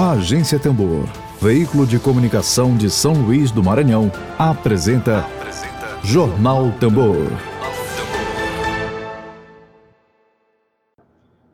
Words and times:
A 0.00 0.12
Agência 0.12 0.60
Tambor, 0.60 1.06
veículo 1.42 1.84
de 1.84 1.98
comunicação 1.98 2.76
de 2.76 2.88
São 2.88 3.14
Luís 3.14 3.50
do 3.50 3.64
Maranhão, 3.64 4.12
apresenta, 4.38 5.26
apresenta 5.26 5.98
Jornal 6.04 6.66
Tambor. 6.78 7.26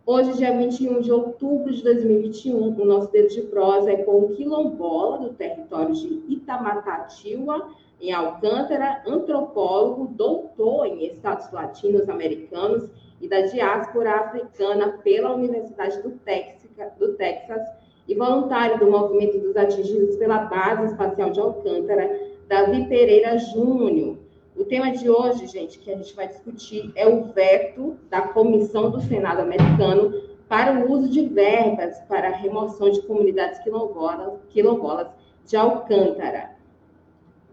Hoje, 0.05 0.35
dia 0.35 0.55
21 0.55 1.01
de 1.01 1.11
outubro 1.11 1.73
de 1.73 1.83
2021, 1.83 2.79
o 2.79 2.85
nosso 2.85 3.11
dedo 3.11 3.29
de 3.29 3.41
prosa 3.41 3.91
é 3.91 3.97
com 4.03 4.19
o 4.19 4.37
quilombola 4.37 5.21
do 5.21 5.33
território 5.33 5.95
de 5.95 6.23
Itamatatiwa, 6.29 7.71
em 7.99 8.13
Alcântara, 8.13 9.03
antropólogo, 9.07 10.09
doutor 10.09 10.85
em 10.85 11.07
Estados 11.07 11.51
Latinos 11.51 12.11
Americanos 12.11 12.91
e 13.23 13.27
da 13.27 13.41
diáspora 13.41 14.17
africana 14.17 14.99
pela 15.03 15.35
Universidade 15.35 16.03
do 16.03 16.11
Texas, 16.11 16.93
do 16.99 17.15
Texas 17.15 17.63
e 18.07 18.15
voluntário 18.15 18.79
do 18.79 18.91
movimento 18.91 19.39
dos 19.39 19.57
atingidos 19.57 20.17
pela 20.17 20.39
Base 20.39 20.87
Espacial 20.87 21.31
de 21.31 21.41
Alcântara, 21.41 22.21
Davi 22.49 22.87
Pereira 22.87 23.39
Júnior. 23.39 24.19
O 24.57 24.65
tema 24.65 24.93
de 24.93 25.09
hoje, 25.11 25.47
gente, 25.47 25.79
que 25.79 25.91
a 25.91 25.97
gente 25.97 26.15
vai 26.15 26.29
discutir 26.29 26.93
é 26.95 27.09
o 27.09 27.25
veto 27.33 27.97
da 28.09 28.23
Comissão 28.23 28.91
do 28.91 29.01
Senado 29.01 29.41
americano 29.41 30.13
para 30.49 30.73
o 30.73 30.93
uso 30.93 31.09
de 31.09 31.27
verbas 31.27 31.99
para 32.09 32.29
a 32.29 32.33
remoção 32.33 32.91
de 32.91 33.03
comunidades 33.03 33.59
quilombolas, 33.61 34.39
quilombolas 34.51 35.09
de 35.47 35.57
Alcântara. 35.57 36.51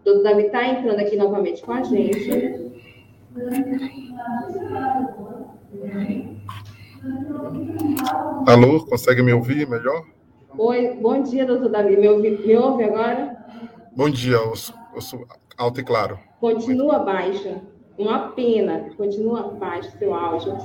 O 0.00 0.04
doutor 0.04 0.22
Davi 0.22 0.42
está 0.42 0.66
entrando 0.66 1.00
aqui 1.00 1.16
novamente 1.16 1.62
com 1.62 1.72
a 1.72 1.82
gente. 1.82 2.30
Alô, 8.46 8.84
consegue 8.84 9.22
me 9.22 9.32
ouvir 9.32 9.68
melhor? 9.68 10.11
Oi, 10.58 10.98
bom 11.00 11.22
dia, 11.22 11.46
doutor 11.46 11.70
Davi. 11.70 11.96
Me 11.96 12.08
ouve, 12.08 12.30
me 12.30 12.56
ouve 12.56 12.84
agora? 12.84 13.36
Bom 13.96 14.10
dia, 14.10 14.36
eu 14.36 14.54
sou, 15.00 15.26
alto 15.56 15.80
e 15.80 15.84
claro. 15.84 16.18
Continua 16.40 16.98
baixa. 16.98 17.62
Uma 17.96 18.28
pena, 18.28 18.90
continua 18.96 19.50
baixo 19.52 19.96
seu 19.98 20.14
áudio. 20.14 20.56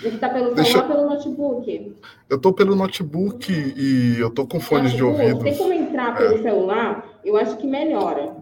Você 0.00 0.08
está 0.08 0.28
pelo 0.28 0.54
Deixa... 0.54 0.72
celular 0.72 0.88
ou 0.88 0.96
pelo 0.96 1.10
notebook? 1.10 1.96
Eu 2.28 2.36
estou 2.36 2.52
pelo 2.52 2.74
notebook 2.76 3.52
e 3.52 4.18
eu 4.18 4.28
estou 4.28 4.46
com 4.46 4.60
fones 4.60 4.92
de 4.92 5.02
ouvido. 5.02 5.40
Tem 5.40 5.56
como 5.56 5.72
entrar 5.72 6.16
pelo 6.16 6.34
é. 6.34 6.42
celular? 6.42 7.20
Eu 7.24 7.36
acho 7.36 7.56
que 7.56 7.66
melhora. 7.66 8.36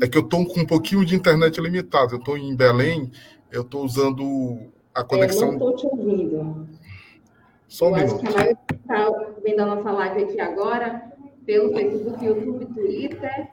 É 0.00 0.08
que 0.08 0.16
eu 0.16 0.22
estou 0.22 0.46
com 0.46 0.60
um 0.60 0.66
pouquinho 0.66 1.04
de 1.04 1.14
internet 1.14 1.60
limitado. 1.60 2.14
Eu 2.14 2.18
estou 2.18 2.36
em 2.36 2.54
Belém, 2.54 3.10
eu 3.50 3.62
estou 3.62 3.84
usando 3.84 4.58
a 4.94 5.04
conexão. 5.04 5.52
Eu 5.52 5.58
não 5.58 5.70
estou 5.70 5.76
te 5.76 5.86
ouvindo. 5.86 6.68
Só 7.68 7.86
um 7.86 7.96
eu 7.96 7.96
minuto. 7.96 8.14
acho 8.14 8.20
que 8.20 8.28
a 8.28 8.32
maioria 8.32 8.58
está 8.88 9.10
vendo 9.44 9.60
a 9.60 9.66
nossa 9.66 9.90
live 9.92 10.24
aqui 10.24 10.40
agora 10.40 11.12
pelo 11.44 11.74
Facebook, 11.74 12.24
YouTube, 12.24 12.66
Twitter. 12.74 13.48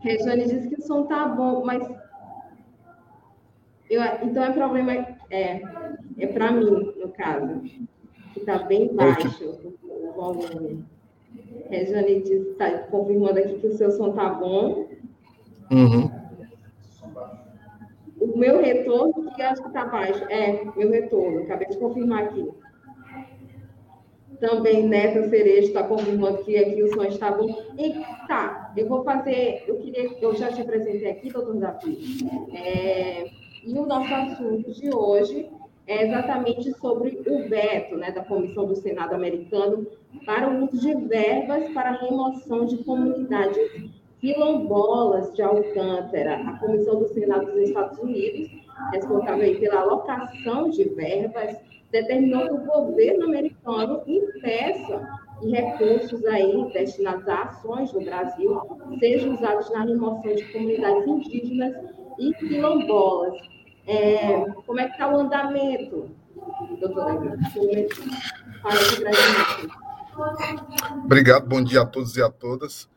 Regiane 0.00 0.44
disse 0.44 0.68
que 0.70 0.80
o 0.80 0.82
som 0.82 1.04
tá 1.04 1.28
bom, 1.28 1.62
mas 1.64 1.86
eu, 3.90 4.00
então 4.22 4.42
é 4.44 4.52
problema 4.52 4.92
é 5.30 5.60
é 6.18 6.26
para 6.26 6.52
mim 6.52 6.94
no 6.96 7.10
caso 7.10 7.60
que 7.60 8.40
está 8.40 8.58
bem 8.60 8.94
baixo 8.94 9.28
o 9.82 10.12
volume. 10.12 10.84
Regiane 11.68 12.22
está 12.22 12.78
confirmando 12.84 13.38
aqui 13.38 13.58
que 13.58 13.66
o 13.66 13.76
seu 13.76 13.90
som 13.90 14.12
tá 14.12 14.30
bom. 14.30 14.88
Uhum. 15.70 16.10
O 18.18 18.38
meu 18.38 18.60
retorno, 18.60 19.32
que 19.34 19.42
acho 19.42 19.62
que 19.62 19.68
está 19.68 19.84
baixo. 19.84 20.24
É, 20.24 20.64
meu 20.76 20.90
retorno. 20.90 21.42
Acabei 21.42 21.68
de 21.68 21.78
confirmar 21.78 22.24
aqui. 22.24 22.48
Também 24.40 24.88
Neta 24.88 25.28
Cerejo 25.28 25.68
está 25.68 25.82
confirmando 25.82 26.38
que 26.44 26.56
aqui 26.56 26.82
o 26.82 26.94
som 26.94 27.04
está 27.04 27.30
bom. 27.30 27.62
E 27.78 27.92
tá, 28.26 28.72
eu 28.76 28.88
vou 28.88 29.04
fazer. 29.04 29.64
Eu 29.66 29.76
queria. 29.76 30.10
Eu 30.20 30.34
já 30.34 30.50
te 30.50 30.62
apresentei 30.62 31.10
aqui, 31.10 31.30
doutor 31.30 31.56
Davi. 31.56 31.98
É, 32.54 33.30
e 33.62 33.78
o 33.78 33.84
nosso 33.84 34.12
assunto 34.14 34.72
de 34.72 34.94
hoje 34.94 35.50
é 35.86 36.06
exatamente 36.06 36.72
sobre 36.78 37.20
o 37.26 37.48
veto 37.48 37.96
né, 37.96 38.10
da 38.12 38.24
Comissão 38.24 38.66
do 38.66 38.76
Senado 38.76 39.14
americano 39.14 39.86
para 40.24 40.48
o 40.48 40.64
uso 40.64 40.80
de 40.80 40.94
verbas 40.94 41.68
para 41.72 42.00
remoção 42.00 42.64
de 42.64 42.78
comunidades 42.78 43.90
quilombolas 44.20 45.34
de 45.34 45.42
Alcântara. 45.42 46.36
A 46.36 46.58
Comissão 46.58 47.00
do 47.00 47.08
Senado 47.08 47.46
dos 47.46 47.68
Estados 47.68 47.98
Unidos, 47.98 48.50
responsável 48.92 49.58
pela 49.58 49.80
alocação 49.80 50.70
de 50.70 50.84
verbas 50.90 51.56
determinou 51.90 52.46
que 52.46 52.54
o 52.54 52.64
governo 52.64 53.24
americano 53.24 54.02
impeça 54.06 55.08
que 55.40 55.48
recursos 55.48 56.24
aí 56.26 56.70
destinados 56.72 57.26
a 57.26 57.42
ações 57.42 57.92
no 57.92 58.04
Brasil 58.04 58.60
sejam 58.98 59.34
usados 59.34 59.70
na 59.70 59.84
remoção 59.84 60.34
de 60.34 60.44
comunidades 60.52 61.06
indígenas 61.06 61.74
e 62.18 62.32
quilombolas. 62.34 63.34
É, 63.86 64.44
como 64.66 64.78
é 64.78 64.86
que 64.86 64.92
está 64.92 65.08
o 65.08 65.18
andamento, 65.18 66.10
doutora 66.78 67.18
Obrigado, 71.04 71.48
bom 71.48 71.62
dia 71.62 71.80
a 71.80 71.86
todos 71.86 72.16
e 72.16 72.22
a 72.22 72.30
todas. 72.30 72.88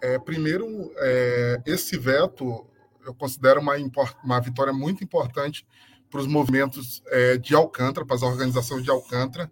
É, 0.00 0.18
primeiro, 0.18 0.92
é, 0.96 1.60
esse 1.66 1.98
veto 1.98 2.64
eu 3.04 3.14
considero 3.14 3.60
uma, 3.60 3.74
uma 4.22 4.40
vitória 4.40 4.72
muito 4.72 5.02
importante 5.02 5.66
para 6.10 6.20
os 6.20 6.26
movimentos 6.26 7.02
é, 7.06 7.38
de 7.38 7.54
Alcântara, 7.54 8.04
para 8.04 8.16
as 8.16 8.22
organizações 8.22 8.82
de 8.82 8.90
Alcântara, 8.90 9.50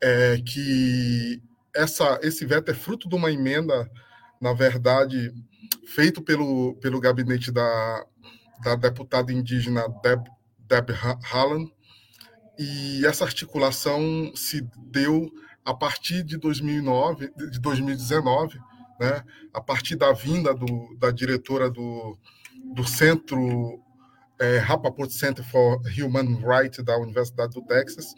é, 0.00 0.40
que 0.44 1.42
essa, 1.74 2.18
esse 2.22 2.44
veto 2.44 2.70
é 2.70 2.74
fruto 2.74 3.08
de 3.08 3.14
uma 3.14 3.30
emenda, 3.30 3.90
na 4.40 4.52
verdade, 4.52 5.32
feito 5.86 6.20
pelo, 6.22 6.74
pelo 6.76 7.00
gabinete 7.00 7.50
da, 7.50 8.04
da 8.62 8.74
deputada 8.74 9.32
indígena 9.32 9.88
Deb, 10.02 10.26
Deb 10.68 10.90
Haaland, 11.32 11.72
e 12.58 13.06
essa 13.06 13.24
articulação 13.24 14.32
se 14.34 14.68
deu 14.76 15.30
a 15.64 15.72
partir 15.72 16.22
de 16.22 16.36
2009, 16.36 17.32
de 17.50 17.58
2019, 17.58 18.58
né, 18.98 19.24
a 19.54 19.60
partir 19.60 19.96
da 19.96 20.12
vinda 20.12 20.54
do, 20.54 20.94
da 20.98 21.10
diretora 21.10 21.70
do, 21.70 22.18
do 22.74 22.84
Centro 22.86 23.80
é, 24.40 24.56
Rappaport 24.58 25.10
Center 25.10 25.44
for 25.44 25.80
Human 25.98 26.40
Rights 26.42 26.82
da 26.82 26.96
Universidade 26.96 27.52
do 27.52 27.62
Texas. 27.62 28.14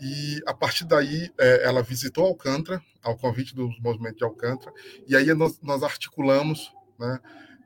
E 0.00 0.40
a 0.46 0.54
partir 0.54 0.84
daí, 0.84 1.30
é, 1.38 1.64
ela 1.64 1.82
visitou 1.82 2.24
Alcântara, 2.24 2.82
ao 3.02 3.16
convite 3.16 3.54
do 3.54 3.68
movimento 3.80 4.16
de 4.16 4.24
Alcântara, 4.24 4.72
e 5.06 5.14
aí 5.14 5.32
nós, 5.34 5.60
nós 5.60 5.82
articulamos 5.82 6.72
né, 6.98 7.20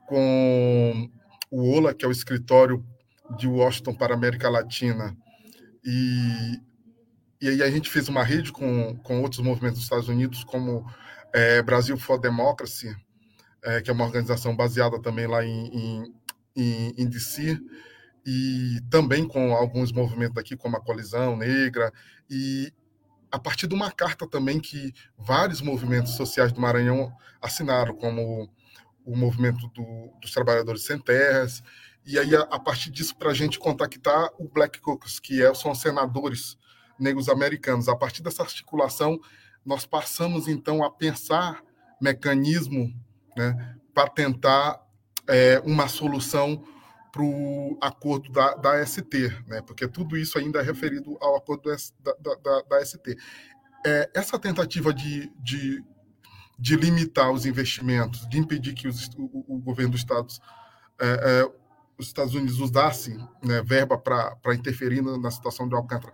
com 0.07 1.11
o 1.51 1.71
OLA, 1.75 1.95
que 1.95 2.05
é 2.05 2.09
o 2.09 2.13
escritório 2.13 2.85
de 3.39 3.47
Washington 3.47 3.95
para 3.95 4.13
a 4.13 4.17
América 4.17 4.51
Latina, 4.51 5.17
e, 5.85 6.61
e 7.41 7.49
aí 7.49 7.63
a 7.63 7.71
gente 7.71 7.89
fez 7.89 8.09
uma 8.09 8.25
rede 8.25 8.51
com, 8.51 8.97
com 8.97 9.23
outros 9.23 9.41
movimentos 9.41 9.79
dos 9.79 9.85
Estados 9.85 10.09
Unidos, 10.09 10.43
como 10.45 10.85
é, 11.33 11.63
Brasil 11.63 11.97
for 11.97 12.19
Democracy, 12.19 12.95
é, 13.63 13.81
que 13.81 13.91
é 13.91 13.93
uma 13.93 14.05
organização 14.05 14.55
baseada 14.55 15.01
também 15.01 15.27
lá 15.27 15.45
em, 15.45 15.67
em 15.69 16.15
em, 16.57 16.95
em 16.97 17.07
DC, 17.09 17.61
e 18.25 18.81
também 18.91 19.27
com 19.27 19.55
alguns 19.55 19.93
movimentos 19.93 20.37
aqui, 20.37 20.57
como 20.57 20.77
a 20.77 20.81
Colisão 20.81 21.37
Negra, 21.37 21.93
e 22.29 22.73
a 23.31 23.39
partir 23.39 23.67
de 23.67 23.75
uma 23.75 23.91
carta 23.91 24.27
também 24.27 24.59
que 24.59 24.93
vários 25.19 25.61
movimentos 25.61 26.17
sociais 26.17 26.53
do 26.53 26.61
Maranhão 26.61 27.13
assinaram, 27.41 27.95
como 27.95 28.51
o 29.05 29.17
movimento 29.17 29.69
do, 29.69 30.11
dos 30.21 30.33
trabalhadores 30.33 30.85
sem 30.85 30.99
terras, 30.99 31.63
e 32.05 32.19
aí 32.19 32.35
a, 32.35 32.41
a 32.43 32.59
partir 32.59 32.91
disso 32.91 33.17
para 33.17 33.31
a 33.31 33.35
gente 33.35 33.59
contactar 33.59 34.31
o 34.39 34.49
Black 34.49 34.81
Caucus, 34.81 35.21
que 35.21 35.43
é, 35.43 35.53
são 35.55 35.75
senadores 35.75 36.57
negros 36.99 37.29
americanos. 37.29 37.89
A 37.89 37.97
partir 37.97 38.23
dessa 38.23 38.43
articulação, 38.43 39.21
nós 39.65 39.85
passamos 39.85 40.49
então 40.49 40.85
a 40.85 40.91
pensar 40.91 41.63
mecanismo 42.01 42.93
né, 43.37 43.77
para 43.93 44.09
tentar 44.09 44.81
é, 45.29 45.61
uma 45.65 45.89
solução 45.89 46.63
para 47.17 47.23
o 47.23 47.79
acordo 47.81 48.31
da, 48.31 48.55
da 48.57 48.85
ST, 48.85 49.33
né? 49.47 49.63
porque 49.63 49.89
tudo 49.89 50.17
isso 50.17 50.39
ainda 50.39 50.61
é 50.61 50.63
referido 50.63 51.17
ao 51.21 51.37
acordo 51.37 51.71
da, 52.03 52.35
da, 52.37 52.63
da 52.63 52.85
ST. 52.85 53.17
É, 53.87 54.11
essa 54.15 54.39
tentativa 54.39 54.93
de, 54.93 55.33
de, 55.39 55.83
de, 56.59 56.77
limitar 56.77 57.31
os 57.31 57.47
investimentos, 57.47 58.29
de 58.29 58.39
impedir 58.39 58.75
que 58.75 58.87
os, 58.87 59.09
o, 59.17 59.45
o, 59.49 59.59
governo 59.59 59.93
dos 59.93 60.01
Estados, 60.01 60.41
é, 61.01 61.07
é, 61.07 61.53
os 61.97 62.09
Estados 62.09 62.35
Unidos 62.35 62.61
usassem 62.61 63.17
né, 63.43 63.63
verba 63.63 63.97
para 63.97 64.55
interferir 64.55 65.01
na, 65.01 65.17
na, 65.17 65.31
situação 65.31 65.69
de 65.69 65.75
Alcântara, 65.75 66.13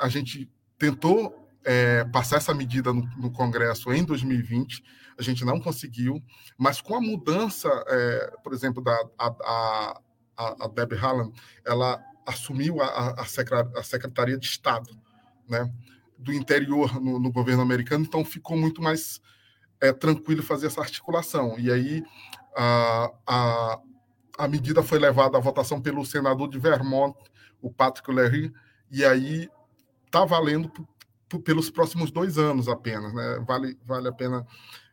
a 0.00 0.08
gente 0.08 0.50
tentou 0.78 1.48
é, 1.62 2.04
passar 2.04 2.38
essa 2.38 2.54
medida 2.54 2.92
no, 2.92 3.02
no 3.16 3.30
Congresso 3.30 3.92
em 3.92 4.02
2020, 4.02 4.82
a 5.18 5.22
gente 5.22 5.44
não 5.44 5.60
conseguiu, 5.60 6.22
mas 6.58 6.80
com 6.80 6.94
a 6.94 7.00
mudança, 7.00 7.68
é, 7.86 8.32
por 8.42 8.52
exemplo, 8.52 8.82
da 8.82 8.96
a, 9.18 10.00
a, 10.36 10.64
a 10.64 10.68
Debbie 10.68 10.96
Haaland, 10.96 11.32
ela 11.64 12.02
assumiu 12.26 12.80
a, 12.80 13.20
a, 13.20 13.24
Secretaria 13.82 14.38
de 14.38 14.46
Estado, 14.46 14.90
né? 15.48 15.70
do 16.18 16.32
interior 16.32 17.00
no, 17.00 17.18
no, 17.18 17.30
governo 17.30 17.62
americano, 17.62 18.04
então 18.04 18.24
ficou 18.24 18.56
muito 18.56 18.80
mais 18.80 19.20
é, 19.80 19.92
tranquilo 19.92 20.42
fazer 20.42 20.68
essa 20.68 20.80
articulação. 20.80 21.58
E 21.58 21.70
aí 21.70 22.02
a, 22.56 23.10
a, 23.26 23.80
a 24.38 24.48
medida 24.48 24.82
foi 24.82 24.98
levada 24.98 25.36
à 25.36 25.40
votação 25.40 25.80
pelo 25.80 26.04
senador 26.04 26.48
de 26.48 26.58
Vermont, 26.58 27.16
o 27.60 27.70
Patrick 27.70 28.10
Leahy, 28.10 28.52
e 28.90 29.04
aí 29.04 29.48
está 30.06 30.24
valendo 30.24 30.70
pelos 31.44 31.70
próximos 31.70 32.10
dois 32.10 32.38
anos 32.38 32.68
apenas. 32.68 33.12
Né? 33.12 33.44
Vale, 33.46 33.78
vale 33.84 34.08
a 34.08 34.12
pena 34.12 34.46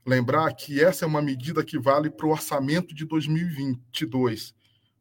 lembrar 0.06 0.54
que 0.54 0.84
essa 0.84 1.06
é 1.06 1.08
uma 1.08 1.22
medida 1.22 1.64
que 1.64 1.80
vale 1.80 2.10
para 2.10 2.26
o 2.26 2.32
orçamento 2.32 2.94
de 2.94 3.06
2022, 3.06 4.54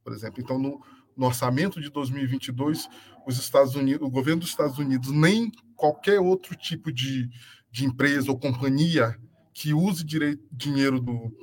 por 0.04 0.12
exemplo. 0.12 0.40
Então, 0.40 0.58
no, 0.58 0.80
no 1.16 1.26
orçamento 1.26 1.80
de 1.80 1.90
2022, 1.90 2.88
os 3.26 3.38
Estados 3.38 3.74
Unidos, 3.74 4.06
o 4.06 4.10
governo 4.10 4.40
dos 4.40 4.50
Estados 4.50 4.78
Unidos, 4.78 5.10
nem 5.10 5.50
qualquer 5.76 6.20
outro 6.20 6.54
tipo 6.54 6.92
de, 6.92 7.28
de 7.70 7.84
empresa 7.84 8.30
ou 8.30 8.38
companhia 8.38 9.16
que 9.52 9.74
use 9.74 10.04
direito, 10.04 10.42
dinheiro 10.52 11.00
do, 11.00 11.34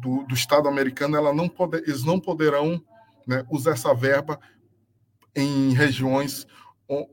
do, 0.00 0.24
do, 0.24 0.34
Estado 0.34 0.68
americano, 0.68 1.16
ela 1.16 1.32
não 1.32 1.48
pode, 1.48 1.78
eles 1.78 2.04
não 2.04 2.20
poderão 2.20 2.82
né, 3.26 3.44
usar 3.50 3.72
essa 3.72 3.94
verba 3.94 4.38
em 5.34 5.72
regiões 5.72 6.46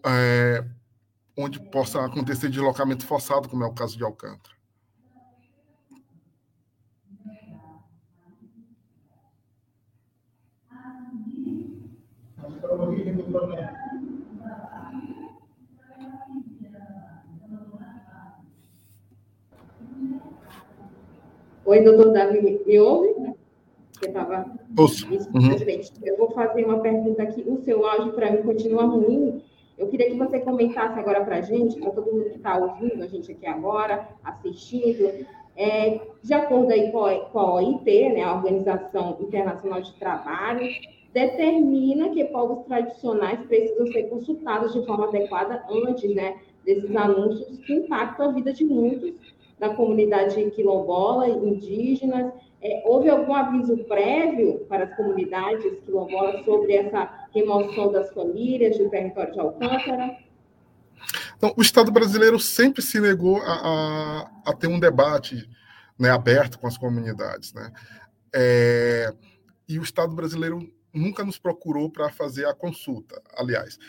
é, 0.06 0.66
onde 1.38 1.60
possa 1.72 2.06
acontecer 2.06 2.50
deslocamento 2.50 3.06
forçado, 3.06 3.50
como 3.50 3.64
é 3.64 3.68
o 3.68 3.74
caso 3.74 3.98
de 3.98 4.04
Alcântara. 4.04 4.53
Oi, 21.66 21.82
doutor 21.82 22.12
Davi, 22.12 22.62
me 22.66 22.80
ouve? 22.80 23.14
Você 23.92 24.08
estava. 24.08 24.46
Uhum. 25.34 25.52
Eu 26.04 26.18
vou 26.18 26.32
fazer 26.32 26.66
uma 26.66 26.80
pergunta 26.80 27.24
aqui. 27.24 27.44
O 27.48 27.58
seu 27.58 27.86
áudio, 27.86 28.14
para 28.14 28.32
mim, 28.32 28.42
continua 28.42 28.86
ruim. 28.86 29.42
Eu 29.78 29.88
queria 29.88 30.10
que 30.10 30.18
você 30.18 30.40
comentasse 30.40 31.00
agora 31.00 31.24
para 31.24 31.38
a 31.38 31.42
gente, 31.42 31.80
para 31.80 31.92
todo 31.92 32.12
mundo 32.12 32.30
que 32.30 32.38
está 32.38 32.58
ouvindo 32.58 33.04
a 33.04 33.08
gente 33.08 33.32
aqui 33.32 33.46
agora, 33.46 34.08
assistindo, 34.24 35.26
é, 35.56 36.02
de 36.22 36.34
acordo 36.34 36.72
aí 36.72 36.92
com 36.92 37.06
a, 37.06 37.20
com 37.20 37.40
a 37.40 37.54
OIT, 37.56 38.10
né, 38.10 38.24
a 38.24 38.36
Organização 38.36 39.18
Internacional 39.22 39.82
de 39.82 39.94
Trabalho, 39.94 40.68
determina 41.14 42.10
que 42.10 42.26
povos 42.26 42.66
tradicionais 42.66 43.40
precisam 43.46 43.88
ser 43.88 44.04
consultados 44.04 44.74
de 44.74 44.86
forma 44.86 45.08
adequada 45.08 45.64
antes 45.70 46.14
né, 46.16 46.38
desses 46.66 46.94
anúncios 46.96 47.60
que 47.60 47.74
impactam 47.74 48.30
a 48.30 48.32
vida 48.34 48.52
de 48.52 48.66
muitos 48.66 49.14
da 49.60 49.70
comunidade 49.76 50.52
quilombola, 50.52 51.30
indígenas. 51.30 52.34
É, 52.62 52.82
houve 52.86 53.10
algum 53.10 53.34
aviso 53.36 53.78
prévio 53.86 54.66
para 54.68 54.86
as 54.86 54.96
comunidades 54.96 55.80
quilombolas 55.86 56.44
sobre 56.44 56.74
essa 56.74 57.28
remoção 57.34 57.92
das 57.92 58.12
famílias 58.14 58.78
do 58.78 58.90
território 58.90 59.34
de 59.34 59.40
Alcântara? 59.40 60.18
Então, 61.38 61.54
o 61.58 61.62
Estado 61.62 61.92
brasileiro 61.92 62.40
sempre 62.40 62.82
se 62.82 63.00
negou 63.00 63.38
a, 63.38 63.54
a, 63.54 64.52
a 64.52 64.54
ter 64.54 64.68
um 64.68 64.80
debate 64.80 65.48
né, 66.00 66.10
aberto 66.10 66.58
com 66.58 66.66
as 66.66 66.78
comunidades. 66.78 67.54
Né? 67.54 67.72
É, 68.34 69.14
e 69.68 69.78
o 69.78 69.84
Estado 69.84 70.16
brasileiro 70.16 70.68
nunca 70.94 71.24
nos 71.24 71.40
procurou 71.40 71.90
para 71.90 72.12
fazer 72.12 72.46
a 72.46 72.54
consulta. 72.54 73.22
Aliás, 73.36 73.80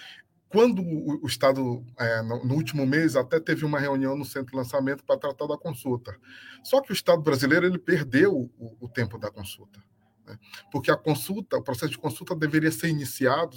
quando 0.55 0.83
o, 0.83 1.27
Estado, 1.27 1.85
é, 1.99 2.23
no, 2.23 2.55
último 2.55 2.87
mês, 2.87 3.17
até 3.17 3.41
teve 3.41 3.65
uma 3.65 3.81
reunião 3.81 4.17
no 4.17 4.25
centro 4.25 4.53
de 4.53 4.57
lançamento 4.57 5.03
para 5.03 5.19
tratar 5.19 5.49
da 5.49 5.59
consulta. 5.59 6.17
Só 6.63 6.81
que 6.81 6.93
o 6.93 6.95
Estado 6.95 7.21
brasileiro 7.21 7.67
ele 7.67 7.77
perdeu 7.77 8.49
o, 8.57 8.77
o 8.81 8.89
tempo 8.89 9.19
da 9.19 9.33
consulta. 9.33 9.83
Né? 10.25 10.39
Porque 10.71 10.93
a 10.93 10.97
consulta, 10.97 11.57
o 11.57 11.63
processo 11.63 11.91
de 11.91 11.99
consulta 11.99 12.37
deveria 12.37 12.71
ser 12.71 12.89
iniciado 12.89 13.57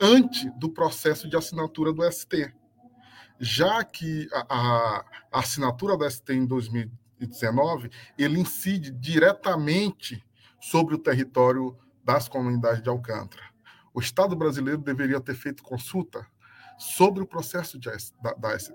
antes 0.00 0.48
do 0.56 0.70
processo 0.70 1.28
de 1.28 1.36
assinatura 1.36 1.92
do 1.92 2.08
ST. 2.08 2.54
Já 3.40 3.82
que 3.82 4.28
a, 4.32 4.46
a, 4.48 5.04
a 5.32 5.38
assinatura 5.40 5.96
do 5.96 6.08
ST 6.08 6.32
em 6.32 6.46
2019, 6.46 7.90
ele 8.16 8.38
incide 8.38 8.92
diretamente 8.92 10.24
sobre 10.60 10.94
o 10.94 10.98
território 10.98 11.76
das 12.08 12.28
comunidades 12.28 12.82
de 12.82 12.88
Alcântara 12.88 13.48
o 13.98 14.00
Estado 14.00 14.36
brasileiro 14.36 14.80
deveria 14.80 15.20
ter 15.20 15.34
feito 15.34 15.60
consulta 15.60 16.24
sobre 16.78 17.20
o 17.20 17.26
processo 17.26 17.76
de, 17.80 17.90
da, 18.22 18.32
da 18.34 18.56
ST. 18.56 18.72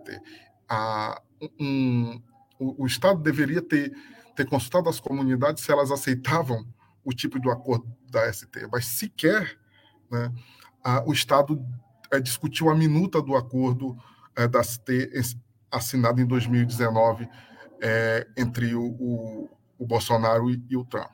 A, 0.68 1.22
um, 1.58 2.22
o, 2.60 2.84
o, 2.84 2.86
Estado 2.86 3.22
deveria 3.22 3.62
ter, 3.62 3.94
ter 4.36 4.46
consultado 4.46 4.90
as 4.90 5.00
comunidades 5.00 5.64
se 5.64 5.72
elas 5.72 5.92
aceitavam 5.92 6.68
o 7.06 7.14
tipo 7.14 7.40
de 7.40 7.50
acordo 7.50 7.86
da 8.12 8.32
ST, 8.34 8.68
mas 8.70 8.86
sequer 8.86 9.58
né, 10.12 10.30
a, 10.84 11.02
o 11.06 11.14
Estado 11.14 11.66
é, 12.12 12.20
discutiu 12.20 12.70
a 12.70 12.76
minuta 12.76 13.22
do 13.22 13.38
acordo 13.38 13.98
é, 14.36 14.46
da 14.46 14.62
ST 14.62 15.10
assinado 15.72 16.20
em 16.20 16.26
2019 16.26 17.30
é, 17.82 18.28
entre 18.36 18.76
o, 18.76 18.84
o, 18.84 19.50
o 19.80 19.88
Bolsonaro 19.88 20.52
e, 20.52 20.62
e 20.70 20.76
o 20.76 20.84
Trump. 20.84 21.12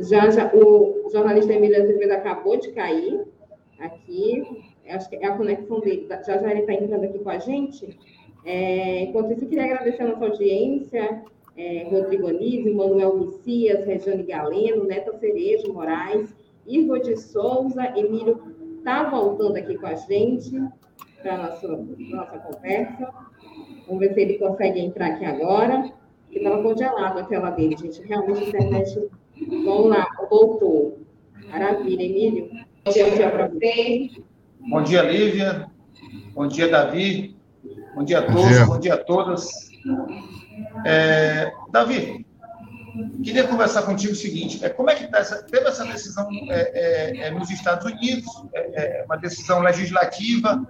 Já, 0.00 0.30
já, 0.30 0.54
o 0.54 1.10
jornalista 1.12 1.52
Emílio 1.52 1.82
Azevedo 1.82 2.12
acabou 2.12 2.56
de 2.56 2.70
cair 2.70 3.26
aqui, 3.80 4.42
acho 4.88 5.10
que 5.10 5.16
é 5.16 5.26
a 5.26 5.36
conexão 5.36 5.80
dele, 5.80 6.06
já 6.08 6.38
já 6.38 6.50
ele 6.50 6.60
está 6.60 6.72
entrando 6.72 7.04
aqui 7.04 7.18
com 7.18 7.30
a 7.30 7.38
gente. 7.38 7.98
É, 8.44 9.00
enquanto 9.02 9.32
isso, 9.32 9.44
eu 9.44 9.48
queria 9.48 9.64
agradecer 9.64 10.02
a 10.02 10.08
nossa 10.08 10.24
audiência, 10.26 11.22
é, 11.56 11.88
Rodrigo 11.90 12.28
Anísio, 12.28 12.74
Manuel 12.76 13.18
Messias, 13.18 13.84
Regiane 13.84 14.22
Galeno, 14.22 14.84
Neta 14.84 15.12
Cerejo 15.18 15.72
Moraes, 15.72 16.34
Ivo 16.66 16.98
de 17.00 17.16
Souza, 17.16 17.82
Emílio 17.96 18.40
está 18.88 19.02
voltando 19.10 19.56
aqui 19.56 19.76
com 19.76 19.86
a 19.86 19.94
gente 19.94 20.50
para 21.22 21.34
a 21.34 21.36
nossa, 21.36 21.68
nossa 21.98 22.38
conversa. 22.38 23.12
Vamos 23.86 24.00
ver 24.00 24.14
se 24.14 24.20
ele 24.20 24.38
consegue 24.38 24.80
entrar 24.80 25.08
aqui 25.08 25.26
agora. 25.26 25.92
Estava 26.30 26.62
congelado 26.62 27.18
a 27.18 27.22
tela 27.24 27.50
dele, 27.50 27.76
gente. 27.76 28.00
Realmente 28.06 28.44
a 28.44 28.48
internet. 28.48 29.08
Vamos 29.64 29.90
lá, 29.90 30.06
voltou. 30.30 31.00
Maravilha, 31.50 32.02
Emílio. 32.02 32.48
Bom 32.84 32.92
dia, 32.92 33.10
dia 33.10 33.30
para 33.30 33.48
você. 33.48 34.10
Bom 34.60 34.82
dia, 34.82 35.02
Lívia. 35.02 35.70
Bom 36.34 36.46
dia, 36.46 36.68
Davi. 36.68 37.36
Bom 37.94 38.04
dia 38.04 38.20
a 38.20 38.22
todos, 38.22 38.42
bom 38.42 38.48
dia, 38.48 38.66
bom 38.66 38.78
dia 38.78 38.94
a 38.94 38.96
todas. 38.96 39.70
É, 40.86 41.52
Davi, 41.70 42.24
queria 43.22 43.46
conversar 43.46 43.82
contigo 43.82 44.12
o 44.12 44.16
seguinte: 44.16 44.64
é, 44.64 44.68
como 44.68 44.90
é 44.90 44.94
que 44.94 45.06
tá 45.06 45.18
essa, 45.18 45.42
teve 45.42 45.66
essa 45.66 45.84
decisão 45.84 46.28
é, 46.50 47.20
é, 47.20 47.28
é 47.28 47.30
nos 47.30 47.50
Estados 47.50 47.84
Unidos, 47.84 48.26
é, 48.54 49.00
é, 49.00 49.04
uma 49.04 49.16
decisão 49.16 49.60
legislativa, 49.60 50.66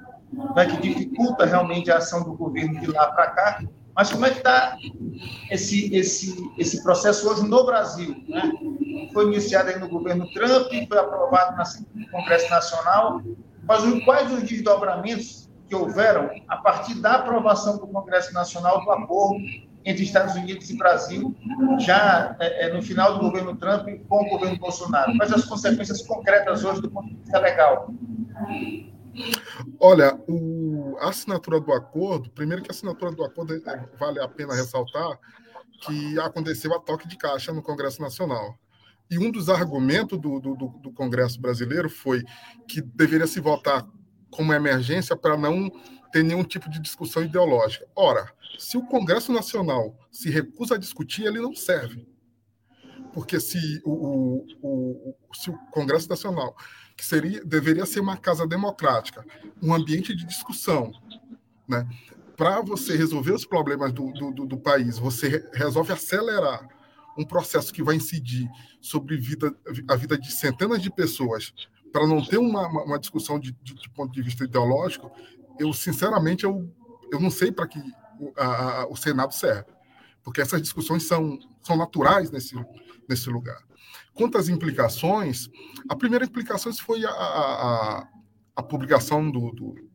né, 0.55 0.67
que 0.67 0.81
dificulta 0.81 1.45
realmente 1.47 1.91
a 1.91 1.99
ação 1.99 2.23
do 2.23 2.35
governo 2.35 2.81
de 2.81 2.87
lá 2.89 3.11
para 3.13 3.27
cá, 3.29 3.63
mas 3.95 4.13
como 4.13 4.27
é 4.27 4.31
que 4.31 4.39
está 4.39 4.77
esse, 5.51 5.95
esse, 5.95 6.37
esse 6.57 6.83
processo 6.83 7.29
hoje 7.29 7.49
no 7.49 7.65
Brasil? 7.65 8.15
Né? 8.29 8.53
Foi 9.13 9.27
iniciado 9.27 9.71
aí 9.71 9.79
no 9.79 9.89
governo 9.89 10.31
Trump, 10.33 10.71
foi 10.89 10.99
aprovado 10.99 11.57
no 11.95 12.09
Congresso 12.11 12.49
Nacional, 12.51 13.23
mas 13.65 14.05
quais 14.05 14.33
os 14.33 14.43
desdobramentos 14.45 15.49
que 15.69 15.75
houveram 15.75 16.31
a 16.49 16.57
partir 16.59 16.95
da 16.95 17.17
aprovação 17.17 17.77
do 17.77 17.87
Congresso 17.87 18.33
Nacional 18.33 18.85
do 18.85 18.91
acordo 18.91 19.41
entre 19.85 20.03
Estados 20.03 20.35
Unidos 20.35 20.69
e 20.71 20.77
Brasil, 20.77 21.35
já 21.79 22.37
é, 22.41 22.67
é, 22.67 22.73
no 22.73 22.83
final 22.83 23.15
do 23.15 23.21
governo 23.21 23.57
Trump 23.57 23.89
com 24.09 24.25
o 24.25 24.29
governo 24.29 24.59
Bolsonaro? 24.59 25.17
Quais 25.17 25.33
as 25.33 25.45
consequências 25.45 26.03
concretas 26.03 26.65
hoje 26.65 26.83
do 26.83 26.91
ponto 26.91 27.09
de 27.09 27.15
vista 27.17 27.39
legal? 27.39 27.93
Olha, 29.81 30.15
o, 30.29 30.97
a 31.01 31.09
assinatura 31.09 31.61
do 31.61 31.73
acordo, 31.73 32.31
primeiro 32.31 32.63
que 32.63 32.71
a 32.71 32.75
assinatura 32.75 33.13
do 33.13 33.25
acordo 33.25 33.55
é, 33.55 33.89
vale 33.99 34.21
a 34.21 34.29
pena 34.29 34.55
ressaltar 34.55 35.19
que 35.81 36.19
aconteceu 36.19 36.75
a 36.75 36.81
toque 36.81 37.07
de 37.07 37.17
caixa 37.17 37.53
no 37.53 37.63
Congresso 37.63 38.03
Nacional. 38.03 38.59
E 39.11 39.19
um 39.19 39.31
dos 39.31 39.49
argumentos 39.49 40.19
do, 40.19 40.39
do, 40.39 40.55
do 40.55 40.93
Congresso 40.93 41.41
brasileiro 41.41 41.89
foi 41.89 42.23
que 42.67 42.83
deveria 42.83 43.27
se 43.27 43.41
votar 43.41 43.87
como 44.31 44.53
emergência 44.53 45.17
para 45.17 45.37
não 45.37 45.71
ter 46.13 46.23
nenhum 46.23 46.45
tipo 46.45 46.69
de 46.69 46.81
discussão 46.81 47.23
ideológica. 47.23 47.87
Ora, 47.97 48.31
se 48.59 48.77
o 48.77 48.87
Congresso 48.87 49.33
Nacional 49.33 49.99
se 50.11 50.31
recusa 50.31 50.77
a 50.77 50.79
discutir, 50.79 51.27
ele 51.27 51.41
não 51.41 51.55
serve. 51.55 52.07
Porque 53.13 53.41
se 53.41 53.81
o, 53.85 53.93
o, 53.93 54.47
o, 54.63 55.15
se 55.35 55.51
o 55.51 55.59
Congresso 55.73 56.09
Nacional, 56.09 56.57
que 56.97 57.05
seria, 57.05 57.45
deveria 57.45 57.87
ser 57.87 58.01
uma 58.01 58.17
casa 58.17 58.47
democrática, 58.47 59.25
um 59.63 59.75
ambiente 59.75 60.15
de 60.15 60.25
discussão, 60.25 60.93
né, 61.69 61.89
para 62.37 62.61
você 62.61 62.97
resolver 62.97 63.33
os 63.33 63.45
problemas 63.45 63.93
do, 63.93 64.13
do, 64.13 64.47
do, 64.47 64.57
país, 64.59 64.99
você 64.99 65.45
resolve 65.53 65.93
acelerar 65.93 66.69
um 67.19 67.25
processo 67.25 67.73
que 67.73 67.83
vai 67.83 67.97
incidir 67.97 68.49
sobre 68.81 69.17
vida, 69.17 69.53
a 69.89 69.97
vida 69.97 70.17
de 70.17 70.31
centenas 70.31 70.81
de 70.81 70.89
pessoas, 70.89 71.53
para 71.93 72.07
não 72.07 72.25
ter 72.25 72.39
uma, 72.39 72.69
uma 72.85 72.99
discussão 72.99 73.41
de, 73.41 73.53
de, 73.63 73.75
de, 73.75 73.91
ponto 73.91 74.13
de 74.13 74.23
vista 74.23 74.45
ideológico, 74.45 75.11
eu, 75.59 75.73
sinceramente, 75.73 76.45
eu, 76.45 76.73
eu 77.11 77.19
não 77.19 77.31
sei 77.31 77.51
para 77.51 77.67
que 77.67 77.81
o, 78.19 78.33
a, 78.37 78.87
o 78.89 78.97
Senado 78.97 79.33
serve. 79.35 79.71
Porque 80.23 80.41
essas 80.41 80.61
discussões 80.61 81.05
são, 81.05 81.39
são 81.63 81.77
naturais 81.77 82.31
nesse, 82.31 82.55
nesse 83.09 83.31
lugar. 83.31 83.59
Quanto 84.15 84.37
às 84.37 84.49
implicações, 84.49 85.49
a 85.89 85.97
primeira 85.97 86.25
implicação 86.25 86.73
foi 86.75 87.05
a, 87.05 87.11
a, 87.11 88.09
a 88.57 88.63
publicação 88.63 89.31
do, 89.31 89.53
do, 89.53 89.89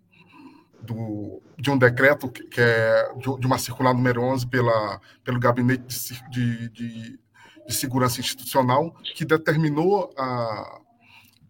do, 0.81 1.41
de 1.57 1.69
um 1.69 1.77
decreto 1.77 2.29
que, 2.29 2.43
que 2.45 2.61
é 2.61 3.13
de, 3.17 3.45
uma 3.45 3.57
circular 3.57 3.93
número 3.93 4.21
11 4.21 4.47
pela, 4.47 4.99
pelo 5.23 5.39
Gabinete 5.39 6.13
de, 6.29 6.69
de, 6.69 7.19
de 7.67 7.73
Segurança 7.73 8.19
Institucional, 8.19 8.93
que 9.15 9.25
determinou 9.25 10.13
a, 10.17 10.81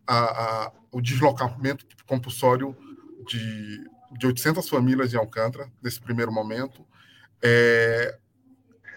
a, 0.08 0.72
o 0.92 1.01
deslocamento 1.01 1.86
compulsório 2.08 2.75
de, 3.27 3.84
de 4.17 4.27
800 4.27 4.67
famílias 4.67 5.13
em 5.13 5.17
Alcântara, 5.17 5.72
nesse 5.82 6.00
primeiro 6.00 6.32
momento. 6.32 6.86
É, 7.41 8.17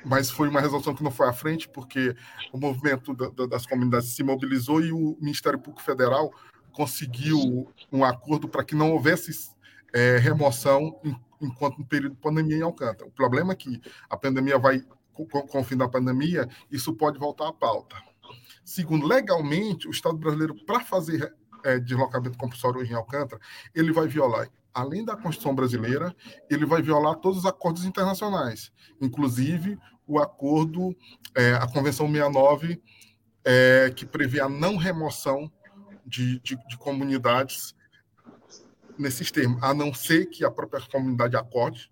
mas 0.05 0.31
foi 0.31 0.49
uma 0.49 0.61
resolução 0.61 0.95
que 0.95 1.03
não 1.03 1.11
foi 1.11 1.29
à 1.29 1.33
frente, 1.33 1.69
porque 1.69 2.15
o 2.53 2.59
movimento 2.59 3.13
da, 3.15 3.29
da, 3.29 3.47
das 3.47 3.67
comunidades 3.67 4.11
se 4.11 4.23
mobilizou 4.23 4.81
e 4.81 4.93
o 4.93 5.17
Ministério 5.21 5.59
Público 5.59 5.83
Federal 5.83 6.33
conseguiu 6.73 7.69
um 7.91 8.05
acordo 8.05 8.49
para 8.49 8.63
que 8.63 8.75
não 8.75 8.93
houvesse 8.93 9.51
é, 9.93 10.19
remoção 10.19 11.01
em, 11.03 11.17
enquanto 11.41 11.79
no 11.79 11.87
período 11.87 12.15
de 12.15 12.21
pandemia 12.21 12.59
em 12.59 12.63
Alcântara. 12.63 13.09
O 13.09 13.13
problema 13.13 13.53
é 13.53 13.57
que 13.57 13.81
a 14.09 14.17
pandemia 14.17 14.59
vai, 14.59 14.81
com, 15.13 15.27
com 15.27 15.61
o 15.61 15.65
fim 15.65 15.77
da 15.77 15.89
pandemia, 15.89 16.49
isso 16.71 16.95
pode 16.95 17.19
voltar 17.19 17.49
à 17.49 17.53
pauta. 17.53 17.97
Segundo, 18.65 19.07
legalmente, 19.07 19.89
o 19.89 19.91
Estado 19.91 20.17
brasileiro, 20.19 20.55
para 20.67 20.81
fazer 20.81 21.35
é, 21.65 21.79
deslocamento 21.79 22.39
compulsório 22.39 22.85
em 22.85 22.95
Alcântara, 22.95 23.41
ele 23.75 23.93
vai 23.93 24.07
violar, 24.07 24.49
além 24.77 25.03
da 25.03 25.17
Constituição 25.17 25.55
brasileira, 25.55 26.15
ele 26.51 26.67
vai 26.67 26.83
violar 26.83 27.17
todos 27.17 27.39
os 27.39 27.47
acordos 27.47 27.87
internacionais, 27.87 28.71
inclusive 29.01 29.79
o 30.07 30.19
acordo, 30.19 30.95
é, 31.35 31.55
a 31.55 31.67
Convenção 31.67 32.07
69, 32.07 32.83
é, 33.43 33.91
que 33.97 34.05
prevê 34.05 34.39
a 34.39 34.51
não 34.51 34.77
remoção 34.77 35.51
de, 36.05 36.39
de, 36.41 36.57
de, 36.69 36.77
comunidades 36.77 37.75
nesses 38.99 39.31
termos, 39.31 39.63
a 39.63 39.73
não 39.73 39.95
ser 39.95 40.27
que 40.27 40.45
a 40.45 40.51
própria 40.51 40.87
comunidade 40.87 41.37
acorde, 41.37 41.91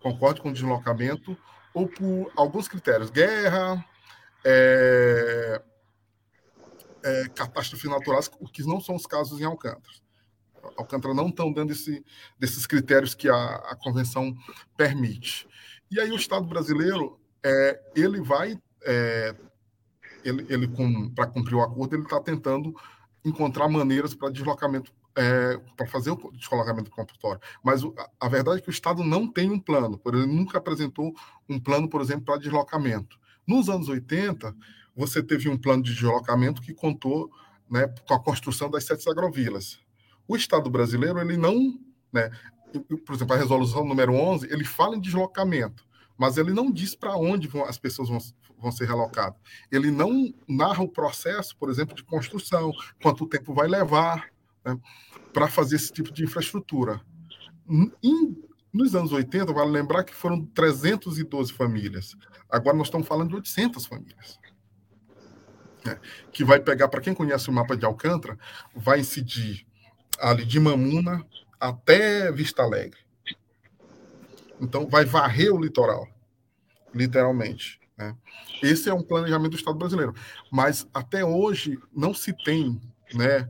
concorde 0.00 0.40
com 0.40 0.50
o 0.50 0.52
deslocamento, 0.52 1.38
ou 1.72 1.86
por 1.86 2.32
alguns 2.36 2.66
critérios, 2.66 3.10
guerra, 3.10 3.82
é, 4.44 5.62
é, 7.04 7.28
catástrofes 7.28 7.88
naturais, 7.88 8.28
o 8.40 8.48
que 8.48 8.64
não 8.64 8.80
são 8.80 8.96
os 8.96 9.06
casos 9.06 9.40
em 9.40 9.44
Alcântara. 9.44 10.07
Alcântara 10.76 11.14
não 11.14 11.28
estão 11.28 11.52
dando 11.52 11.72
esse, 11.72 12.04
desses 12.38 12.66
critérios 12.66 13.14
que 13.14 13.28
a, 13.28 13.34
a 13.34 13.76
convenção 13.76 14.34
permite. 14.76 15.48
E 15.90 15.98
aí 16.00 16.10
o 16.10 16.16
Estado 16.16 16.46
brasileiro 16.46 17.18
é, 17.42 17.80
ele 17.94 18.20
vai, 18.20 18.58
é, 18.84 19.34
ele, 20.24 20.46
ele 20.48 20.68
para 21.14 21.26
cumprir 21.26 21.54
o 21.54 21.62
acordo, 21.62 21.94
ele 21.94 22.02
está 22.02 22.20
tentando 22.20 22.74
encontrar 23.24 23.68
maneiras 23.68 24.14
para 24.14 24.30
deslocamento, 24.30 24.92
é, 25.16 25.58
para 25.76 25.86
fazer 25.86 26.10
o 26.10 26.30
deslocamento 26.32 26.90
compulsório. 26.90 27.40
Mas 27.62 27.82
a, 27.84 28.10
a, 28.20 28.28
verdade 28.28 28.58
é 28.58 28.60
que 28.60 28.68
o 28.68 28.70
Estado 28.70 29.02
não 29.02 29.30
tem 29.30 29.50
um 29.50 29.58
plano, 29.58 29.98
por 29.98 30.14
exemplo, 30.14 30.34
nunca 30.34 30.58
apresentou 30.58 31.14
um 31.48 31.58
plano, 31.58 31.88
por 31.88 32.00
exemplo, 32.00 32.24
para 32.24 32.38
deslocamento. 32.38 33.18
Nos 33.46 33.68
anos 33.68 33.88
80, 33.88 34.54
você 34.94 35.22
teve 35.22 35.48
um 35.48 35.56
plano 35.56 35.82
de 35.82 35.94
deslocamento 35.94 36.60
que 36.60 36.74
contou 36.74 37.30
né, 37.70 37.86
com 38.06 38.14
a 38.14 38.20
construção 38.20 38.70
das 38.70 38.84
sete 38.84 39.08
agrovilas. 39.08 39.78
O 40.28 40.36
Estado 40.36 40.68
brasileiro, 40.68 41.18
ele 41.18 41.38
não, 41.38 41.80
né, 42.12 42.30
por 43.06 43.14
exemplo, 43.14 43.34
a 43.34 43.38
resolução 43.38 43.84
número 43.84 44.12
11, 44.12 44.46
ele 44.52 44.64
fala 44.64 44.94
em 44.94 45.00
deslocamento, 45.00 45.84
mas 46.18 46.36
ele 46.36 46.52
não 46.52 46.70
diz 46.70 46.94
para 46.94 47.16
onde 47.16 47.48
vão, 47.48 47.64
as 47.64 47.78
pessoas 47.78 48.10
vão, 48.10 48.18
vão 48.58 48.70
ser 48.70 48.86
relocadas. 48.86 49.40
Ele 49.72 49.90
não 49.90 50.34
narra 50.46 50.82
o 50.82 50.88
processo, 50.88 51.56
por 51.56 51.70
exemplo, 51.70 51.96
de 51.96 52.04
construção, 52.04 52.70
quanto 53.02 53.26
tempo 53.26 53.54
vai 53.54 53.66
levar 53.66 54.28
né, 54.62 54.78
para 55.32 55.48
fazer 55.48 55.76
esse 55.76 55.90
tipo 55.90 56.12
de 56.12 56.24
infraestrutura. 56.24 57.00
Em, 58.02 58.36
nos 58.70 58.94
anos 58.94 59.12
80, 59.12 59.50
vale 59.52 59.70
lembrar 59.70 60.04
que 60.04 60.14
foram 60.14 60.44
312 60.44 61.52
famílias. 61.54 62.14
Agora 62.50 62.76
nós 62.76 62.88
estamos 62.88 63.08
falando 63.08 63.30
de 63.30 63.36
800 63.36 63.86
famílias 63.86 64.38
né, 65.84 65.98
que 66.32 66.44
vai 66.44 66.60
pegar, 66.60 66.88
para 66.88 67.00
quem 67.00 67.14
conhece 67.14 67.48
o 67.48 67.52
mapa 67.52 67.76
de 67.76 67.84
Alcântara, 67.84 68.38
vai 68.74 69.00
incidir 69.00 69.66
ali 70.18 70.44
de 70.44 70.58
Mamuna 70.58 71.24
até 71.58 72.30
Vista 72.32 72.62
Alegre. 72.62 72.98
Então, 74.60 74.88
vai 74.88 75.04
varrer 75.04 75.54
o 75.54 75.60
litoral, 75.60 76.08
literalmente. 76.94 77.80
Né? 77.96 78.14
Esse 78.62 78.88
é 78.88 78.94
um 78.94 79.02
planejamento 79.02 79.52
do 79.52 79.56
Estado 79.56 79.78
brasileiro. 79.78 80.14
Mas, 80.50 80.86
até 80.92 81.24
hoje, 81.24 81.78
não 81.94 82.12
se 82.12 82.32
tem 82.32 82.80
né, 83.14 83.48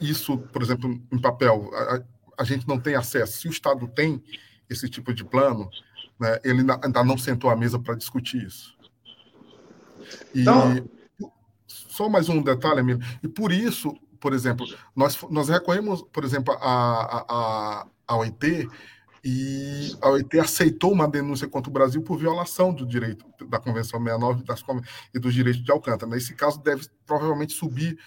isso, 0.00 0.38
por 0.38 0.62
exemplo, 0.62 1.00
em 1.10 1.18
papel. 1.18 1.70
A, 1.74 2.42
a 2.42 2.44
gente 2.44 2.68
não 2.68 2.78
tem 2.78 2.94
acesso. 2.94 3.38
Se 3.38 3.48
o 3.48 3.50
Estado 3.50 3.88
tem 3.88 4.22
esse 4.68 4.88
tipo 4.88 5.14
de 5.14 5.24
plano, 5.24 5.70
né, 6.18 6.38
ele 6.44 6.60
ainda 6.60 7.02
não 7.04 7.16
sentou 7.16 7.50
à 7.50 7.56
mesa 7.56 7.78
para 7.78 7.94
discutir 7.94 8.44
isso. 8.44 8.76
E, 10.34 10.42
então, 10.42 10.88
só 11.66 12.08
mais 12.08 12.28
um 12.28 12.42
detalhe, 12.42 12.80
Emílio. 12.80 13.04
E 13.22 13.28
por 13.28 13.50
isso, 13.50 13.94
por 14.20 14.32
exemplo, 14.32 14.66
nós, 14.94 15.18
nós 15.30 15.48
recorremos, 15.48 16.02
por 16.02 16.24
exemplo, 16.24 16.54
a, 16.60 17.24
a, 17.28 17.86
a 18.06 18.16
OIT 18.16 18.68
e 19.24 19.96
a 20.00 20.10
OIT 20.10 20.38
aceitou 20.38 20.92
uma 20.92 21.08
denúncia 21.08 21.48
contra 21.48 21.70
o 21.70 21.72
Brasil 21.72 22.02
por 22.02 22.18
violação 22.18 22.72
do 22.72 22.86
direito 22.86 23.24
da 23.48 23.58
Convenção 23.58 24.02
69 24.02 24.44
das, 24.44 24.64
e 25.14 25.18
dos 25.18 25.34
direitos 25.34 25.62
de 25.62 25.70
Alcântara. 25.70 26.10
Nesse 26.10 26.34
caso, 26.34 26.62
deve 26.62 26.86
provavelmente 27.04 27.52
subir, 27.52 27.98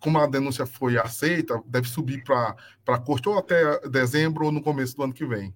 como 0.00 0.18
a 0.18 0.26
denúncia 0.26 0.66
foi 0.66 0.98
aceita, 0.98 1.62
deve 1.66 1.88
subir 1.88 2.24
para 2.24 2.56
a 2.88 2.98
corte 2.98 3.28
ou 3.28 3.38
até 3.38 3.80
dezembro 3.88 4.46
ou 4.46 4.52
no 4.52 4.62
começo 4.62 4.96
do 4.96 5.02
ano 5.02 5.12
que 5.12 5.26
vem. 5.26 5.54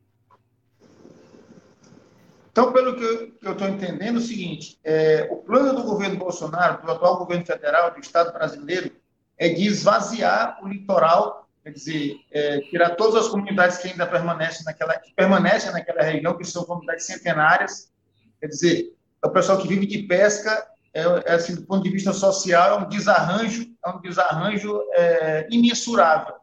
Então, 2.50 2.72
pelo 2.72 2.96
que 2.96 3.36
eu 3.42 3.52
estou 3.52 3.68
entendendo, 3.68 4.16
é 4.16 4.18
o 4.18 4.20
seguinte: 4.20 4.80
é, 4.82 5.28
o 5.30 5.36
plano 5.36 5.74
do 5.74 5.84
governo 5.84 6.18
Bolsonaro, 6.18 6.84
do 6.84 6.90
atual 6.90 7.18
governo 7.18 7.46
federal, 7.46 7.92
do 7.92 8.00
Estado 8.00 8.32
brasileiro, 8.32 8.90
é 9.38 9.48
de 9.48 9.66
esvaziar 9.66 10.58
o 10.62 10.68
litoral, 10.68 11.48
quer 11.62 11.70
dizer, 11.70 12.16
é, 12.30 12.60
tirar 12.62 12.90
todas 12.96 13.24
as 13.24 13.28
comunidades 13.28 13.78
que 13.78 13.88
ainda 13.88 14.06
permanecem 14.06 14.64
naquela, 14.64 14.98
que 14.98 15.12
permanecem 15.14 15.72
naquela 15.72 16.02
região, 16.02 16.36
que 16.36 16.44
são 16.44 16.64
comunidades 16.64 17.06
centenárias, 17.06 17.92
quer 18.40 18.48
dizer, 18.48 18.92
é 19.22 19.26
o 19.26 19.30
pessoal 19.30 19.58
que 19.58 19.68
vive 19.68 19.86
de 19.86 20.02
pesca, 20.02 20.66
é, 20.94 21.02
é 21.26 21.34
assim, 21.34 21.54
do 21.54 21.62
ponto 21.62 21.82
de 21.82 21.90
vista 21.90 22.12
social, 22.12 22.78
é 22.78 22.82
um 22.84 22.88
desarranjo, 22.88 23.66
é 23.84 23.90
um 23.90 24.00
desarranjo 24.00 24.80
é, 24.94 25.46
imensurável 25.50 26.34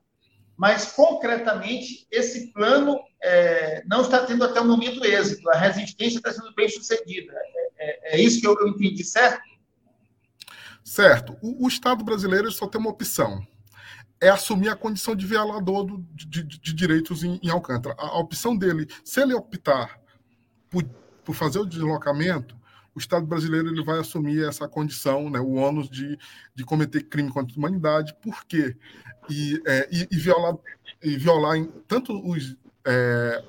mas 0.58 0.94
concretamente 0.94 2.08
esse 2.10 2.52
plano 2.54 3.00
é, 3.22 3.84
não 3.86 4.02
está 4.02 4.26
tendo 4.26 4.44
até 4.44 4.60
o 4.60 4.66
momento 4.66 5.06
êxito. 5.06 5.50
A 5.50 5.58
resistência 5.58 6.18
está 6.18 6.32
sendo 6.32 6.54
bem 6.56 6.70
sucedida. 6.70 7.34
É, 7.78 8.16
é, 8.16 8.22
isso 8.22 8.40
que 8.40 8.48
eu, 8.48 8.68
entendi, 8.68 9.04
certo? 9.04 9.42
Certo. 10.86 11.36
O, 11.42 11.66
o, 11.66 11.68
Estado 11.68 12.04
brasileiro 12.04 12.52
só 12.52 12.68
tem 12.68 12.80
uma 12.80 12.92
opção. 12.92 13.46
É 14.22 14.30
assumir 14.30 14.70
a 14.70 14.76
condição 14.76 15.16
de 15.16 15.26
violador 15.26 15.84
do, 15.84 15.98
de, 16.14 16.44
de, 16.44 16.60
de, 16.60 16.74
direitos 16.74 17.24
em, 17.24 17.40
em 17.42 17.50
Alcântara. 17.50 17.96
A, 17.98 18.06
a, 18.06 18.20
opção 18.20 18.56
dele, 18.56 18.88
se 19.04 19.20
ele 19.20 19.34
optar 19.34 20.00
por, 20.70 20.84
por 21.24 21.34
fazer 21.34 21.58
o 21.58 21.66
deslocamento, 21.66 22.56
o 22.94 23.00
Estado 23.00 23.26
brasileiro 23.26 23.68
ele 23.68 23.84
vai 23.84 24.00
assumir 24.00 24.48
essa 24.48 24.68
condição, 24.68 25.30
né, 25.30 25.40
o 25.40 25.54
ônus 25.54 25.90
de, 25.90 26.18
de 26.54 26.64
cometer 26.64 27.04
crime 27.04 27.32
contra 27.32 27.54
a 27.54 27.58
humanidade, 27.58 28.16
por 28.22 28.46
quê? 28.46 28.78
E, 29.28 29.62
é, 29.66 29.90
e, 29.92 30.08
e, 30.10 30.18
violar, 30.18 30.56
e 31.04 31.18
violar 31.18 31.58
em, 31.58 31.66
tanto 31.88 32.14
os, 32.26 32.56
é, 32.86 33.44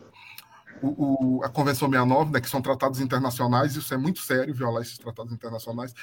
o, 0.83 1.37
o, 1.39 1.45
a 1.45 1.51
Convenção 1.51 1.89
69, 1.89 2.33
né, 2.33 2.41
que 2.41 2.49
são 2.49 2.63
tratados 2.63 2.99
internacionais, 2.99 3.77
isso 3.77 3.93
é 3.93 3.97
muito 3.97 4.21
sério, 4.21 4.55
violar 4.55 4.83
esses 4.83 4.99
tratados 4.99 5.33
internacionais, 5.33 5.95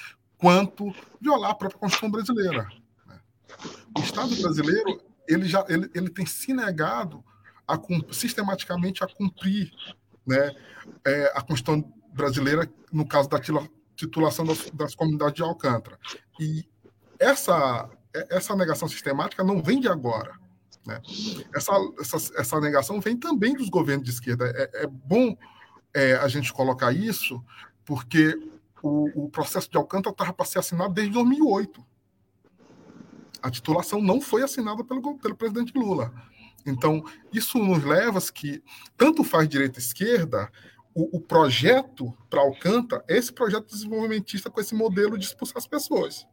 quanto 0.43 0.93
violar 1.21 1.51
a 1.51 1.55
própria 1.55 1.79
Constituição 1.79 2.11
brasileira. 2.11 2.67
Né? 3.07 3.17
O 3.97 4.01
Estado 4.01 4.35
brasileiro 4.35 5.01
ele 5.25 5.45
já 5.45 5.65
ele, 5.69 5.89
ele 5.95 6.09
tem 6.09 6.25
se 6.25 6.53
negado 6.53 7.23
a, 7.65 7.79
sistematicamente 8.11 9.01
a 9.05 9.07
cumprir 9.07 9.71
né, 10.27 10.53
é, 11.05 11.31
a 11.33 11.41
Constituição 11.41 11.89
brasileira, 12.13 12.69
no 12.91 13.07
caso 13.07 13.29
da 13.29 13.39
titulação 13.95 14.45
das, 14.45 14.69
das 14.71 14.93
comunidades 14.93 15.35
de 15.35 15.43
Alcântara. 15.43 15.97
E 16.37 16.67
essa, 17.17 17.89
essa 18.29 18.53
negação 18.53 18.89
sistemática 18.89 19.45
não 19.45 19.63
vem 19.63 19.79
de 19.79 19.87
agora. 19.87 20.37
Né? 20.85 21.01
Essa, 21.55 21.71
essa, 22.01 22.17
essa 22.35 22.59
negação 22.59 22.99
vem 22.99 23.15
também 23.15 23.55
dos 23.55 23.69
governos 23.69 24.03
de 24.03 24.11
esquerda. 24.11 24.51
É, 24.53 24.83
é 24.83 24.87
bom 24.87 25.37
é, 25.93 26.15
a 26.15 26.27
gente 26.27 26.51
colocar 26.51 26.91
isso, 26.91 27.41
porque 27.85 28.37
o, 28.83 29.25
o 29.25 29.29
processo 29.29 29.71
de 29.71 29.77
Alcântara 29.77 30.13
estava 30.13 30.33
para 30.33 30.45
ser 30.45 30.59
assinado 30.59 30.93
desde 30.93 31.13
2008. 31.13 31.83
A 33.41 33.49
titulação 33.49 34.01
não 34.01 34.19
foi 34.19 34.43
assinada 34.43 34.83
pelo, 34.83 35.17
pelo 35.17 35.35
presidente 35.35 35.71
Lula. 35.73 36.13
Então, 36.65 37.03
isso 37.31 37.57
nos 37.57 37.83
leva 37.83 38.19
a 38.19 38.21
que, 38.21 38.61
tanto 38.97 39.23
faz 39.23 39.47
direita 39.47 39.79
e 39.79 39.81
esquerda, 39.81 40.51
o, 40.93 41.17
o 41.17 41.21
projeto 41.21 42.15
para 42.29 42.41
Alcântara 42.41 43.03
é 43.07 43.17
esse 43.17 43.31
projeto 43.31 43.67
desenvolvimentista 43.67 44.49
com 44.49 44.59
esse 44.59 44.75
modelo 44.75 45.17
de 45.17 45.25
expulsar 45.25 45.57
as 45.57 45.67
pessoas. 45.67 46.27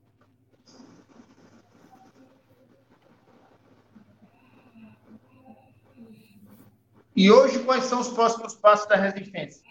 E 7.14 7.30
hoje, 7.30 7.62
quais 7.64 7.84
são 7.84 8.00
os 8.00 8.08
próximos 8.08 8.54
passos 8.54 8.88
da 8.88 8.96
resistência? 8.96 9.69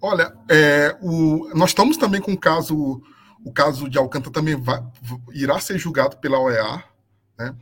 Olha, 0.00 0.36
é, 0.48 0.96
o, 1.00 1.50
nós 1.54 1.70
estamos 1.70 1.96
também 1.96 2.20
com 2.20 2.32
o 2.32 2.38
caso, 2.38 3.02
o 3.44 3.52
caso 3.52 3.88
de 3.88 3.98
Alcântara 3.98 4.32
também 4.32 4.56
vai, 4.56 4.82
irá 5.32 5.58
ser 5.60 5.78
julgado 5.78 6.16
pela 6.18 6.38
OEA. 6.38 6.84
Né? 7.38 7.54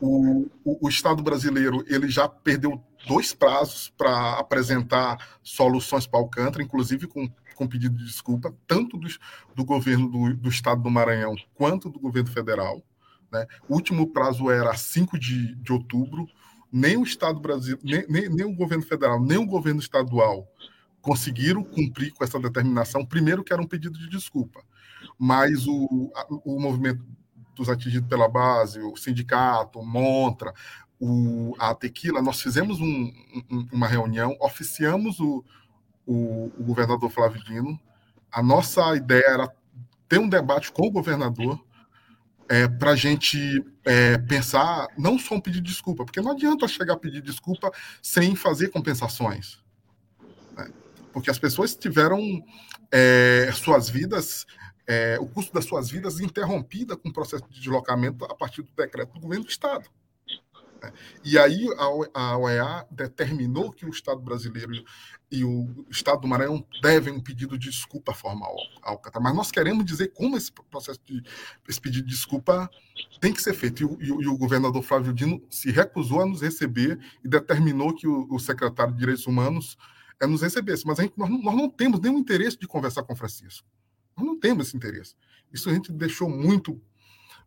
O, 0.00 0.46
o, 0.64 0.86
o, 0.86 0.88
Estado 0.88 1.22
brasileiro 1.22 1.84
ele 1.86 2.08
já 2.08 2.28
perdeu 2.28 2.82
dois 3.06 3.32
prazos 3.32 3.92
para 3.96 4.38
apresentar 4.38 5.38
soluções 5.42 6.06
para 6.06 6.20
Alcântara, 6.20 6.62
inclusive 6.62 7.06
com, 7.06 7.30
com 7.54 7.66
pedido 7.66 7.96
de 7.96 8.04
desculpa, 8.04 8.54
tanto 8.66 8.96
do, 8.96 9.08
do 9.54 9.64
governo 9.64 10.08
do, 10.08 10.34
do 10.34 10.48
Estado 10.48 10.82
do 10.82 10.90
Maranhão 10.90 11.34
quanto 11.54 11.88
do 11.88 11.98
governo 11.98 12.30
federal. 12.30 12.82
Né? 13.32 13.46
O 13.68 13.74
último 13.74 14.06
prazo 14.08 14.50
era 14.50 14.74
5 14.74 15.18
de, 15.18 15.54
de 15.56 15.72
outubro 15.72 16.26
nem 16.70 16.96
o 16.96 17.04
Estado 17.04 17.38
brasileiro, 17.38 17.80
nem, 17.84 18.04
nem, 18.08 18.28
nem, 18.28 18.44
o 18.44 18.52
governo 18.52 18.84
federal, 18.84 19.22
nem 19.22 19.38
o 19.38 19.46
governo 19.46 19.78
estadual 19.78 20.48
conseguiram 21.04 21.62
cumprir 21.62 22.12
com 22.14 22.24
essa 22.24 22.40
determinação. 22.40 23.04
Primeiro, 23.04 23.44
que 23.44 23.52
era 23.52 23.60
um 23.60 23.66
pedido 23.66 23.98
de 23.98 24.08
desculpa, 24.08 24.64
mas 25.18 25.66
o, 25.66 26.10
o 26.44 26.58
movimento 26.58 27.04
dos 27.54 27.68
atingidos 27.68 28.08
pela 28.08 28.26
base, 28.26 28.80
o 28.80 28.96
sindicato, 28.96 29.78
o 29.78 29.86
Montra, 29.86 30.52
o, 30.98 31.54
a 31.58 31.74
Tequila, 31.74 32.22
nós 32.22 32.40
fizemos 32.40 32.80
um, 32.80 33.12
um, 33.50 33.68
uma 33.70 33.86
reunião, 33.86 34.34
oficiamos 34.40 35.20
o, 35.20 35.44
o, 36.06 36.50
o 36.58 36.64
governador 36.64 37.10
Flávio 37.10 37.44
Dino. 37.44 37.78
A 38.32 38.42
nossa 38.42 38.96
ideia 38.96 39.26
era 39.26 39.54
ter 40.08 40.18
um 40.18 40.28
debate 40.28 40.72
com 40.72 40.86
o 40.86 40.90
governador 40.90 41.62
é, 42.48 42.66
para 42.66 42.92
a 42.92 42.96
gente 42.96 43.38
é, 43.84 44.16
pensar, 44.16 44.88
não 44.96 45.18
só 45.18 45.34
um 45.34 45.40
pedido 45.40 45.64
de 45.64 45.70
desculpa, 45.70 46.04
porque 46.04 46.20
não 46.22 46.32
adianta 46.32 46.66
chegar 46.66 46.94
a 46.94 46.98
pedir 46.98 47.20
desculpa 47.20 47.70
sem 48.02 48.34
fazer 48.34 48.68
compensações. 48.68 49.63
Porque 51.14 51.30
as 51.30 51.38
pessoas 51.38 51.76
tiveram 51.76 52.44
é, 52.90 53.50
suas 53.54 53.88
vidas, 53.88 54.44
é, 54.84 55.16
o 55.20 55.26
custo 55.26 55.54
das 55.54 55.64
suas 55.64 55.88
vidas 55.88 56.18
interrompida 56.18 56.96
com 56.96 57.08
o 57.08 57.12
processo 57.12 57.48
de 57.48 57.60
deslocamento 57.60 58.24
a 58.24 58.34
partir 58.34 58.62
do 58.62 58.70
decreto 58.76 59.14
do 59.14 59.20
governo 59.20 59.44
do 59.44 59.50
Estado. 59.50 59.88
Né? 60.82 60.92
E 61.24 61.38
aí 61.38 61.68
a 62.12 62.36
OEA 62.36 62.84
determinou 62.90 63.70
que 63.70 63.86
o 63.86 63.90
Estado 63.90 64.20
brasileiro 64.20 64.72
e 65.30 65.44
o 65.44 65.86
Estado 65.88 66.20
do 66.20 66.28
Maranhão 66.28 66.66
devem 66.82 67.12
um 67.12 67.20
pedido 67.20 67.56
de 67.56 67.70
desculpa 67.70 68.12
formal 68.12 68.54
ao 68.82 68.98
Catar. 68.98 69.20
Mas 69.20 69.34
nós 69.34 69.50
queremos 69.52 69.84
dizer 69.84 70.12
como 70.12 70.36
esse 70.36 70.52
processo 70.52 71.00
de 71.04 71.22
esse 71.68 71.80
pedido 71.80 72.06
de 72.06 72.12
desculpa 72.12 72.68
tem 73.20 73.32
que 73.32 73.40
ser 73.40 73.54
feito. 73.54 73.82
E 74.00 74.10
o, 74.10 74.22
e 74.22 74.26
o 74.26 74.36
governador 74.36 74.82
Flávio 74.82 75.12
Dino 75.12 75.40
se 75.48 75.70
recusou 75.70 76.20
a 76.20 76.26
nos 76.26 76.42
receber 76.42 76.98
e 77.24 77.28
determinou 77.28 77.94
que 77.94 78.06
o, 78.08 78.26
o 78.30 78.38
secretário 78.40 78.92
de 78.92 78.98
Direitos 78.98 79.26
Humanos 79.26 79.78
é, 80.20 80.26
nos 80.26 80.42
recebesse. 80.42 80.86
Mas 80.86 80.98
gente, 80.98 81.14
nós, 81.16 81.28
nós 81.30 81.56
não 81.56 81.68
temos 81.68 82.00
nenhum 82.00 82.18
interesse 82.18 82.58
de 82.58 82.66
conversar 82.66 83.02
com 83.02 83.16
Francisco. 83.16 83.66
Nós 84.16 84.26
não 84.26 84.38
temos 84.38 84.68
esse 84.68 84.76
interesse. 84.76 85.14
Isso 85.52 85.68
a 85.68 85.72
gente 85.72 85.92
deixou 85.92 86.28
muito 86.28 86.80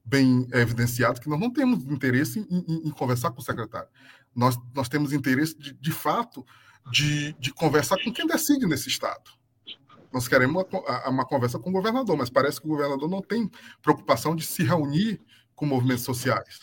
bem 0.04 0.48
evidenciado 0.54 1.20
que 1.20 1.30
nós 1.30 1.40
não 1.40 1.52
temos 1.52 1.86
interesse 1.86 2.40
em, 2.40 2.66
em, 2.68 2.88
em 2.88 2.92
conversar 2.92 3.32
com 3.32 3.42
o 3.42 3.44
secretário. 3.44 3.90
Nós, 4.34 4.58
nós 4.74 4.88
temos 4.88 5.12
interesse, 5.12 5.58
de, 5.58 5.74
de 5.74 5.92
fato, 5.92 6.46
de, 6.92 7.34
de 7.34 7.54
conversar 7.54 8.02
com 8.02 8.12
quem 8.14 8.26
decide 8.26 8.66
nesse 8.66 8.88
Estado. 8.88 9.32
Nós 10.14 10.28
queremos 10.28 10.64
uma, 10.72 11.10
uma 11.10 11.26
conversa 11.26 11.60
com 11.60 11.70
o 11.70 11.74
governador, 11.74 12.16
mas 12.18 12.30
parece 12.30 12.62
que 12.62 12.68
o 12.68 12.70
governador 12.70 13.10
não 13.10 13.22
tem 13.22 13.52
preocupação 13.82 14.36
de 14.36 14.46
se 14.46 14.64
reunir 14.64 15.20
com 15.54 15.66
movimentos 15.66 16.04
sociais. 16.04 16.60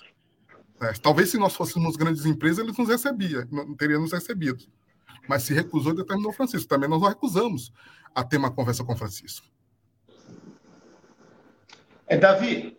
É, 0.80 0.92
talvez 0.94 1.30
se 1.30 1.38
nós 1.38 1.54
fôssemos 1.54 1.96
grandes 1.96 2.24
empresas, 2.24 2.58
ele 2.58 2.74
nos 2.76 2.88
recebia, 2.88 3.46
não 3.50 3.74
teria 3.74 3.98
nos 3.98 4.12
recebido. 4.12 4.64
Mas 5.28 5.42
se 5.42 5.54
recusou 5.54 5.92
e 5.92 5.96
determinou 5.96 6.32
Francisco. 6.32 6.68
Também 6.68 6.88
nós 6.88 7.00
não 7.00 7.08
recusamos 7.08 7.72
a 8.14 8.22
ter 8.22 8.36
uma 8.36 8.50
conversa 8.50 8.84
com 8.84 8.96
Francisco. 8.96 9.46
É, 12.06 12.16
Davi, 12.16 12.76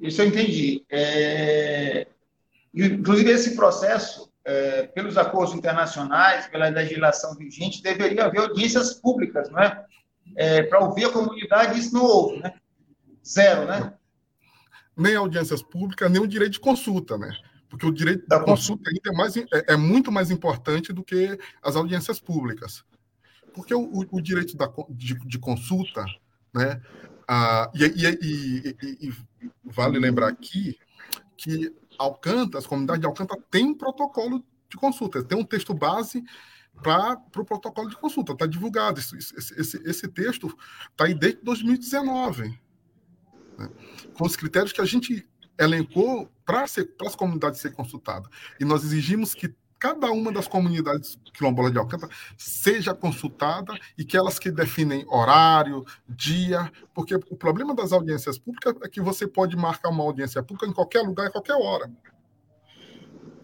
isso 0.00 0.20
eu 0.22 0.26
entendi. 0.26 0.84
É... 0.90 2.06
Inclusive, 2.74 3.30
esse 3.30 3.54
processo, 3.54 4.32
é, 4.44 4.84
pelos 4.84 5.18
acordos 5.18 5.54
internacionais, 5.54 6.46
pela 6.48 6.68
legislação 6.68 7.36
vigente, 7.36 7.82
deveria 7.82 8.24
haver 8.24 8.40
audiências 8.40 8.94
públicas, 8.94 9.50
não 9.50 9.60
é? 9.60 9.84
é 10.34 10.62
Para 10.62 10.80
ouvir 10.80 11.04
a 11.04 11.12
comunidade, 11.12 11.78
isso 11.78 11.92
não 11.94 12.02
houve, 12.02 12.40
né? 12.40 12.54
Zero, 13.24 13.66
né? 13.66 13.92
Nem 14.96 15.14
audiências 15.16 15.62
públicas, 15.62 16.10
nem 16.10 16.20
o 16.20 16.26
direito 16.26 16.54
de 16.54 16.60
consulta, 16.60 17.18
né? 17.18 17.30
Porque 17.72 17.86
o 17.86 17.90
direito 17.90 18.26
da 18.28 18.38
consulta 18.38 18.90
ainda 18.90 19.10
é, 19.10 19.12
mais, 19.16 19.34
é, 19.34 19.46
é, 19.68 19.76
muito 19.78 20.12
mais 20.12 20.30
importante 20.30 20.92
do 20.92 21.02
que 21.02 21.38
as 21.62 21.74
audiências 21.74 22.20
públicas. 22.20 22.84
Porque 23.54 23.72
o, 23.74 23.80
o, 23.80 24.06
o 24.10 24.20
direito 24.20 24.58
da, 24.58 24.70
de, 24.90 25.14
de 25.14 25.38
consulta, 25.38 26.04
né? 26.52 26.82
Ah, 27.26 27.70
e, 27.74 27.82
e, 27.82 28.76
e, 28.82 29.08
e, 29.08 29.50
vale 29.64 29.98
lembrar 29.98 30.28
aqui 30.28 30.78
que 31.34 31.74
Alcântara, 31.98 32.58
as 32.58 32.66
comunidades 32.66 33.00
de 33.00 33.06
Alcântara 33.06 33.40
têm 33.50 33.64
um 33.64 33.74
protocolo 33.74 34.44
de 34.68 34.76
consulta, 34.76 35.24
tem 35.24 35.38
um 35.38 35.44
texto 35.44 35.72
base 35.72 36.22
para 36.82 37.14
o 37.14 37.30
pro 37.30 37.44
protocolo 37.46 37.88
de 37.88 37.96
consulta, 37.96 38.34
está 38.34 38.44
divulgado. 38.44 39.00
Esse, 39.00 39.16
esse, 39.16 39.82
esse 39.82 40.08
texto 40.08 40.54
está 40.90 41.06
aí 41.06 41.14
desde 41.14 41.40
2019, 41.40 42.50
né? 43.56 43.70
com 44.12 44.26
os 44.26 44.36
critérios 44.36 44.72
que 44.72 44.80
a 44.82 44.84
gente 44.84 45.26
elencou 45.62 46.30
para 46.44 46.64
as 46.64 47.16
comunidades 47.16 47.60
ser 47.60 47.72
consultadas. 47.72 48.30
E 48.58 48.64
nós 48.64 48.84
exigimos 48.84 49.34
que 49.34 49.54
cada 49.78 50.12
uma 50.12 50.30
das 50.30 50.46
comunidades 50.46 51.18
quilombolas 51.34 51.72
de 51.72 51.78
Alcântara 51.78 52.12
seja 52.36 52.94
consultada 52.94 53.74
e 53.98 54.04
que 54.04 54.16
elas 54.16 54.38
que 54.38 54.48
definem 54.48 55.04
horário, 55.08 55.84
dia, 56.08 56.70
porque 56.94 57.16
o 57.16 57.36
problema 57.36 57.74
das 57.74 57.92
audiências 57.92 58.38
públicas 58.38 58.76
é 58.82 58.88
que 58.88 59.00
você 59.00 59.26
pode 59.26 59.56
marcar 59.56 59.88
uma 59.88 60.04
audiência 60.04 60.40
pública 60.40 60.68
em 60.68 60.72
qualquer 60.72 61.02
lugar, 61.02 61.26
em 61.26 61.32
qualquer 61.32 61.54
hora. 61.54 61.90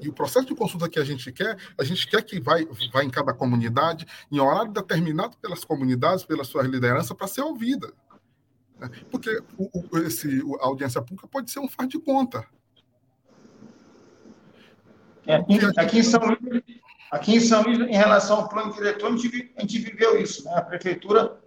E 0.01 0.09
o 0.09 0.13
processo 0.13 0.47
de 0.47 0.55
consulta 0.55 0.89
que 0.89 1.01
a 1.01 1.05
gente 1.05 1.33
quer, 1.33 1.57
a 1.77 1.83
gente 1.83 2.07
quer 2.07 2.23
que 2.23 2.39
vai, 2.39 2.65
vai 2.93 3.05
em 3.05 3.11
cada 3.11 3.35
comunidade, 3.35 4.07
em 4.31 4.39
horário 4.39 4.73
determinado 4.73 5.37
pelas 5.39 5.65
comunidades, 5.65 6.25
pela 6.25 6.45
sua 6.45 6.63
liderança, 6.63 7.17
para 7.17 7.27
ser 7.27 7.41
ouvida. 7.41 7.93
Porque 9.11 9.43
o, 9.57 9.71
o, 9.73 9.99
esse, 9.99 10.43
a 10.61 10.67
audiência 10.67 11.03
pública 11.03 11.27
pode 11.29 11.51
ser 11.51 11.61
um 11.61 11.69
faz 11.69 11.89
de 11.89 11.99
conta. 11.99 12.47
É, 15.27 15.35
aqui, 15.37 15.59
aqui, 15.77 15.99
em 15.99 16.03
São 16.03 16.21
Luís, 16.21 16.65
aqui 17.11 17.35
em 17.35 17.41
São 17.41 17.63
Luís, 17.63 17.79
em 17.81 17.97
relação 17.97 18.39
ao 18.39 18.49
plano 18.49 18.73
diretor, 18.73 19.13
a 19.13 19.17
gente, 19.17 19.53
a 19.57 19.61
gente 19.61 19.79
viveu 19.79 20.19
isso. 20.19 20.45
Né? 20.45 20.53
A 20.55 20.63
prefeitura 20.63 21.39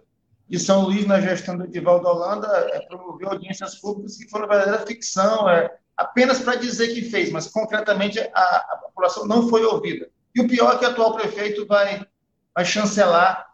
de 0.48 0.58
São 0.58 0.82
Luís, 0.82 1.06
na 1.06 1.20
gestão 1.20 1.56
do 1.56 1.64
Edivaldo 1.64 2.06
Holanda, 2.06 2.46
é, 2.72 2.80
promoveu 2.86 3.30
audiências 3.30 3.76
públicas 3.76 4.16
que 4.16 4.28
foram 4.28 4.46
verdadeira 4.46 4.86
ficção, 4.86 5.48
é, 5.48 5.74
apenas 5.96 6.40
para 6.40 6.56
dizer 6.56 6.94
que 6.94 7.02
fez, 7.02 7.32
mas 7.32 7.48
concretamente 7.48 8.20
a, 8.20 8.56
a, 8.56 8.80
população 8.84 9.26
não 9.26 9.48
foi 9.48 9.64
ouvida. 9.64 10.10
E 10.34 10.40
o 10.40 10.46
pior 10.46 10.74
é 10.74 10.78
que 10.78 10.84
o 10.84 10.88
atual 10.88 11.14
prefeito 11.14 11.66
vai, 11.66 12.06
vai 12.54 12.64
chancelar 12.64 13.48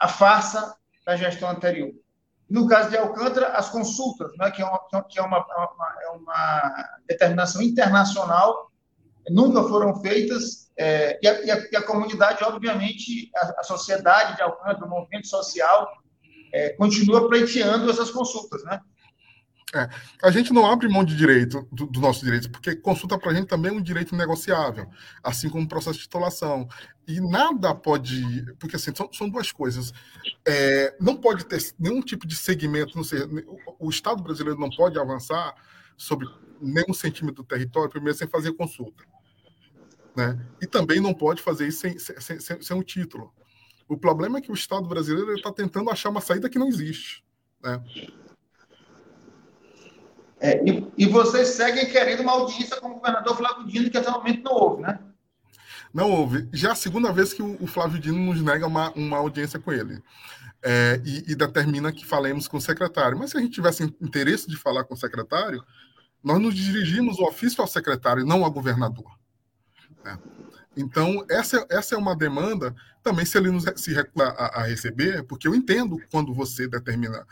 a 0.00 0.08
farsa 0.08 0.74
da 1.04 1.16
gestão 1.16 1.50
anterior. 1.50 1.92
No 2.52 2.66
caso 2.66 2.90
de 2.90 2.98
Alcântara, 2.98 3.48
as 3.48 3.70
consultas, 3.70 4.30
né, 4.36 4.50
que 4.50 4.60
é, 4.60 4.64
uma, 4.66 4.78
que 5.08 5.18
é 5.18 5.22
uma, 5.22 5.38
uma, 5.38 5.96
é 6.02 6.08
uma 6.10 6.98
determinação 7.08 7.62
internacional 7.62 8.70
nunca 9.30 9.62
foram 9.64 9.94
feitas, 10.02 10.70
é, 10.76 11.18
e, 11.22 11.26
a, 11.26 11.44
e, 11.44 11.50
a, 11.50 11.68
e, 11.72 11.76
a, 11.76 11.82
comunidade, 11.82 12.44
obviamente, 12.44 13.30
a, 13.34 13.60
a, 13.60 13.62
sociedade 13.62 14.36
de 14.36 14.42
Alcântara, 14.42 14.84
o 14.84 14.90
movimento 14.90 15.28
social, 15.28 15.88
é, 16.52 16.70
continua 16.74 17.26
pleiteando 17.26 17.88
essas 17.90 18.10
consultas, 18.10 18.62
né? 18.64 18.82
É, 19.74 19.88
a 20.22 20.30
gente 20.30 20.52
não 20.52 20.66
abre 20.66 20.86
mão 20.86 21.02
de 21.02 21.16
direito, 21.16 21.66
dos 21.72 21.88
do 21.88 22.00
nossos 22.00 22.22
direitos, 22.22 22.46
porque 22.46 22.76
consulta 22.76 23.18
para 23.18 23.30
a 23.30 23.34
gente 23.34 23.46
também 23.46 23.70
é 23.70 23.74
um 23.74 23.82
direito 23.82 24.14
negociável, 24.14 24.86
assim 25.22 25.48
como 25.48 25.64
o 25.64 25.68
processo 25.68 25.96
de 25.96 26.04
titulação. 26.04 26.68
E 27.08 27.20
nada 27.20 27.74
pode. 27.74 28.44
Porque 28.58 28.76
assim, 28.76 28.94
são, 28.94 29.08
são 29.12 29.30
duas 29.30 29.50
coisas. 29.50 29.92
É, 30.46 30.94
não 31.00 31.16
pode 31.16 31.46
ter 31.46 31.58
nenhum 31.78 32.02
tipo 32.02 32.26
de 32.26 32.36
segmento, 32.36 32.96
não 32.96 33.04
sei, 33.04 33.22
o, 33.22 33.86
o 33.86 33.90
Estado 33.90 34.22
brasileiro 34.22 34.60
não 34.60 34.68
pode 34.68 34.98
avançar 34.98 35.54
sobre 35.96 36.28
nenhum 36.60 36.92
centímetro 36.92 37.42
do 37.42 37.46
território, 37.46 37.90
primeiro 37.90 38.16
sem 38.16 38.28
fazer 38.28 38.52
consulta. 38.52 39.04
Né? 40.14 40.38
E 40.60 40.66
também 40.66 41.00
não 41.00 41.14
pode 41.14 41.40
fazer 41.40 41.66
isso 41.66 41.80
sem, 41.80 41.98
sem, 41.98 42.40
sem, 42.40 42.60
sem 42.60 42.76
um 42.76 42.82
título. 42.82 43.32
O 43.88 43.96
problema 43.96 44.38
é 44.38 44.40
que 44.40 44.50
o 44.50 44.54
Estado 44.54 44.86
brasileiro 44.86 45.34
está 45.34 45.50
tentando 45.50 45.90
achar 45.90 46.10
uma 46.10 46.20
saída 46.20 46.50
que 46.50 46.58
não 46.58 46.68
existe. 46.68 47.24
Né? 47.62 47.82
É, 50.42 50.60
e, 50.68 50.92
e, 50.98 51.06
vocês 51.06 51.50
seguem 51.50 51.86
querendo 51.86 52.20
uma 52.22 52.32
audiência 52.32 52.80
com 52.80 52.90
o 52.90 52.94
governador 52.94 53.36
Flávio 53.36 53.64
Dino, 53.64 53.88
que 53.88 53.96
até 53.96 54.10
o 54.10 54.14
momento 54.14 54.42
não 54.42 54.52
houve, 54.52 54.82
né? 54.82 54.98
Não 55.94 56.10
houve. 56.10 56.48
Já 56.52 56.70
é 56.70 56.72
a 56.72 56.74
segunda 56.74 57.12
vez 57.12 57.32
que 57.32 57.40
o, 57.40 57.56
o 57.62 57.66
Flávio 57.68 58.00
Dino 58.00 58.18
nos 58.18 58.42
nega 58.42 58.66
uma, 58.66 58.90
uma 58.90 59.18
audiência 59.18 59.60
com 59.60 59.72
ele. 59.72 60.02
É, 60.60 61.00
e, 61.04 61.30
e, 61.30 61.34
determina 61.36 61.92
que 61.92 62.04
falemos 62.04 62.48
com 62.48 62.56
o 62.56 62.60
secretário. 62.60 63.16
Mas 63.16 63.30
se 63.30 63.36
a 63.36 63.40
gente 63.40 63.52
tivesse 63.52 63.84
interesse 64.00 64.48
de 64.48 64.56
falar 64.56 64.82
com 64.82 64.94
o 64.94 64.96
secretário, 64.96 65.62
nós 66.24 66.40
nos 66.40 66.56
dirigimos 66.56 67.20
o 67.20 67.24
ofício 67.24 67.60
ao 67.60 67.68
secretário, 67.68 68.26
não 68.26 68.44
ao 68.44 68.50
governador. 68.50 69.16
Né? 70.04 70.18
Então, 70.76 71.24
essa, 71.30 71.64
essa 71.70 71.94
é 71.94 71.98
uma 71.98 72.16
demanda, 72.16 72.74
também 73.00 73.24
se 73.24 73.38
ele 73.38 73.52
nos, 73.52 73.64
se 73.76 73.92
recusa 73.92 74.28
a, 74.30 74.60
a, 74.60 74.62
receber, 74.64 75.22
porque 75.22 75.46
eu 75.46 75.54
entendo 75.54 76.00
quando 76.10 76.34
você 76.34 76.66
determina 76.66 77.24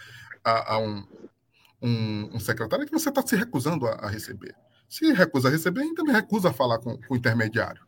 a, 0.44 0.74
a 0.74 0.78
um, 0.78 1.04
um, 1.82 2.30
um 2.34 2.40
secretário 2.40 2.86
que 2.86 2.92
você 2.92 3.08
está 3.08 3.26
se 3.26 3.36
recusando 3.36 3.86
a, 3.86 3.92
a, 3.92 4.08
receber. 4.08 4.54
Se 4.88 5.12
recusa 5.12 5.48
a 5.48 5.50
receber, 5.50 5.80
a 5.80 5.84
gente 5.84 5.96
também 5.96 6.14
recusa 6.14 6.50
a 6.50 6.52
falar 6.52 6.78
com, 6.78 6.96
com 6.96 7.14
o 7.14 7.16
intermediário. 7.16 7.82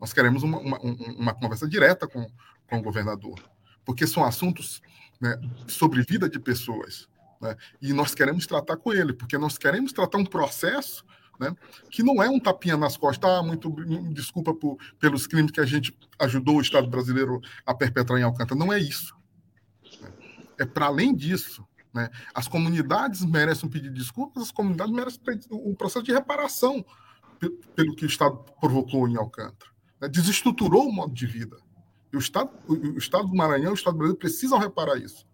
Nós 0.00 0.12
queremos 0.12 0.42
uma, 0.42 0.58
uma, 0.58 0.78
uma, 0.78 1.34
conversa 1.34 1.68
direta 1.68 2.06
com, 2.06 2.26
com 2.68 2.78
o 2.78 2.82
governador, 2.82 3.38
porque 3.84 4.06
são 4.06 4.24
assuntos 4.24 4.80
né, 5.20 5.38
sobre 5.66 6.02
vida 6.02 6.28
de 6.28 6.38
pessoas. 6.38 7.08
Né, 7.40 7.56
e 7.80 7.92
nós 7.92 8.14
queremos 8.14 8.46
tratar 8.46 8.76
com 8.76 8.92
ele, 8.92 9.12
porque 9.12 9.36
nós 9.36 9.58
queremos 9.58 9.92
tratar 9.92 10.18
um 10.18 10.24
processo 10.24 11.04
né, 11.38 11.54
que 11.90 12.02
não 12.02 12.22
é 12.22 12.28
um 12.28 12.40
tapinha 12.40 12.76
nas 12.76 12.96
costas, 12.96 13.30
ah, 13.30 13.42
muito 13.42 13.70
desculpa 14.12 14.54
por, 14.54 14.76
pelos 14.98 15.26
crimes 15.26 15.52
que 15.52 15.60
a 15.60 15.66
gente 15.66 15.96
ajudou 16.18 16.56
o 16.56 16.60
Estado 16.60 16.88
brasileiro 16.88 17.40
a 17.64 17.74
perpetrar 17.74 18.18
em 18.18 18.24
Alcântara. 18.24 18.58
Não 18.58 18.72
é 18.72 18.78
isso. 18.78 19.14
Né. 20.00 20.10
É 20.58 20.66
para 20.66 20.86
além 20.86 21.14
disso. 21.14 21.64
Né? 21.92 22.08
As 22.34 22.46
comunidades 22.46 23.24
merecem 23.24 23.68
um 23.68 23.70
pedido 23.70 23.94
de 23.94 24.00
desculpas, 24.00 24.44
as 24.44 24.50
comunidades 24.50 24.92
merecem 24.92 25.20
um 25.50 25.74
processo 25.74 26.04
de 26.04 26.12
reparação 26.12 26.84
pelo 27.74 27.94
que 27.94 28.04
o 28.04 28.08
Estado 28.08 28.44
provocou 28.60 29.08
em 29.08 29.16
Alcântara. 29.16 29.70
Né? 30.00 30.08
Desestruturou 30.08 30.88
o 30.88 30.92
modo 30.92 31.12
de 31.12 31.26
vida. 31.26 31.56
E 32.12 32.16
o 32.16 32.18
Estado, 32.18 32.50
o 32.66 32.98
Estado 32.98 33.28
do 33.28 33.36
Maranhão 33.36 33.72
o 33.72 33.74
Estado 33.74 33.94
do 33.94 33.98
Brasil 33.98 34.16
precisam 34.16 34.58
reparar 34.58 34.96
isso. 34.96 35.26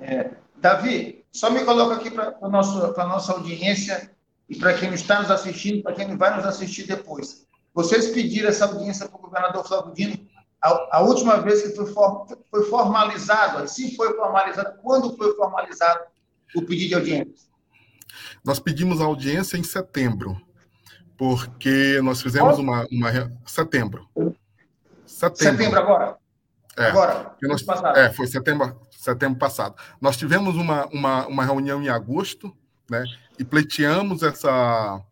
É, 0.00 0.32
Davi, 0.56 1.24
só 1.32 1.50
me 1.50 1.64
coloca 1.64 1.96
aqui 1.96 2.10
para 2.10 2.36
a 2.40 2.48
nossa 2.48 3.32
audiência 3.32 4.10
e 4.48 4.56
para 4.56 4.74
quem 4.74 4.92
está 4.92 5.20
nos 5.20 5.30
assistindo, 5.30 5.82
para 5.82 5.94
quem 5.94 6.16
vai 6.16 6.36
nos 6.36 6.44
assistir 6.44 6.86
depois. 6.86 7.46
Vocês 7.72 8.08
pediram 8.08 8.48
essa 8.48 8.66
audiência 8.66 9.08
para 9.08 9.18
o 9.18 9.22
governador 9.22 9.66
Flávio 9.66 9.94
Dino 9.94 10.18
a, 10.62 10.98
a, 10.98 11.00
última 11.02 11.40
vez 11.40 11.62
que 11.62 11.70
foi, 11.70 11.86
for, 11.86 12.26
foi 12.50 12.64
formalizado, 12.64 13.66
se 13.68 13.96
foi 13.96 14.14
formalizado, 14.14 14.78
quando 14.82 15.16
foi 15.16 15.34
formalizado 15.34 16.00
o 16.54 16.62
pedido 16.62 16.88
de 16.88 16.94
audiência? 16.94 17.50
Nós 18.44 18.58
pedimos 18.58 19.00
a 19.00 19.04
audiência 19.04 19.56
em 19.56 19.62
setembro, 19.62 20.40
porque 21.16 22.00
nós 22.02 22.20
fizemos 22.20 22.58
uma, 22.58 22.86
uma. 22.90 23.10
Setembro. 23.46 24.08
Setembro. 25.06 25.58
Setembro 25.58 25.78
agora? 25.78 26.16
É, 26.76 26.86
agora, 26.86 27.36
nós, 27.42 27.64
é, 27.96 28.10
foi 28.10 28.26
setembro, 28.26 28.80
setembro 28.90 29.38
passado. 29.38 29.74
Nós 30.00 30.16
tivemos 30.16 30.56
uma, 30.56 30.86
uma, 30.86 31.26
uma 31.26 31.44
reunião 31.44 31.82
em 31.82 31.88
agosto, 31.88 32.54
né? 32.88 33.04
E 33.38 33.44
pleiteamos 33.44 34.22
essa, 34.22 35.02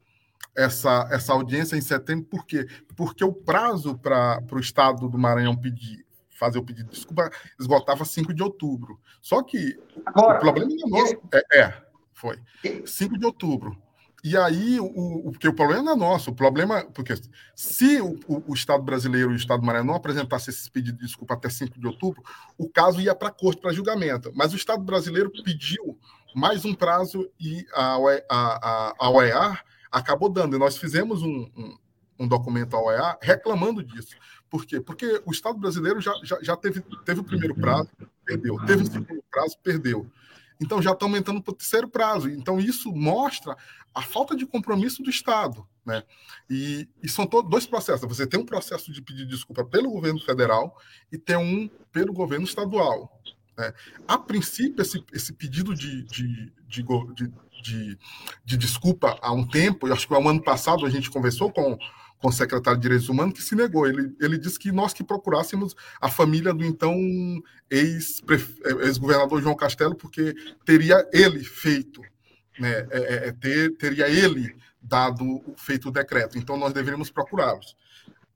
essa, 0.59 1.09
essa 1.13 1.33
audiência 1.33 1.77
em 1.77 1.81
setembro, 1.81 2.27
por 2.27 2.45
quê? 2.45 2.67
Porque 2.97 3.25
o 3.25 3.33
prazo 3.33 3.97
para 3.97 4.43
o 4.51 4.59
Estado 4.59 5.09
do 5.09 5.17
Maranhão 5.17 5.57
pedir, 5.57 6.05
fazer 6.31 6.59
o 6.59 6.65
pedido 6.65 6.91
de 6.91 6.97
desculpa 6.97 7.31
esgotava 7.59 8.05
5 8.05 8.35
de 8.35 8.43
outubro. 8.43 8.99
Só 9.23 9.41
que 9.43 9.79
Agora, 10.05 10.37
o 10.37 10.41
problema 10.41 10.73
é 10.73 10.89
nosso. 10.89 11.17
É, 11.33 11.61
é, 11.61 11.83
foi. 12.13 12.41
5 12.85 13.17
de 13.17 13.25
outubro. 13.25 13.81
E 14.25 14.37
aí, 14.37 14.81
o, 14.81 15.29
o, 15.29 15.31
porque 15.31 15.47
o 15.47 15.55
problema 15.55 15.83
não 15.85 15.93
é 15.93 15.97
nosso, 15.97 16.33
o 16.33 16.35
problema. 16.35 16.85
Porque 16.93 17.15
se 17.55 18.01
o, 18.01 18.19
o, 18.27 18.51
o 18.51 18.55
Estado 18.55 18.83
brasileiro 18.83 19.31
e 19.31 19.35
o 19.35 19.37
Estado 19.37 19.61
do 19.61 19.67
Maranhão 19.67 19.87
não 19.87 19.95
apresentassem 19.95 20.53
esse 20.53 20.69
pedido 20.69 20.99
de 20.99 21.07
desculpa 21.07 21.35
até 21.35 21.49
5 21.49 21.79
de 21.79 21.87
outubro, 21.87 22.21
o 22.59 22.69
caso 22.69 23.01
ia 23.01 23.15
para 23.15 23.29
a 23.29 23.33
corte 23.33 23.61
para 23.61 23.73
julgamento. 23.73 24.33
Mas 24.35 24.53
o 24.53 24.57
Estado 24.57 24.83
brasileiro 24.83 25.31
pediu 25.45 25.97
mais 26.35 26.65
um 26.65 26.75
prazo 26.75 27.31
e 27.39 27.65
a, 27.73 27.95
a, 27.95 28.29
a, 28.29 28.95
a 28.99 29.11
OEA 29.11 29.59
acabou 29.91 30.29
dando. 30.29 30.57
E 30.57 30.59
nós 30.59 30.77
fizemos 30.77 31.23
um, 31.23 31.51
um, 31.57 31.77
um 32.21 32.29
documento 32.29 32.75
ao 32.75 32.87
OEA 32.87 33.19
reclamando 33.21 33.83
disso. 33.83 34.17
Por 34.51 34.65
quê? 34.65 34.81
Porque 34.81 35.23
o 35.27 35.31
Estado 35.31 35.59
brasileiro 35.59 36.01
já, 36.01 36.13
já, 36.23 36.39
já 36.43 36.57
teve, 36.57 36.81
teve 37.05 37.21
o 37.21 37.25
primeiro 37.25 37.55
prazo, 37.55 37.91
perdeu. 38.25 38.57
Teve 38.67 38.83
o 38.83 38.87
segundo 38.87 39.25
prazo, 39.31 39.59
perdeu. 39.63 40.11
Então 40.61 40.83
já 40.83 40.93
está 40.93 41.07
aumentando 41.07 41.43
para 41.43 41.53
o 41.53 41.57
terceiro 41.57 41.89
prazo. 41.89 42.29
Então 42.29 42.59
isso 42.59 42.93
mostra 42.93 43.57
a 43.95 44.03
falta 44.03 44.35
de 44.35 44.47
compromisso 44.47 45.03
do 45.03 45.11
Estado. 45.11 45.67
Né? 45.85 46.03
E, 46.51 46.89
e 47.03 47.09
são 47.09 47.27
todos 47.27 47.51
dois 47.51 47.67
processos. 47.67 48.09
Você 48.09 48.27
tem 48.27 48.41
um 48.41 48.47
processo 48.47 48.93
de 48.93 49.01
pedir 49.01 49.27
desculpa 49.27 49.65
pelo 49.65 49.91
governo 49.91 50.21
federal 50.21 50.77
e 51.11 51.19
tem 51.19 51.37
um 51.37 51.69
pelo 51.93 52.13
governo 52.13 52.45
estadual. 52.45 53.21
Né? 53.57 53.73
A 54.07 54.19
princípio, 54.19 54.83
esse, 54.83 55.05
esse 55.13 55.33
pedido 55.33 55.75
de, 55.75 56.03
de, 56.05 56.53
de, 56.67 56.83
de 57.15 57.33
de, 57.63 57.99
de 58.45 58.57
desculpa 58.57 59.19
há 59.21 59.33
um 59.33 59.47
tempo, 59.47 59.87
eu 59.87 59.93
acho 59.93 60.07
que 60.07 60.15
há 60.15 60.19
um 60.19 60.29
ano 60.29 60.43
passado 60.43 60.85
a 60.85 60.91
gente 60.91 61.11
conversou 61.11 61.51
com, 61.53 61.79
com 62.19 62.29
o 62.29 62.33
secretário 62.33 62.79
de 62.79 62.83
Direitos 62.83 63.09
Humanos 63.09 63.35
que 63.35 63.43
se 63.43 63.55
negou. 63.55 63.87
Ele, 63.87 64.15
ele 64.21 64.39
disse 64.39 64.59
que 64.59 64.73
nós 64.73 64.93
que 64.93 65.05
procurássemos 65.05 65.75
a 66.01 66.09
família 66.09 66.53
do 66.53 66.65
então 66.65 66.95
ex-governador 67.71 69.43
João 69.43 69.57
Castelo, 69.57 69.95
porque 69.95 70.35
teria 70.65 71.07
ele 71.13 71.45
feito, 71.45 72.03
né, 72.59 72.87
é, 72.91 72.99
é, 72.99 73.29
é 73.29 73.33
ter, 73.33 73.77
teria 73.77 74.09
ele 74.09 74.55
dado 74.81 75.43
feito 75.57 75.89
o 75.89 75.93
decreto. 75.93 76.39
Então 76.39 76.57
nós 76.57 76.73
deveríamos 76.73 77.11
procurá-los. 77.11 77.77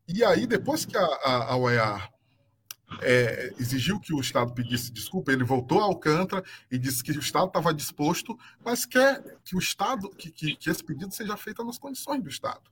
E 0.09 0.25
aí, 0.25 0.47
depois 0.47 0.85
que 0.85 0.97
a, 0.97 1.05
a, 1.05 1.53
a 1.53 1.57
OEA 1.57 2.12
é, 3.01 3.53
exigiu 3.59 3.99
que 3.99 4.13
o 4.13 4.21
Estado 4.21 4.53
pedisse 4.53 4.93
desculpa, 4.93 5.33
ele 5.33 5.45
voltou 5.45 5.81
a 5.81 5.85
Alcântara 5.85 6.45
e 6.71 6.79
disse 6.79 7.03
que 7.03 7.13
o 7.13 7.21
Estado 7.21 7.47
estava 7.47 7.73
disposto, 7.73 8.39
mas 8.65 8.85
quer 8.85 9.39
que 9.45 9.57
o 9.57 9.59
Estado, 9.59 10.11
que, 10.11 10.31
que, 10.31 10.57
que 10.57 10.71
esse 10.71 10.83
pedido 10.83 11.15
seja 11.15 11.37
feito 11.37 11.65
nas 11.65 11.79
condições 11.79 12.23
do 12.23 12.29
Estado. 12.29 12.63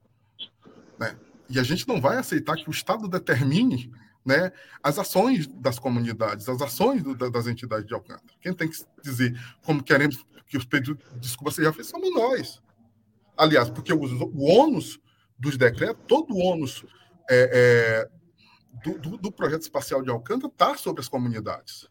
Né? 0.98 1.16
E 1.48 1.58
a 1.58 1.62
gente 1.62 1.86
não 1.88 2.00
vai 2.00 2.16
aceitar 2.16 2.56
que 2.56 2.68
o 2.68 2.70
Estado 2.70 3.08
determine 3.08 3.90
né, 4.24 4.52
as 4.82 4.98
ações 4.98 5.46
das 5.46 5.78
comunidades, 5.78 6.48
as 6.48 6.60
ações 6.60 7.02
do, 7.02 7.14
das 7.14 7.46
entidades 7.46 7.86
de 7.86 7.94
Alcântara. 7.94 8.34
Quem 8.40 8.52
tem 8.52 8.68
que 8.68 8.78
dizer 9.02 9.38
como 9.62 9.82
queremos 9.82 10.24
que 10.46 10.56
os 10.56 10.64
pedidos 10.64 11.02
de 11.14 11.20
desculpa 11.20 11.50
sejam 11.50 11.72
feitos 11.72 11.90
somos 11.90 12.12
nós. 12.12 12.62
Aliás, 13.36 13.70
porque 13.70 13.92
o, 13.92 14.00
o 14.02 14.44
ônus 14.44 15.00
dos 15.38 15.56
decretos, 15.56 16.04
todo 16.06 16.34
o 16.34 16.38
ônus 16.38 16.84
é, 17.30 18.06
é, 18.06 18.19
do, 18.82 18.98
do, 18.98 19.16
do 19.16 19.32
projeto 19.32 19.62
espacial 19.62 20.02
de 20.02 20.10
Alcântara 20.10 20.52
está 20.52 20.76
sobre 20.76 21.00
as 21.00 21.08
comunidades. 21.08 21.88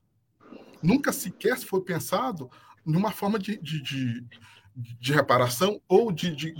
Nunca 0.81 1.11
sequer 1.11 1.57
foi 1.57 1.81
pensado 1.81 2.49
numa 2.85 3.11
forma 3.11 3.37
de, 3.37 3.57
de, 3.57 3.81
de, 3.81 4.25
de 4.75 5.13
reparação 5.13 5.81
ou 5.87 6.11
de, 6.11 6.35
de, 6.35 6.53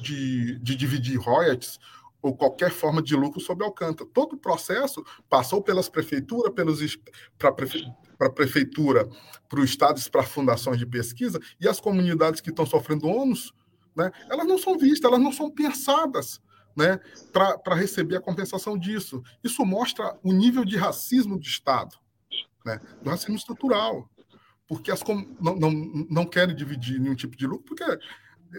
de, 0.60 0.76
dividir 0.76 1.18
royalties 1.18 1.80
ou 2.22 2.36
qualquer 2.36 2.70
forma 2.70 3.02
de 3.02 3.16
lucro 3.16 3.40
sobre 3.40 3.64
Alcântara. 3.64 4.10
Todo 4.14 4.34
o 4.34 4.38
processo 4.38 5.04
passou 5.30 5.62
pelas 5.62 5.88
prefeituras, 5.88 6.54
pelos 6.54 7.00
para 7.38 7.52
prefe, 7.54 7.86
a 8.20 8.30
prefeitura, 8.30 9.08
para 9.48 9.62
os 9.62 9.70
estados, 9.70 10.08
para 10.10 10.24
fundações 10.24 10.78
de 10.78 10.86
pesquisa, 10.86 11.40
e 11.60 11.68
as 11.68 11.80
comunidades 11.80 12.42
que 12.42 12.50
estão 12.50 12.66
sofrendo 12.66 13.08
ônus, 13.08 13.54
né, 13.96 14.12
elas 14.30 14.46
não 14.46 14.58
são 14.58 14.78
vistas, 14.78 15.10
elas 15.10 15.24
não 15.24 15.32
são 15.32 15.50
pensadas 15.50 16.42
né, 16.80 17.00
para 17.34 17.76
receber 17.76 18.15
a 18.15 18.22
compensação 18.22 18.78
disso. 18.78 19.22
Isso 19.44 19.65
mostra 19.65 20.18
o 20.24 20.32
nível 20.32 20.63
de 20.63 20.78
racismo 20.78 21.38
do 21.38 21.46
Estado, 21.46 21.98
né, 22.65 22.80
do 23.04 23.10
racismo 23.10 23.36
estrutural, 23.36 24.10
porque 24.65 24.89
as 24.89 25.04
com, 25.04 25.15
não, 25.42 25.56
não, 25.56 25.72
não 26.10 26.26
querem 26.26 26.56
dividir 26.56 27.00
nenhum 27.00 27.15
tipo 27.15 27.36
de 27.36 27.46
lucro, 27.46 27.65
porque 27.65 27.84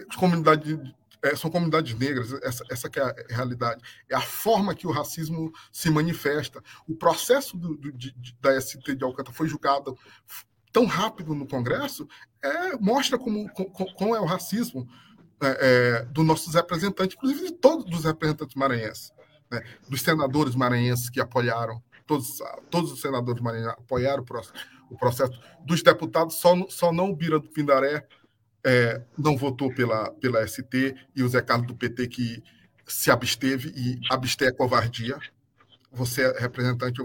as 0.07 0.15
comunidades 0.15 0.77
é, 1.23 1.35
são 1.35 1.49
comunidades 1.49 1.97
negras, 1.97 2.33
essa, 2.43 2.63
essa 2.69 2.89
que 2.89 2.99
é 2.99 3.03
a 3.03 3.15
realidade. 3.29 3.83
É 4.09 4.15
a 4.15 4.21
forma 4.21 4.73
que 4.73 4.87
o 4.87 4.91
racismo 4.91 5.51
se 5.71 5.89
manifesta. 5.89 6.63
O 6.87 6.95
processo 6.95 7.55
do, 7.55 7.75
do, 7.75 7.91
de, 7.91 8.15
da 8.39 8.59
ST 8.59 8.95
de 8.95 9.03
Alcântara 9.03 9.35
foi 9.35 9.47
julgado 9.47 9.97
tão 10.71 10.85
rápido 10.85 11.35
no 11.35 11.47
Congresso 11.47 12.07
é, 12.41 12.77
mostra 12.77 13.19
como, 13.19 13.47
como, 13.53 13.93
como, 13.93 14.15
é 14.15 14.19
o 14.19 14.25
racismo 14.25 14.87
é, 15.41 15.57
é, 15.59 16.05
dos 16.05 16.25
nossos 16.25 16.53
representantes, 16.53 17.15
inclusive 17.15 17.47
de 17.47 17.51
todos 17.53 17.99
os 17.99 18.05
representantes 18.05 18.55
maranhenses, 18.55 19.11
né? 19.49 19.63
dos 19.89 20.01
senadores 20.01 20.55
maranhenses 20.55 21.09
que 21.09 21.19
apoiaram, 21.19 21.81
todos, 22.05 22.39
todos 22.69 22.91
os 22.91 23.01
senadores 23.01 23.41
maranhenses 23.41 23.73
apoiaram 23.73 24.21
o 24.21 24.25
processo, 24.25 24.53
o 24.89 24.97
processo 24.97 25.39
dos 25.65 25.81
deputados, 25.81 26.35
só, 26.35 26.55
só 26.69 26.91
não 26.91 27.09
o 27.09 27.15
Bira 27.15 27.39
do 27.39 27.49
Pindaré 27.49 28.05
é, 28.63 29.01
não 29.17 29.35
votou 29.35 29.73
pela, 29.73 30.11
pela 30.13 30.45
ST 30.47 30.95
e 31.15 31.23
o 31.23 31.29
Zé 31.29 31.41
Carlos 31.41 31.67
do 31.67 31.75
PT 31.75 32.07
que 32.07 32.43
se 32.85 33.09
absteve, 33.09 33.69
e 33.75 33.99
abster 34.09 34.49
é 34.49 34.51
covardia. 34.51 35.17
Você 35.91 36.23
é 36.23 36.39
representante, 36.39 37.01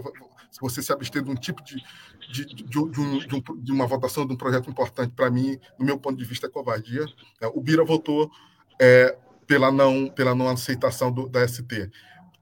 se 0.51 0.59
você 0.59 0.81
se 0.81 0.91
abster 0.91 1.23
de 1.23 1.31
um 1.31 1.35
tipo 1.35 1.63
de, 1.63 1.83
de, 2.29 2.45
de, 2.45 2.63
de, 2.63 2.79
um, 2.79 2.85
um, 2.85 3.61
de 3.61 3.71
uma 3.71 3.87
votação 3.87 4.25
de 4.25 4.33
um 4.33 4.37
projeto 4.37 4.69
importante, 4.69 5.13
para 5.15 5.29
mim, 5.29 5.59
do 5.77 5.85
meu 5.85 5.97
ponto 5.99 6.17
de 6.17 6.25
vista, 6.25 6.47
é 6.47 6.49
covardia. 6.49 7.05
É, 7.41 7.47
o 7.47 7.61
Bira 7.61 7.83
votou 7.83 8.31
é, 8.79 9.17
pela, 9.45 9.71
não, 9.71 10.07
pela 10.09 10.35
não 10.35 10.47
aceitação 10.49 11.11
do, 11.11 11.27
da 11.27 11.47
ST. 11.47 11.89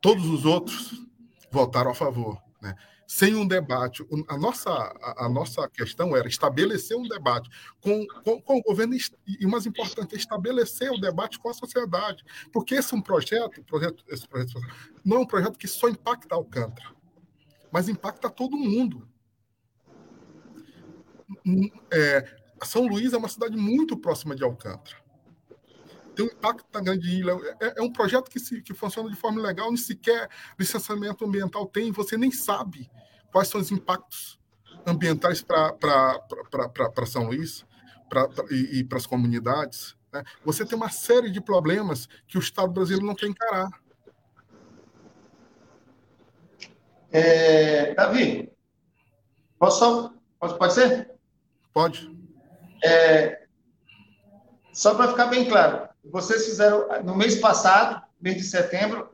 Todos 0.02 0.26
os 0.26 0.46
outros 0.46 1.06
votaram 1.52 1.92
a 1.92 1.96
favor. 1.96 2.42
Né? 2.62 2.76
sem 3.08 3.36
um 3.36 3.48
debate. 3.48 4.06
A 4.28 4.38
nossa, 4.38 4.70
a, 4.70 5.26
a, 5.26 5.30
nossa 5.30 5.68
questão 5.70 6.16
era 6.16 6.28
estabelecer 6.28 6.98
um 6.98 7.08
debate 7.08 7.50
com, 7.80 8.06
com, 8.24 8.42
com, 8.42 8.58
o 8.58 8.62
governo 8.62 8.96
e, 9.28 9.46
mais 9.46 9.66
importante, 9.66 10.16
estabelecer 10.16 10.92
o 10.92 11.00
debate 11.00 11.40
com 11.40 11.50
a 11.50 11.54
sociedade. 11.54 12.24
Porque 12.52 12.76
esse 12.76 12.94
é 12.94 12.98
um 12.98 13.02
projeto, 13.02 13.64
projeto, 13.64 14.04
esse 14.10 14.28
projeto 14.28 14.60
não 15.04 15.18
é 15.18 15.20
um 15.20 15.26
projeto 15.26 15.58
que 15.58 15.68
só 15.68 15.88
impacta 15.88 16.36
Alcântara, 16.36 16.90
mas 17.72 17.88
impacta 17.88 18.30
todo 18.30 18.58
mundo. 18.58 19.08
É, 21.92 22.36
São 22.64 22.88
Luís 22.88 23.14
é 23.14 23.18
uma 23.18 23.30
cidade 23.30 23.58
muito 23.58 23.98
próxima 23.98 24.36
de 24.36 24.44
Alcântara 24.44 25.06
tem 26.16 26.26
um 26.26 26.30
impacto 26.30 26.66
na 26.74 26.82
grande 26.82 27.10
ilha. 27.10 27.34
É, 27.60 27.80
é, 27.80 27.82
um 27.82 27.92
projeto 27.92 28.30
que, 28.30 28.40
se, 28.40 28.62
que 28.62 28.74
funciona 28.74 29.10
de 29.10 29.16
forma 29.16 29.42
legal, 29.42 29.68
nem 29.68 29.78
sequer 29.78 30.30
licenciamento 30.58 31.26
ambiental 31.26 31.68
tem, 31.68 31.92
você 31.92 32.18
nem 32.18 32.32
sabe 32.32 32.90
quais 33.32 33.50
são 33.50 33.60
os 33.60 33.70
impactos 33.70 34.40
ambientais 34.88 35.42
para 35.42 37.06
São 37.06 37.28
Luís 37.28 37.66
pra, 38.10 38.28
pra 38.30 38.46
e, 38.50 38.80
e 38.80 38.84
para 38.84 38.98
as 38.98 39.06
comunidades. 39.06 39.96
Né? 40.12 40.24
Você 40.44 40.66
tem 40.66 40.78
uma 40.78 40.90
série 40.90 41.30
de 41.30 41.42
problemas 41.42 42.08
que 42.28 42.38
o 42.38 42.40
Estado 42.40 42.72
brasileiro 42.72 43.06
não 43.06 43.16
quer 43.16 43.28
encarar. 43.28 43.70
É, 47.12 47.94
Davi, 47.94 48.52
posso, 49.58 50.14
pode, 50.40 50.58
pode 50.58 50.74
ser? 50.74 51.15
Pode. 51.76 52.10
É, 52.82 53.42
só 54.72 54.96
para 54.96 55.10
ficar 55.10 55.26
bem 55.26 55.44
claro, 55.44 55.90
vocês 56.10 56.46
fizeram, 56.46 56.88
no 57.04 57.18
mês 57.18 57.36
passado, 57.36 58.02
mês 58.22 58.38
de 58.38 58.44
setembro, 58.44 59.10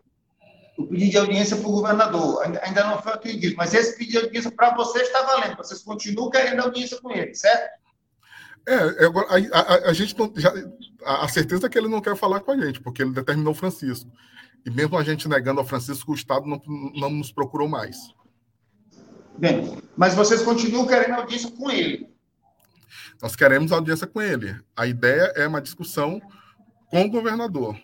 o 0.78 0.86
pedido 0.86 1.10
de 1.10 1.17
audiência 1.17 1.58
para 1.58 1.67
o 1.67 1.71
governador. 1.71 2.43
Ainda 2.62 2.84
não 2.84 3.02
foi 3.02 3.13
acredito, 3.13 3.58
mas 3.58 3.74
esse 3.74 3.97
pedido 3.97 4.19
de 4.19 4.26
audiência 4.26 4.52
para 4.52 4.76
vocês 4.76 5.08
está 5.08 5.24
valendo. 5.24 5.58
Vocês 5.58 5.82
continuam 5.82 6.30
querendo 6.30 6.60
audiência 6.60 7.02
com 7.02 7.12
ele, 7.12 7.34
certo? 7.34 7.82
É, 8.67 8.76
é 8.76 9.50
a, 9.52 9.60
a, 9.60 9.89
a, 9.89 9.93
gente 9.93 10.15
não, 10.15 10.32
já, 10.36 10.54
a, 11.04 11.28
certeza 11.28 11.65
é 11.65 11.69
que 11.69 11.80
ele 11.80 11.88
não 11.88 12.00
quer 12.00 12.15
falar 12.15 12.41
com 12.41 12.52
a 12.52 12.58
gente, 12.58 12.80
porque 12.80 13.02
ele 13.02 13.12
determinou 13.12 13.54
o 13.54 13.58
Francisco. 13.58 14.12
E 14.63 14.69
mesmo 14.69 14.95
a 15.00 15.04
gente 15.04 15.28
negando 15.28 15.60
ao 15.60 15.65
Francisco, 15.65 16.12
o 16.12 16.15
Estado 16.15 16.45
não, 16.45 16.62
não 16.93 17.10
nos 17.10 17.32
procurou 17.32 17.67
mais. 17.67 17.97
Bem, 19.36 19.82
mas 19.97 20.13
vocês 20.13 20.43
continuam 20.43 20.86
querendo 20.86 21.15
audiência 21.15 21.50
com 21.50 21.71
ele. 21.71 22.11
Nós 23.21 23.36
queremos 23.36 23.71
audiência 23.71 24.07
com 24.07 24.21
ele. 24.21 24.60
A 24.75 24.88
ideia 24.88 25.31
é 25.36 25.47
uma 25.47 25.62
discussão 25.62 26.19
com 26.89 27.03
o 27.03 27.10
governador. 27.10 27.77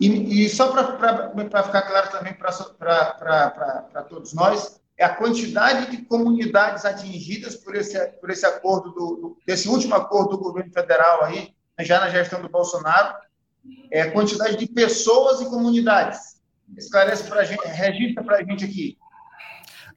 E, 0.00 0.44
e 0.44 0.48
só 0.48 0.72
para 0.72 1.62
ficar 1.62 1.82
claro 1.82 2.10
também 2.10 2.34
para 2.34 4.06
todos 4.08 4.32
nós, 4.32 4.80
é 4.96 5.04
a 5.04 5.14
quantidade 5.14 5.90
de 5.90 6.04
comunidades 6.04 6.84
atingidas 6.84 7.54
por 7.54 7.76
esse, 7.76 7.98
por 8.20 8.30
esse 8.30 8.44
acordo, 8.44 8.90
do, 8.90 9.16
do, 9.16 9.38
desse 9.46 9.68
último 9.68 9.94
acordo 9.94 10.30
do 10.30 10.38
governo 10.38 10.72
federal 10.72 11.24
aí, 11.24 11.54
já 11.80 12.00
na 12.00 12.10
gestão 12.10 12.42
do 12.42 12.48
Bolsonaro, 12.48 13.14
é 13.92 14.02
a 14.02 14.10
quantidade 14.10 14.56
de 14.56 14.66
pessoas 14.66 15.40
e 15.40 15.44
comunidades. 15.44 16.40
Esclarece 16.76 17.24
para 17.24 17.40
a 17.40 17.44
gente, 17.44 17.64
registra 17.66 18.24
para 18.24 18.38
a 18.38 18.42
gente 18.42 18.64
aqui. 18.64 18.98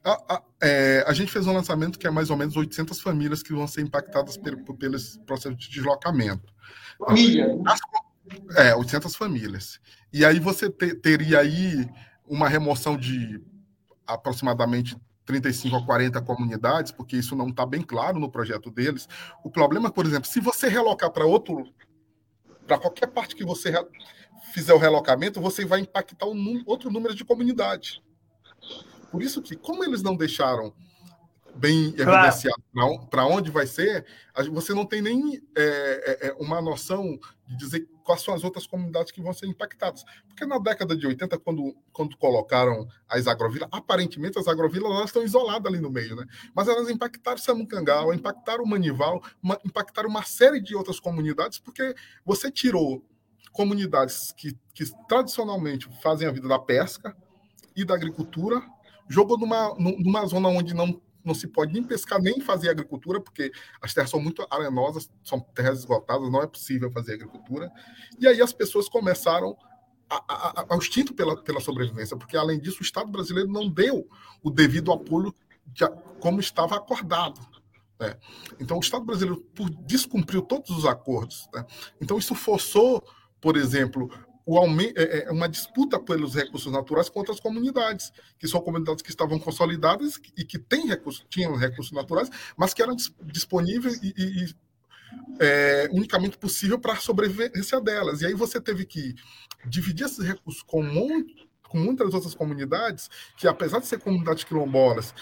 A, 0.04 0.34
a, 0.34 0.42
é, 0.60 1.04
a, 1.06 1.12
gente 1.12 1.30
fez 1.30 1.46
um 1.46 1.52
lançamento 1.52 1.98
que 1.98 2.06
é 2.06 2.10
mais 2.10 2.28
ou 2.28 2.36
menos 2.36 2.56
800 2.56 3.00
famílias 3.00 3.42
que 3.42 3.52
vão 3.52 3.66
ser 3.68 3.82
impactadas 3.82 4.36
pelo, 4.36 4.58
pelo 4.76 4.96
processo 5.24 5.54
de 5.54 5.70
deslocamento. 5.70 6.52
Família? 6.98 7.46
As, 7.66 7.80
é, 8.56 8.74
800 8.74 9.14
famílias. 9.14 9.80
E 10.12 10.24
aí 10.24 10.38
você 10.38 10.70
te, 10.70 10.94
teria 10.94 11.40
aí 11.40 11.88
uma 12.26 12.48
remoção 12.48 12.96
de 12.96 13.40
aproximadamente 14.06 14.96
35 15.24 15.76
a 15.76 15.86
40 15.86 16.20
comunidades, 16.22 16.92
porque 16.92 17.16
isso 17.16 17.36
não 17.36 17.48
está 17.48 17.64
bem 17.64 17.82
claro 17.82 18.18
no 18.18 18.30
projeto 18.30 18.70
deles. 18.70 19.08
O 19.44 19.50
problema, 19.50 19.90
por 19.90 20.04
exemplo, 20.04 20.28
se 20.28 20.40
você 20.40 20.68
relocar 20.68 21.10
para 21.10 21.24
outro, 21.24 21.72
para 22.66 22.78
qualquer 22.78 23.06
parte 23.08 23.36
que 23.36 23.44
você 23.44 23.72
fizer 24.52 24.74
o 24.74 24.78
relocamento, 24.78 25.40
você 25.40 25.64
vai 25.64 25.80
impactar 25.80 26.26
um 26.26 26.62
outro 26.66 26.90
número 26.90 27.14
de 27.14 27.24
comunidades. 27.24 28.00
Por 29.12 29.22
isso 29.22 29.42
que, 29.42 29.54
como 29.54 29.84
eles 29.84 30.02
não 30.02 30.16
deixaram 30.16 30.74
bem 31.54 31.92
claro. 31.92 32.12
evidenciado 32.12 32.62
para 33.10 33.26
onde 33.26 33.50
vai 33.50 33.66
ser, 33.66 34.06
você 34.50 34.72
não 34.72 34.86
tem 34.86 35.02
nem 35.02 35.36
é, 35.54 35.62
é, 35.62 36.28
é, 36.28 36.32
uma 36.38 36.62
noção 36.62 37.18
de 37.46 37.56
dizer 37.56 37.88
quais 38.02 38.22
são 38.22 38.32
as 38.32 38.42
outras 38.42 38.66
comunidades 38.66 39.12
que 39.12 39.20
vão 39.20 39.34
ser 39.34 39.46
impactadas. 39.46 40.02
Porque 40.26 40.46
na 40.46 40.58
década 40.58 40.96
de 40.96 41.06
80, 41.06 41.38
quando, 41.40 41.76
quando 41.92 42.16
colocaram 42.16 42.88
as 43.06 43.26
agrovilas, 43.26 43.68
aparentemente 43.70 44.38
as 44.38 44.48
agrovilas 44.48 44.90
elas 44.90 45.04
estão 45.06 45.22
isoladas 45.22 45.70
ali 45.70 45.80
no 45.80 45.90
meio, 45.90 46.16
né? 46.16 46.24
Mas 46.54 46.68
elas 46.68 46.88
impactaram 46.88 47.38
Samucangal, 47.38 48.14
impactaram 48.14 48.64
Manival, 48.64 49.22
uma, 49.42 49.58
impactaram 49.64 50.08
uma 50.08 50.22
série 50.22 50.58
de 50.58 50.74
outras 50.74 50.98
comunidades, 50.98 51.58
porque 51.58 51.94
você 52.24 52.50
tirou 52.50 53.04
comunidades 53.52 54.32
que, 54.32 54.56
que 54.74 54.84
tradicionalmente 55.06 55.86
fazem 56.02 56.26
a 56.26 56.32
vida 56.32 56.48
da 56.48 56.58
pesca 56.58 57.14
e 57.76 57.84
da 57.84 57.94
agricultura, 57.94 58.62
jogou 59.08 59.38
numa, 59.38 59.74
numa 59.78 60.26
zona 60.26 60.48
onde 60.48 60.74
não 60.74 61.00
não 61.24 61.34
se 61.34 61.46
pode 61.46 61.72
nem 61.72 61.82
pescar 61.82 62.20
nem 62.20 62.40
fazer 62.40 62.68
agricultura, 62.68 63.20
porque 63.20 63.52
as 63.80 63.94
terras 63.94 64.10
são 64.10 64.20
muito 64.20 64.46
arenosas, 64.50 65.10
são 65.22 65.38
terras 65.38 65.78
esgotadas, 65.80 66.30
não 66.30 66.42
é 66.42 66.46
possível 66.46 66.90
fazer 66.90 67.14
agricultura. 67.14 67.70
E 68.18 68.26
aí 68.26 68.40
as 68.40 68.52
pessoas 68.52 68.88
começaram 68.88 69.56
ao 70.68 70.78
instinto 70.78 71.14
pela, 71.14 71.40
pela 71.42 71.60
sobrevivência, 71.60 72.16
porque 72.16 72.36
além 72.36 72.60
disso 72.60 72.80
o 72.80 72.82
Estado 72.82 73.10
brasileiro 73.10 73.50
não 73.50 73.68
deu 73.68 74.06
o 74.42 74.50
devido 74.50 74.92
apoio 74.92 75.34
de, 75.66 75.88
como 76.20 76.40
estava 76.40 76.76
acordado. 76.76 77.40
Né? 77.98 78.16
Então 78.60 78.76
o 78.76 78.80
Estado 78.80 79.04
brasileiro 79.04 79.40
por, 79.54 79.70
descumpriu 79.70 80.42
todos 80.42 80.70
os 80.70 80.84
acordos. 80.84 81.48
Né? 81.54 81.64
Então 82.00 82.18
isso 82.18 82.34
forçou, 82.34 83.02
por 83.40 83.56
exemplo, 83.56 84.10
o 84.44 84.58
é, 84.58 85.26
é, 85.26 85.30
uma 85.30 85.48
disputa 85.48 85.98
pelos 85.98 86.34
recursos 86.34 86.72
naturais 86.72 87.08
contra 87.08 87.32
as 87.32 87.40
comunidades, 87.40 88.12
que 88.38 88.48
são 88.48 88.60
comunidades 88.60 89.02
que 89.02 89.10
estavam 89.10 89.38
consolidadas 89.38 90.20
e 90.36 90.44
que 90.44 90.58
têm 90.58 90.86
recursos, 90.86 91.24
tinham 91.28 91.56
recursos 91.56 91.92
naturais, 91.92 92.28
mas 92.56 92.74
que 92.74 92.82
eram 92.82 92.96
disponíveis 93.22 94.02
e, 94.02 94.14
e, 94.16 94.44
e 94.44 94.54
é, 95.38 95.88
unicamente 95.92 96.38
possível 96.38 96.78
para 96.78 96.94
a 96.94 96.96
sobrevivência 96.96 97.80
delas. 97.80 98.22
E 98.22 98.26
aí 98.26 98.34
você 98.34 98.60
teve 98.60 98.84
que 98.84 99.14
dividir 99.66 100.06
esses 100.06 100.24
recursos 100.24 100.62
com 100.62 100.82
com 101.72 101.78
muitas 101.78 102.12
outras 102.12 102.34
comunidades 102.34 103.08
que, 103.34 103.48
apesar 103.48 103.78
de 103.78 103.86
ser 103.86 103.98
comunidades 103.98 104.44
quilombolas, 104.44 105.14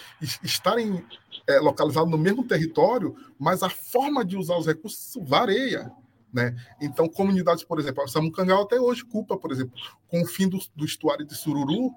estarem 0.43 1.07
é, 1.47 1.61
localizadas 1.61 2.11
no 2.11 2.19
mesmo 2.19 2.43
território, 2.45 3.15
mas 3.39 3.63
a 3.63 3.71
forma 3.71 4.25
de 4.25 4.37
usar 4.37 4.57
os 4.57 4.67
recursos 4.67 5.17
varia. 5.23 5.93
Né? 6.33 6.55
Então, 6.81 7.09
comunidades, 7.09 7.65
por 7.65 7.81
exemplo, 7.81 8.05
a 8.05 8.09
Samucangal 8.09 8.63
até 8.63 8.81
hoje 8.81 9.05
culpa, 9.05 9.37
por 9.37 9.51
exemplo, 9.51 9.73
com 10.09 10.23
o 10.23 10.27
fim 10.27 10.49
do, 10.49 10.59
do 10.77 10.85
estuário 10.85 11.27
de 11.27 11.35
Sururu, 11.35 11.93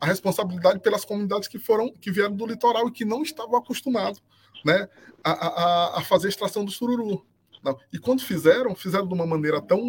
a 0.00 0.06
responsabilidade 0.06 0.80
pelas 0.80 1.04
comunidades 1.04 1.48
que 1.48 1.58
foram 1.58 1.92
que 1.92 2.10
vieram 2.10 2.36
do 2.36 2.46
litoral 2.46 2.88
e 2.88 2.92
que 2.92 3.04
não 3.04 3.22
estavam 3.22 3.56
acostumados 3.56 4.22
né, 4.64 4.88
a, 5.22 5.30
a, 5.30 5.98
a 5.98 6.02
fazer 6.02 6.28
extração 6.28 6.64
do 6.64 6.70
sururu. 6.70 7.24
Não. 7.62 7.78
E 7.92 7.98
quando 7.98 8.22
fizeram, 8.22 8.74
fizeram 8.74 9.06
de 9.06 9.14
uma 9.14 9.26
maneira 9.26 9.60
tão 9.60 9.82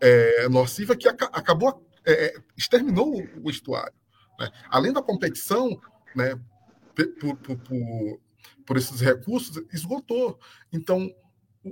é, 0.00 0.48
nociva 0.48 0.96
que 0.96 1.08
ac 1.08 1.22
acabou, 1.32 1.86
é, 2.04 2.26
é, 2.26 2.34
exterminou 2.56 3.20
o, 3.20 3.46
o 3.46 3.50
estuário. 3.50 3.92
Né? 4.38 4.50
Além 4.70 4.92
da 4.92 5.02
competição 5.02 5.78
né, 6.14 6.38
por, 7.20 7.36
por, 7.36 7.56
por, 7.58 8.20
por 8.64 8.76
esses 8.76 9.00
recursos, 9.00 9.62
esgotou. 9.72 10.38
Então, 10.72 11.10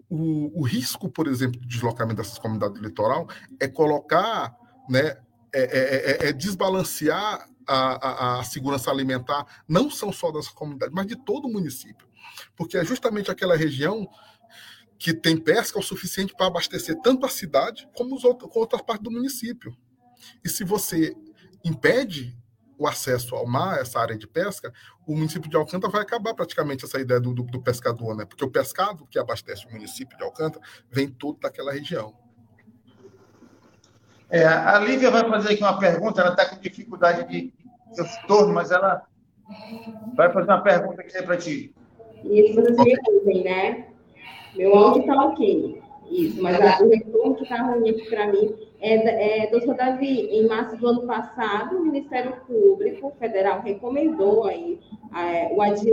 o, 0.09 0.61
o, 0.61 0.63
risco, 0.65 1.09
por 1.09 1.27
exemplo, 1.27 1.61
de 1.61 1.67
deslocamento 1.67 2.17
dessas 2.17 2.39
comunidades 2.39 2.79
do 2.79 2.87
litoral 2.87 3.29
é 3.61 3.69
colocar, 3.69 4.57
né, 4.89 5.19
é, 5.53 5.61
é, 5.63 6.27
é, 6.27 6.29
é 6.29 6.33
desbalancear 6.33 7.49
a, 7.67 8.37
a, 8.37 8.41
a 8.41 8.45
segurança 8.45 8.91
alimentar, 8.91 9.47
não 9.69 9.91
são 9.91 10.13
só 10.13 10.31
dessa 10.31 10.53
comunidade, 10.53 10.93
mas 10.95 11.07
de 11.07 11.17
todo 11.17 11.47
o 11.47 11.53
município. 11.53 12.07
Porque 12.57 12.77
é 12.77 12.85
justamente 12.85 13.31
aquela 13.31 13.57
região 13.57 14.09
que 14.99 15.13
tem 15.13 15.37
pesca 15.37 15.79
o 15.79 15.83
suficiente 15.83 16.35
para 16.35 16.47
abastecer 16.47 16.97
tanto 17.03 17.27
a 17.27 17.29
cidade 17.29 17.89
como 17.95 18.15
os 18.15 18.25
outros, 18.25 18.51
com 18.51 18.61
outras 18.61 18.83
partes 18.83 19.05
do 19.05 19.11
município. 19.11 19.77
E 20.45 20.49
se 20.49 20.65
você 20.65 21.15
impede 21.65 22.37
o 22.79 22.87
acesso 22.87 23.35
ao 23.35 23.47
mar, 23.47 23.79
essa 23.79 23.99
área 23.99 24.17
de 24.17 24.27
pesca, 24.27 24.73
o 25.07 25.15
município 25.15 25.49
de 25.49 25.57
Alcântara 25.57 25.91
vai 25.91 26.03
acabar 26.03 26.35
praticamente 26.35 26.85
essa 26.85 27.01
ideia 27.01 27.21
do, 27.21 27.33
do, 27.33 27.43
do 27.43 27.63
pescador, 27.63 28.15
né? 28.15 28.25
Porque 28.25 28.45
o 28.45 28.51
pescado 28.51 29.07
que 29.07 29.19
abastece 29.19 29.67
o 29.67 29.73
município 29.73 30.17
de 30.17 30.25
Alcântara 30.25 30.65
vem 30.91 31.09
todo 31.09 31.39
daquela 31.41 31.73
região. 31.73 32.15
É, 34.29 34.45
a 34.45 34.79
Lívia 34.81 35.11
vai 35.11 35.29
fazer 35.29 35.55
aqui 35.55 35.63
uma 35.63 35.79
pergunta, 35.79 36.21
ela 36.21 36.31
está 36.31 36.47
com 36.47 36.61
dificuldade 36.61 37.29
de 37.29 37.53
retorno, 37.97 38.53
mas 38.53 38.71
ela 38.71 39.07
vai 40.15 40.33
fazer 40.33 40.49
uma 40.49 40.63
pergunta 40.63 41.01
aqui 41.01 41.23
para 41.23 41.37
ti. 41.37 41.75
Isso, 42.25 42.55
vocês 42.55 42.77
me 42.77 42.97
ouvem, 43.09 43.45
né? 43.45 43.89
Meu 44.57 44.75
áudio 44.75 45.03
está 45.03 45.15
ok. 45.15 45.83
Isso, 46.11 46.43
mas 46.43 46.61
a, 46.61 46.85
o 46.85 46.89
retorno 46.89 47.35
que 47.35 47.43
está 47.43 47.63
ruim 47.63 47.93
para 48.09 48.33
mim 48.33 48.55
é, 48.81 49.45
é, 49.45 49.51
doutor 49.51 49.75
Davi, 49.75 50.29
em 50.31 50.47
março 50.47 50.77
do 50.77 50.87
ano 50.87 51.07
passado, 51.07 51.77
o 51.77 51.85
Ministério 51.85 52.37
Público 52.47 53.13
Federal 53.19 53.61
recomendou 53.61 54.45
aí 54.45 54.79
é, 55.17 55.53
o, 55.55 55.63
adi, 55.63 55.91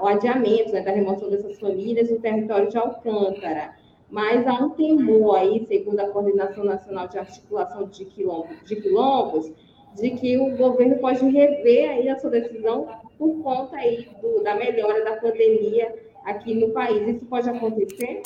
o, 0.00 0.06
adiamento 0.06 0.72
né, 0.72 0.80
da 0.80 0.90
remoção 0.90 1.28
dessas 1.28 1.58
famílias 1.58 2.10
no 2.10 2.18
território 2.18 2.68
de 2.70 2.78
Alcântara. 2.78 3.74
Mas 4.10 4.46
há 4.46 4.54
um 4.54 4.70
temor 4.70 5.36
aí, 5.36 5.66
segundo 5.66 6.00
a 6.00 6.08
Coordenação 6.08 6.64
Nacional 6.64 7.08
de 7.08 7.18
Articulação 7.18 7.86
de 7.88 8.06
Quilombos, 8.06 8.56
de, 8.64 8.76
quilombos, 8.76 9.52
de 9.94 10.10
que 10.12 10.38
o 10.38 10.56
governo 10.56 10.96
pode 10.96 11.22
rever 11.28 11.90
aí 11.90 12.08
a 12.08 12.18
sua 12.18 12.30
decisão 12.30 12.88
por 13.18 13.42
conta 13.42 13.76
aí 13.76 14.08
do, 14.22 14.42
da 14.42 14.54
melhora 14.54 15.04
da 15.04 15.16
pandemia 15.16 15.94
aqui 16.24 16.54
no 16.54 16.70
país. 16.70 17.16
Isso 17.16 17.26
pode 17.26 17.50
acontecer? 17.50 18.22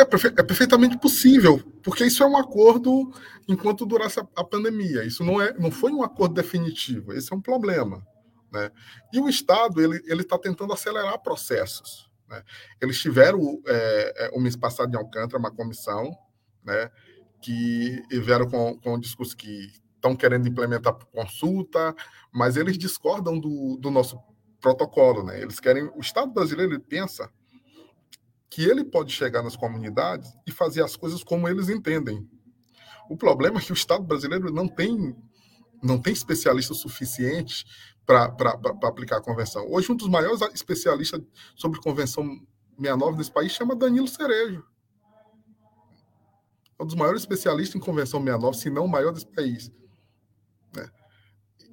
É, 0.00 0.02
é, 0.02 0.42
perfeitamente 0.42 0.96
possível, 0.96 1.58
porque 1.82 2.04
isso 2.04 2.22
é 2.22 2.26
um 2.26 2.36
acordo 2.36 3.12
enquanto 3.46 3.84
durasse 3.84 4.18
a, 4.18 4.26
a, 4.36 4.42
pandemia. 4.42 5.04
Isso 5.04 5.22
não, 5.22 5.40
é, 5.40 5.52
não 5.58 5.70
foi 5.70 5.92
um 5.92 6.02
acordo 6.02 6.34
definitivo, 6.34 7.12
esse 7.12 7.30
é 7.32 7.36
um 7.36 7.40
problema. 7.40 8.02
Né? 8.50 8.70
E 9.12 9.20
o 9.20 9.28
Estado 9.28 9.82
ele 9.82 10.22
está 10.22 10.38
tentando 10.38 10.72
acelerar 10.72 11.18
processos. 11.20 12.10
Né? 12.28 12.42
Eles 12.80 12.98
tiveram, 12.98 13.60
é, 13.66 14.26
é, 14.26 14.30
o 14.32 14.40
mês 14.40 14.56
passado 14.56 14.92
em 14.94 14.96
Alcântara, 14.96 15.38
uma 15.38 15.54
comissão 15.54 16.10
né, 16.64 16.90
que 17.42 18.02
vieram 18.10 18.48
com, 18.48 18.78
com 18.78 18.98
discurso 18.98 19.36
que 19.36 19.70
estão 19.94 20.16
querendo 20.16 20.48
implementar 20.48 20.94
por 20.94 21.06
consulta, 21.08 21.94
mas 22.32 22.56
eles 22.56 22.78
discordam 22.78 23.38
do, 23.38 23.76
do 23.76 23.90
nosso 23.90 24.18
protocolo, 24.60 25.22
né? 25.22 25.40
Eles 25.40 25.60
querem, 25.60 25.90
o 25.94 26.00
Estado 26.00 26.32
brasileiro 26.32 26.72
ele 26.72 26.80
pensa 26.80 27.30
que 28.50 28.64
ele 28.64 28.84
pode 28.84 29.12
chegar 29.12 29.42
nas 29.42 29.56
comunidades 29.56 30.36
e 30.46 30.50
fazer 30.50 30.82
as 30.82 30.96
coisas 30.96 31.22
como 31.22 31.48
eles 31.48 31.68
entendem. 31.68 32.28
O 33.08 33.16
problema 33.16 33.58
é 33.58 33.62
que 33.62 33.72
o 33.72 33.74
Estado 33.74 34.04
brasileiro 34.04 34.52
não 34.52 34.68
tem 34.68 35.16
não 35.82 35.98
tem 35.98 36.12
especialista 36.12 36.74
suficiente 36.74 37.64
para 38.04 38.34
aplicar 38.82 39.16
a 39.16 39.22
convenção. 39.22 39.66
Hoje, 39.70 39.90
um 39.90 39.96
dos 39.96 40.08
maiores 40.08 40.42
especialistas 40.52 41.22
sobre 41.56 41.80
convenção 41.80 42.24
69 42.76 43.16
desse 43.16 43.30
país 43.30 43.52
chama 43.52 43.74
Danilo 43.74 44.08
Cerejo. 44.08 44.62
É 46.78 46.82
um 46.82 46.86
dos 46.86 46.94
maiores 46.94 47.22
especialistas 47.22 47.76
em 47.76 47.84
convenção 47.84 48.20
69, 48.20 48.56
se 48.56 48.68
não 48.68 48.84
o 48.84 48.88
maior 48.88 49.12
desse 49.12 49.26
país. 49.26 49.70
Né? 50.74 50.90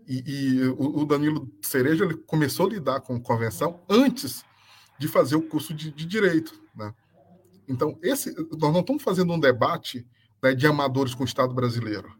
E, 0.07 0.23
e 0.25 0.67
o, 0.69 0.99
o, 0.99 1.05
Danilo 1.05 1.51
Cerejo 1.61 2.03
ele 2.03 2.15
começou 2.15 2.67
a 2.67 2.69
lidar 2.69 3.01
com 3.01 3.19
convenção 3.19 3.83
antes 3.89 4.43
de 4.99 5.07
fazer 5.07 5.35
o 5.35 5.47
curso 5.47 5.73
de, 5.73 5.91
de 5.91 6.05
direito. 6.05 6.66
Né? 6.77 6.93
Então, 7.67 7.97
esse, 8.01 8.33
nós 8.51 8.71
não 8.71 8.79
estamos 8.79 9.03
fazendo 9.03 9.33
um 9.33 9.39
debate 9.39 10.07
né, 10.41 10.53
de 10.53 10.65
amadores 10.67 11.13
com 11.13 11.23
o 11.23 11.25
Estado 11.25 11.53
brasileiro. 11.53 12.15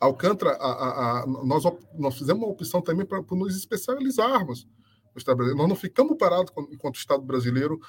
Alcântara, 0.00 0.52
a, 0.52 0.72
a, 0.72 1.20
a, 1.22 1.26
nós, 1.26 1.64
nós 1.94 2.18
fizemos 2.18 2.42
uma 2.42 2.52
opção 2.52 2.82
também 2.82 3.06
para 3.06 3.22
nos 3.30 3.56
especializarmos 3.56 4.66
no 5.14 5.18
Estado 5.18 5.36
brasileiro. 5.36 5.58
Nós 5.58 5.68
não 5.68 5.76
ficamos 5.76 6.16
parados 6.18 6.52
enquanto 6.70 6.96
o 6.96 6.98
Estado 6.98 7.22
brasileiro 7.22 7.80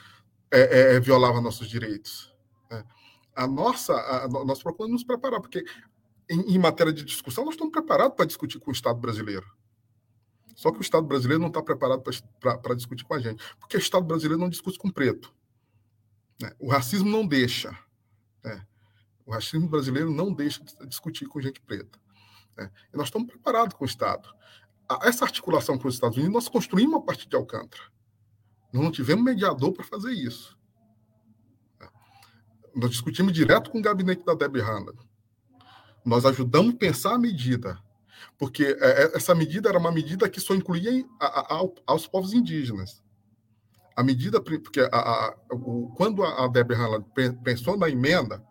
é, 0.52 0.60
é, 0.60 0.96
é, 0.96 1.00
violava 1.00 1.42
nossos 1.42 1.68
direitos. 1.68 2.34
Né? 2.70 2.84
A 3.36 3.48
nossa, 3.48 3.94
nós 4.46 4.62
procuramos 4.62 4.94
nos 4.94 5.04
preparar, 5.04 5.42
porque 5.42 5.64
em, 6.30 6.56
em 6.56 6.58
matéria 6.58 6.94
de 6.94 7.04
discussão, 7.04 7.46
nós 7.46 7.54
estamos 7.54 7.72
preparados 7.72 8.16
para 8.16 8.26
discutir 8.26 8.60
com 8.60 8.72
o 8.72 8.74
Estado 8.74 9.00
brasileiro. 9.00 9.46
Só 10.56 10.72
que 10.72 10.80
o 10.80 10.82
Estado 10.82 11.06
brasileiro 11.06 11.40
não 11.40 11.50
está 11.50 11.62
preparado 11.62 12.02
para 12.42 12.76
discutir 12.76 13.04
com 13.04 13.14
a 13.14 13.20
gente, 13.20 13.44
porque 13.60 13.78
o 13.78 13.80
Estado 13.80 14.06
brasileiro 14.06 14.42
não 14.42 14.50
discute 14.50 14.80
com 14.80 14.90
preto. 14.90 15.34
Né? 16.42 16.52
O 16.60 16.70
racismo 16.70 17.10
não 17.10 17.26
deixa. 17.26 17.78
Né? 18.44 18.66
O 19.26 19.32
racismo 19.32 19.68
brasileiro 19.68 20.12
não 20.12 20.34
deixa 20.34 20.64
de 20.64 20.88
discutir 20.88 21.28
com 21.28 21.42
gente 21.42 21.60
preta. 21.62 22.00
Né? 22.56 22.72
E 22.94 22.98
nós 22.98 23.08
estamos 23.08 23.28
preparados 23.28 23.76
com 23.76 23.84
o 23.84 23.88
Estado. 23.88 24.30
Essa 25.02 25.26
articulação 25.26 25.78
com 25.78 25.88
os 25.88 25.96
Estados 25.96 26.18
Unidos, 26.18 26.34
nós 26.34 26.48
construímos 26.48 26.96
a 26.96 27.02
partir 27.02 27.28
de 27.28 27.36
Alcântara. 27.36 27.84
Nós 28.72 28.84
não 28.84 28.92
tivemos 28.92 29.24
mediador 29.24 29.74
para 29.74 29.84
fazer 29.84 30.12
isso. 30.14 30.58
Né? 31.80 31.88
Nós 32.76 32.92
discutimos 32.92 33.34
direto 33.34 33.70
com 33.70 33.80
o 33.80 33.82
gabinete 33.82 34.24
da 34.24 34.34
Debbie 34.34 34.62
Hanna. 34.62 34.94
Nós 36.06 36.26
ajudamos 36.26 36.74
a 36.74 36.78
pensar 36.78 37.16
a 37.16 37.20
medida, 37.20 37.78
porque 38.38 38.64
é, 38.64 39.04
é, 39.04 39.18
essa 39.18 39.36
medida 39.36 39.68
era 39.68 39.78
uma 39.78 39.92
medida 39.92 40.30
que 40.30 40.40
só 40.40 40.56
incluía 40.56 41.04
aos 41.86 42.08
povos 42.08 42.32
indígenas. 42.32 43.04
A 43.98 44.04
medida, 44.04 44.40
porque 44.40 44.80
a, 44.92 45.36
o, 45.52 45.92
quando 45.98 46.24
a 46.24 46.48
Debbie 46.48 46.76
Haaland 46.76 47.04
pensou 47.44 47.76
na 47.76 47.90
emenda, 47.90 48.46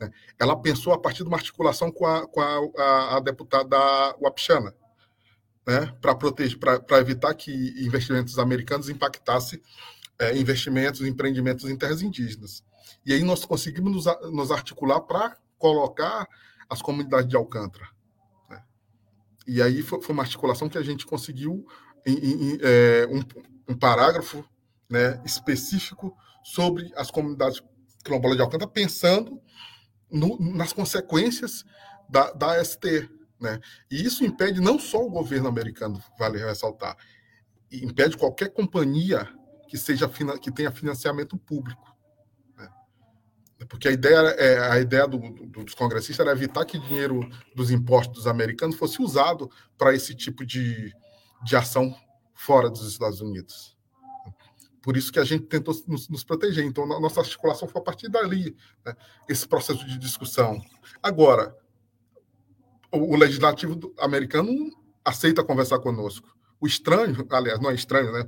né, 0.00 0.08
ela 0.38 0.54
pensou 0.54 0.92
a 0.92 0.98
partir 0.98 1.24
de 1.24 1.28
uma 1.28 1.36
articulação 1.36 1.90
com 1.90 2.06
a, 2.06 2.24
com 2.28 2.40
a, 2.40 3.18
deputada 3.18 3.76
Wapchana, 4.20 4.72
né, 5.66 5.92
para 6.00 6.14
proteger, 6.14 6.56
para 6.56 6.98
evitar 6.98 7.34
que 7.34 7.52
investimentos 7.84 8.38
americanos 8.38 8.88
impactassem 8.88 9.60
é, 10.20 10.38
investimentos, 10.38 11.00
empreendimentos 11.00 11.68
em 11.68 11.76
terras 11.76 12.00
indígenas. 12.00 12.62
E 13.04 13.12
aí 13.12 13.24
nós 13.24 13.44
conseguimos 13.44 14.06
nos, 14.06 14.30
nos 14.30 14.52
articular 14.52 15.00
para 15.00 15.36
colocar 15.58 16.28
as 16.70 16.80
comunidades 16.80 17.28
de 17.28 17.34
Alcântara. 17.34 17.88
Né? 18.48 18.62
E 19.48 19.60
aí 19.60 19.82
foi, 19.82 20.00
foi, 20.00 20.12
uma 20.12 20.22
articulação 20.22 20.68
que 20.68 20.78
a 20.78 20.82
gente 20.82 21.04
conseguiu 21.04 21.66
em, 22.06 22.14
em 22.14 22.58
é, 22.62 23.08
um, 23.10 23.72
um, 23.72 23.76
parágrafo 23.76 24.44
né, 24.92 25.22
específico 25.24 26.14
sobre 26.44 26.92
as 26.96 27.10
comunidades 27.10 27.62
quilombolas 28.04 28.36
de 28.36 28.42
Alcântara, 28.42 28.70
pensando 28.70 29.40
no, 30.10 30.38
nas 30.38 30.74
consequências 30.74 31.64
da, 32.10 32.30
da 32.32 32.62
ST. 32.62 33.08
Né? 33.40 33.58
E 33.90 34.04
isso 34.04 34.22
impede 34.22 34.60
não 34.60 34.78
só 34.78 35.02
o 35.02 35.08
governo 35.08 35.48
americano, 35.48 35.98
vale 36.18 36.38
ressaltar, 36.38 36.94
impede 37.72 38.18
qualquer 38.18 38.50
companhia 38.50 39.26
que 39.66 39.78
seja 39.78 40.06
que 40.38 40.52
tenha 40.52 40.70
financiamento 40.70 41.38
público. 41.38 41.90
Porque 43.68 43.88
a 43.88 43.92
ideia, 43.92 44.16
é, 44.16 44.72
a 44.72 44.80
ideia 44.80 45.06
do, 45.06 45.18
do, 45.18 45.64
dos 45.64 45.74
congressistas 45.74 46.26
era 46.26 46.36
evitar 46.36 46.66
que 46.66 46.78
dinheiro 46.78 47.26
dos 47.54 47.70
impostos 47.70 48.16
dos 48.16 48.26
americanos 48.26 48.76
fosse 48.76 49.00
usado 49.00 49.48
para 49.78 49.94
esse 49.94 50.14
tipo 50.14 50.44
de, 50.44 50.92
de 51.44 51.56
ação 51.56 51.94
fora 52.34 52.68
dos 52.68 52.86
Estados 52.86 53.20
Unidos. 53.22 53.72
Por 54.82 54.96
isso 54.96 55.12
que 55.12 55.18
a 55.18 55.24
gente 55.24 55.44
tentou 55.44 55.74
nos, 55.86 56.08
nos 56.08 56.24
proteger. 56.24 56.64
Então, 56.64 56.84
a 56.84 57.00
nossa 57.00 57.20
articulação 57.20 57.68
foi 57.68 57.80
a 57.80 57.84
partir 57.84 58.08
dali, 58.08 58.56
né? 58.84 58.94
esse 59.28 59.46
processo 59.46 59.86
de 59.86 59.96
discussão. 59.98 60.60
Agora, 61.02 61.56
o, 62.90 63.14
o 63.14 63.16
legislativo 63.16 63.94
americano 63.98 64.52
aceita 65.04 65.44
conversar 65.44 65.78
conosco. 65.78 66.28
O 66.60 66.66
estranho, 66.66 67.26
aliás, 67.30 67.60
não 67.60 67.70
é 67.70 67.74
estranho, 67.74 68.12
né? 68.12 68.26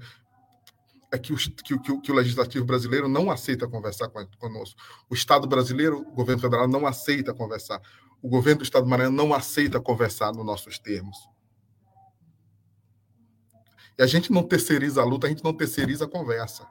é 1.15 1.19
que 1.19 1.33
o, 1.33 1.37
que, 1.37 2.01
que, 2.01 2.13
o 2.13 2.15
legislativo 2.15 2.65
brasileiro 2.65 3.09
não 3.09 3.31
aceita 3.31 3.69
conversar 3.69 4.09
conosco. 4.39 4.81
O 5.09 5.15
Estado 5.15 5.47
brasileiro, 5.47 6.01
o 6.01 6.13
governo 6.13 6.43
federal, 6.43 6.67
não 6.67 6.87
aceita 6.87 7.33
conversar. 7.33 7.81
O 8.21 8.29
governo 8.29 8.59
do 8.59 8.65
Estado 8.65 8.85
do 8.85 8.91
Maranhão 8.91 9.13
não 9.13 9.33
aceita 9.33 9.81
conversar 9.81 10.33
nos 10.33 10.45
nossos 10.45 10.79
termos. 10.79 11.17
E 13.99 14.03
a 14.03 14.07
gente 14.07 14.33
não 14.33 14.43
terceiriza 14.43 15.01
a 15.01 15.05
luta, 15.05 15.27
a 15.27 15.31
gente 15.31 15.45
não 15.45 15.53
terceiriza 15.53 16.05
a 16.05 16.09
conversa. 16.09 16.67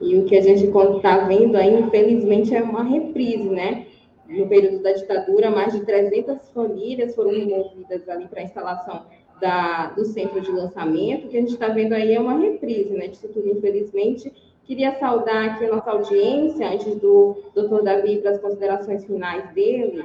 E 0.00 0.16
o 0.16 0.24
que 0.24 0.36
a 0.36 0.42
gente 0.42 0.64
está 0.64 1.18
vendo 1.26 1.56
aí, 1.56 1.80
infelizmente, 1.80 2.54
é 2.54 2.62
uma 2.62 2.82
reprise, 2.82 3.48
né? 3.48 3.86
No 4.28 4.48
período 4.48 4.82
da 4.82 4.92
ditadura, 4.92 5.50
mais 5.50 5.72
de 5.72 5.84
300 5.84 6.48
famílias 6.50 7.14
foram 7.14 7.30
removidas 7.30 8.08
ali 8.08 8.26
para 8.26 8.40
a 8.40 8.44
instalação 8.44 9.06
da, 9.40 9.88
do 9.88 10.04
centro 10.04 10.40
de 10.40 10.50
lançamento, 10.50 11.28
que 11.28 11.36
a 11.36 11.40
gente 11.40 11.52
está 11.52 11.68
vendo 11.68 11.92
aí 11.92 12.14
é 12.14 12.20
uma 12.20 12.38
reprise 12.38 12.90
né, 12.90 13.08
disso 13.08 13.28
tudo, 13.28 13.48
infelizmente. 13.48 14.32
Queria 14.64 14.98
saudar 14.98 15.50
aqui 15.50 15.66
a 15.66 15.74
nossa 15.74 15.90
audiência, 15.90 16.70
antes 16.70 16.96
do 16.96 17.36
doutor 17.54 17.82
Davi 17.82 18.18
para 18.18 18.30
as 18.30 18.40
considerações 18.40 19.04
finais 19.04 19.52
dele. 19.52 20.02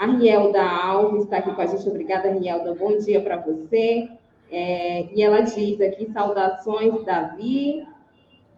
A 0.00 0.06
Rielda 0.06 0.62
Alves 0.62 1.24
está 1.24 1.36
aqui 1.36 1.54
com 1.54 1.60
a 1.60 1.66
gente. 1.66 1.86
Obrigada, 1.86 2.30
Rielda. 2.30 2.74
Bom 2.74 2.96
dia 2.96 3.20
para 3.20 3.36
você. 3.36 4.08
É, 4.50 5.12
e 5.14 5.22
ela 5.22 5.42
diz 5.42 5.78
aqui, 5.78 6.10
saudações, 6.10 7.04
Davi. 7.04 7.86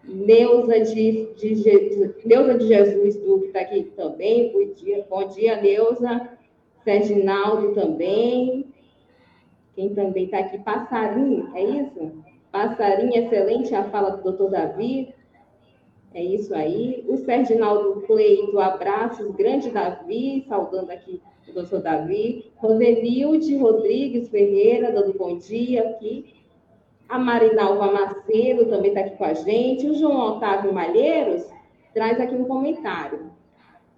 Neuza 0.05 0.79
de, 0.83 1.35
de, 1.35 1.55
de, 1.57 2.15
Neuza 2.25 2.55
de 2.59 2.69
Jesus 2.69 3.17
Duque 3.17 3.47
está 3.47 3.63
aqui 3.63 3.83
também. 3.97 4.53
Bom 4.53 4.73
dia, 4.73 5.05
bom 5.11 5.27
dia 5.27 5.61
Neuza. 5.61 6.29
Serginaldo 6.85 7.75
também. 7.75 8.73
Quem 9.75 9.93
também 9.97 10.27
está 10.27 10.39
aqui? 10.39 10.59
Passarinho, 10.59 11.51
é 11.57 11.65
isso? 11.65 12.23
Passarinho, 12.53 13.17
excelente 13.17 13.75
a 13.75 13.83
fala 13.91 14.11
do 14.11 14.23
doutor 14.23 14.49
Davi. 14.49 15.13
É 16.15 16.23
isso 16.23 16.55
aí. 16.55 17.05
O 17.09 17.17
Serginaldo 17.17 18.03
Cleito, 18.03 18.61
abraços. 18.61 19.35
Grande 19.35 19.71
Davi, 19.71 20.45
saudando 20.49 20.91
aqui 20.91 21.21
o 21.49 21.53
doutor 21.53 21.81
Davi. 21.81 22.53
Rosenilde 22.57 23.57
Rodrigues 23.57 24.29
Ferreira, 24.29 24.93
dando 24.93 25.17
bom 25.17 25.37
dia 25.39 25.91
aqui. 25.91 26.35
A 27.09 27.19
Marinalva 27.19 27.93
Macedo 27.93 28.67
também 28.67 28.91
está 28.91 29.01
aqui 29.01 29.17
com 29.17 29.25
a 29.25 29.35
gente. 29.35 29.87
O 29.87 29.95
João 29.95 30.37
Otávio 30.37 30.73
Malheiros 30.73 31.47
traz 31.93 32.21
aqui 32.21 32.35
um 32.35 32.45
comentário. 32.45 33.31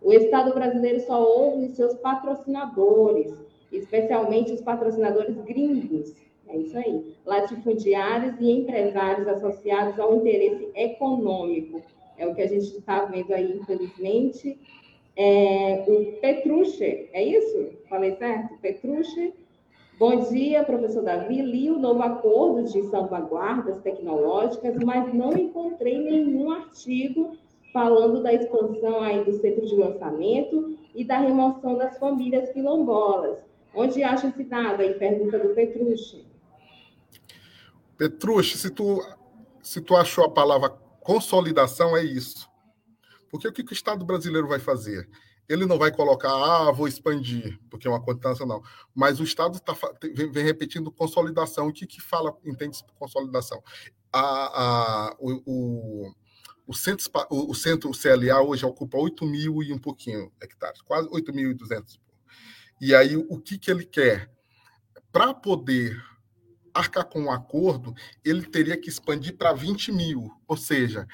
O 0.02 0.12
Estado 0.12 0.52
brasileiro 0.52 1.00
só 1.00 1.22
ouve 1.22 1.68
seus 1.68 1.94
patrocinadores, 1.94 3.32
especialmente 3.72 4.52
os 4.52 4.60
patrocinadores 4.60 5.36
gringos. 5.42 6.14
É 6.48 6.56
isso 6.58 6.76
aí. 6.76 7.14
Latifundiários 7.24 8.38
e 8.38 8.50
empresários 8.50 9.26
associados 9.28 9.98
ao 9.98 10.16
interesse 10.16 10.68
econômico. 10.74 11.80
É 12.18 12.26
o 12.26 12.34
que 12.34 12.42
a 12.42 12.46
gente 12.46 12.66
está 12.76 13.04
vendo 13.06 13.32
aí, 13.32 13.56
infelizmente. 13.56 14.58
É, 15.16 15.84
o 15.86 16.20
Petruche, 16.20 17.08
é 17.12 17.22
isso? 17.22 17.70
Falei 17.88 18.16
certo? 18.16 18.58
Petruche. 18.58 19.32
Bom 19.96 20.28
dia, 20.28 20.64
professor 20.64 21.02
Davi. 21.02 21.40
Li 21.40 21.70
o 21.70 21.78
novo 21.78 22.02
acordo 22.02 22.64
de 22.64 22.82
salvaguardas 22.90 23.80
tecnológicas, 23.82 24.76
mas 24.84 25.14
não 25.14 25.32
encontrei 25.32 25.98
nenhum 25.98 26.50
artigo 26.50 27.36
falando 27.72 28.22
da 28.22 28.32
expansão 28.32 29.00
aí 29.00 29.24
do 29.24 29.32
centro 29.40 29.66
de 29.66 29.74
lançamento 29.76 30.78
e 30.94 31.04
da 31.04 31.18
remoção 31.18 31.76
das 31.76 31.96
famílias 31.98 32.50
quilombolas. 32.50 33.38
Onde 33.72 34.02
acha 34.02 34.28
esse 34.28 34.44
dado 34.44 34.80
aí? 34.80 34.94
Pergunta 34.94 35.38
do 35.38 35.54
Petrucci. 35.54 36.24
Petrucci, 37.96 38.58
se 38.58 38.70
tu, 38.70 39.00
se 39.62 39.80
tu 39.80 39.96
achou 39.96 40.24
a 40.24 40.30
palavra 40.30 40.70
consolidação, 41.00 41.96
é 41.96 42.02
isso. 42.02 42.48
Porque 43.34 43.48
o 43.48 43.52
que, 43.52 43.64
que 43.64 43.72
o 43.72 43.74
Estado 43.74 44.04
brasileiro 44.04 44.46
vai 44.46 44.60
fazer? 44.60 45.10
Ele 45.48 45.66
não 45.66 45.76
vai 45.76 45.90
colocar, 45.90 46.30
ah, 46.30 46.70
vou 46.70 46.86
expandir, 46.86 47.58
porque 47.68 47.88
é 47.88 47.90
uma 47.90 48.00
conta 48.00 48.28
nacional. 48.28 48.62
Mas 48.94 49.18
o 49.18 49.24
Estado 49.24 49.58
tá, 49.58 49.76
vem, 50.14 50.30
vem 50.30 50.44
repetindo 50.44 50.88
consolidação. 50.92 51.66
O 51.66 51.72
que, 51.72 51.84
que 51.84 52.00
fala, 52.00 52.32
entende-se 52.44 52.86
por 52.86 52.94
consolidação? 52.94 53.60
A, 54.12 54.20
a, 54.20 55.16
o, 55.18 55.42
o 55.44 56.14
o 56.64 56.72
centro, 56.72 57.10
o 57.28 57.54
centro 57.54 57.90
CLA 57.90 58.40
hoje 58.40 58.64
ocupa 58.64 58.96
8 58.96 59.26
mil 59.26 59.64
e 59.64 59.72
um 59.72 59.78
pouquinho 59.78 60.32
hectares, 60.40 60.80
quase 60.82 61.08
8.200. 61.08 61.98
E 62.80 62.94
aí, 62.94 63.16
o 63.16 63.40
que, 63.40 63.58
que 63.58 63.68
ele 63.68 63.84
quer? 63.84 64.30
Para 65.10 65.34
poder 65.34 66.00
arcar 66.72 67.04
com 67.04 67.22
um 67.22 67.30
acordo, 67.32 67.92
ele 68.24 68.46
teria 68.46 68.76
que 68.76 68.88
expandir 68.88 69.36
para 69.36 69.52
20 69.52 69.90
mil. 69.90 70.30
Ou 70.46 70.56
seja, 70.56 71.06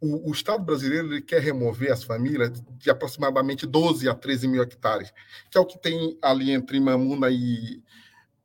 o, 0.00 0.30
o, 0.30 0.32
Estado 0.32 0.64
brasileiro 0.64 1.12
ele 1.12 1.22
quer 1.22 1.40
remover 1.40 1.92
as 1.92 2.02
famílias 2.02 2.50
de 2.78 2.90
aproximadamente 2.90 3.66
12 3.66 4.08
a 4.08 4.14
13 4.14 4.48
mil 4.48 4.62
hectares, 4.62 5.12
que 5.50 5.58
é 5.58 5.60
o 5.60 5.66
que 5.66 5.78
tem 5.78 6.18
ali 6.22 6.50
entre 6.50 6.80
Mamuna 6.80 7.28
e, 7.30 7.82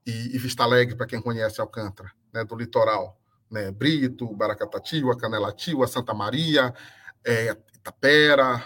e, 0.06 0.36
e 0.36 0.38
Vista 0.38 0.64
Alegre, 0.64 0.96
para 0.96 1.08
quem 1.08 1.22
conhece 1.22 1.62
Alcântara, 1.62 2.12
né, 2.34 2.44
do 2.44 2.56
litoral 2.56 3.20
né? 3.50 3.72
Brito, 3.72 4.28
Baracatatiba, 4.34 5.18
Canelativa, 5.18 5.88
Santa 5.88 6.14
Maria, 6.14 6.74
é, 7.24 7.56
Itapera, 7.74 8.64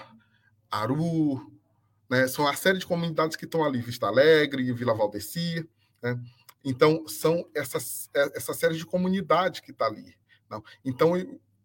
Aru, 0.70 1.52
né? 2.10 2.28
São 2.28 2.48
a 2.48 2.56
série 2.56 2.80
de 2.80 2.86
comunidades 2.86 3.36
que 3.36 3.46
estão 3.46 3.64
ali, 3.64 3.82
Vista 3.82 4.08
Alegre, 4.08 4.74
Vila 4.74 4.96
Valdeci, 4.96 5.68
né? 6.02 6.20
Então, 6.64 7.08
são 7.08 7.48
essas, 7.56 8.10
é, 8.14 8.38
essa 8.38 8.54
série 8.54 8.76
de 8.76 8.86
comunidades 8.86 9.62
que 9.62 9.72
está 9.72 9.86
ali. 9.86 10.14
Não? 10.50 10.64
Então, 10.84 11.14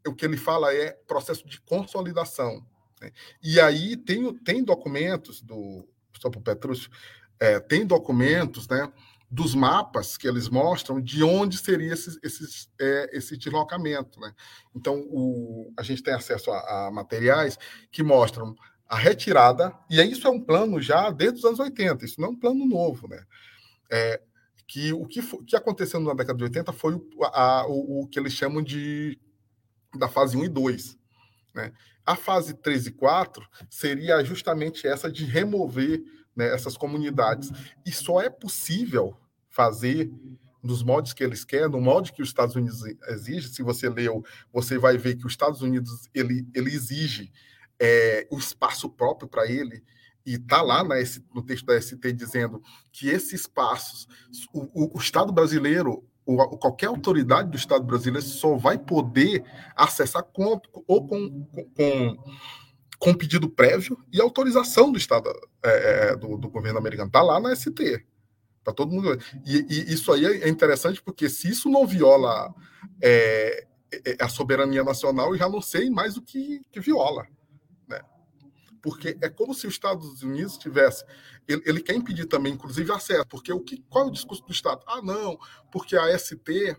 o 0.06 0.14
que 0.14 0.24
ele 0.24 0.36
fala 0.36 0.74
é 0.74 0.92
processo 1.06 1.46
de 1.46 1.60
consolidação. 1.60 2.64
Né? 3.00 3.10
E 3.42 3.60
aí 3.60 3.96
tem, 3.96 4.32
tem 4.38 4.62
documentos 4.62 5.40
do 5.40 5.88
Sopo 6.20 6.40
Petrúcio, 6.40 6.90
é, 7.38 7.58
tem 7.60 7.86
documentos, 7.86 8.68
né? 8.68 8.90
dos 9.34 9.52
mapas 9.52 10.16
que 10.16 10.28
eles 10.28 10.48
mostram 10.48 11.00
de 11.00 11.24
onde 11.24 11.58
seria 11.58 11.92
esse, 11.92 12.18
esse, 12.22 12.68
é, 12.80 13.10
esse 13.12 13.36
deslocamento. 13.36 14.20
Né? 14.20 14.32
Então, 14.74 15.00
o, 15.10 15.72
a 15.76 15.82
gente 15.82 16.02
tem 16.02 16.14
acesso 16.14 16.52
a, 16.52 16.86
a, 16.86 16.90
materiais 16.92 17.58
que 17.90 18.02
mostram 18.02 18.54
a 18.88 18.96
retirada, 18.96 19.74
e 19.90 20.00
isso 20.02 20.28
é 20.28 20.30
um 20.30 20.40
plano 20.40 20.80
já 20.80 21.10
desde 21.10 21.38
os 21.38 21.44
anos 21.44 21.58
80, 21.58 22.04
isso 22.04 22.20
não 22.20 22.28
é 22.28 22.30
um 22.30 22.38
plano 22.38 22.64
novo. 22.64 23.08
Né? 23.08 23.24
É, 23.90 24.20
que 24.68 24.92
o 24.92 25.04
que, 25.04 25.20
que 25.44 25.56
aconteceu 25.56 25.98
na 25.98 26.14
década 26.14 26.38
de 26.38 26.44
80 26.44 26.72
foi 26.72 26.94
o, 26.94 27.04
a, 27.24 27.66
o, 27.66 28.02
o, 28.02 28.06
que 28.06 28.18
eles 28.18 28.32
chamam 28.32 28.62
de 28.62 29.18
da 29.98 30.08
fase 30.08 30.36
1 30.36 30.44
e 30.44 30.48
2. 30.48 30.98
Né? 31.54 31.72
A 32.04 32.16
fase 32.16 32.54
3 32.54 32.88
e 32.88 32.92
4 32.92 33.46
seria 33.70 34.22
justamente 34.24 34.86
essa 34.86 35.10
de 35.10 35.24
remover 35.24 36.02
né, 36.34 36.52
essas 36.52 36.76
comunidades. 36.76 37.50
E 37.86 37.92
só 37.92 38.20
é 38.20 38.28
possível 38.28 39.16
fazer 39.48 40.10
nos 40.62 40.82
modos 40.82 41.12
que 41.12 41.22
eles 41.22 41.44
querem, 41.44 41.68
no 41.68 41.80
modo 41.80 42.12
que 42.12 42.22
os 42.22 42.28
Estados 42.28 42.56
Unidos 42.56 42.82
exige. 43.08 43.48
Se 43.48 43.62
você 43.62 43.88
leu, 43.88 44.24
você 44.52 44.78
vai 44.78 44.96
ver 44.96 45.16
que 45.16 45.26
os 45.26 45.32
Estados 45.32 45.60
Unidos 45.60 46.08
ele, 46.14 46.46
ele 46.54 46.70
exige 46.70 47.30
é, 47.78 48.26
o 48.30 48.38
espaço 48.38 48.88
próprio 48.88 49.28
para 49.28 49.46
ele 49.46 49.84
e 50.26 50.34
está 50.34 50.62
lá 50.62 50.82
na, 50.82 50.94
no 51.34 51.42
texto 51.42 51.66
da 51.66 51.80
ST 51.80 52.12
dizendo 52.12 52.62
que 52.90 53.08
esses 53.08 53.40
espaços, 53.40 54.08
o, 54.52 54.96
o 54.96 54.98
Estado 54.98 55.32
brasileiro, 55.32 56.08
ou 56.26 56.58
qualquer 56.58 56.86
autoridade 56.86 57.50
do 57.50 57.56
Estado 57.56 57.84
brasileiro 57.84 58.26
só 58.26 58.56
vai 58.56 58.78
poder 58.78 59.44
acessar 59.76 60.22
com, 60.22 60.60
ou 60.86 61.06
com, 61.06 61.44
com, 61.76 62.16
com 62.98 63.14
pedido 63.14 63.48
prévio 63.48 63.98
e 64.12 64.20
autorização 64.20 64.90
do 64.90 64.98
Estado 64.98 65.30
é, 65.62 66.10
é 66.12 66.16
do, 66.16 66.36
do 66.36 66.48
governo 66.48 66.78
americano. 66.78 67.08
Está 67.08 67.22
lá 67.22 67.38
na 67.38 67.54
ST 67.54 68.04
para 68.64 68.72
todo 68.72 68.90
mundo. 68.90 69.18
E, 69.44 69.66
e, 69.68 69.92
isso 69.92 70.10
aí 70.10 70.24
é 70.24 70.48
interessante 70.48 71.02
porque 71.02 71.28
se 71.28 71.50
isso 71.50 71.68
não 71.68 71.86
viola 71.86 72.52
é, 73.00 73.66
é, 73.92 74.16
a 74.18 74.28
soberania 74.28 74.82
nacional, 74.82 75.32
eu 75.32 75.38
já 75.38 75.48
não 75.48 75.60
sei 75.60 75.90
mais 75.90 76.16
o 76.16 76.22
que, 76.22 76.62
que 76.72 76.80
viola. 76.80 77.26
Porque 78.84 79.16
é 79.22 79.30
como 79.30 79.54
se 79.54 79.66
os 79.66 79.72
Estados 79.72 80.22
Unidos 80.22 80.58
tivesse. 80.58 81.06
Ele, 81.48 81.62
ele, 81.64 81.80
quer 81.80 81.94
impedir 81.94 82.26
também, 82.26 82.52
inclusive, 82.52 82.92
acesso. 82.92 83.26
Porque 83.26 83.50
o 83.50 83.58
que, 83.58 83.82
qual 83.88 84.04
é 84.04 84.08
o 84.08 84.12
discurso 84.12 84.44
do 84.44 84.52
Estado? 84.52 84.82
Ah, 84.86 85.00
não, 85.00 85.38
porque 85.72 85.96
a 85.96 86.18
ST, 86.18 86.76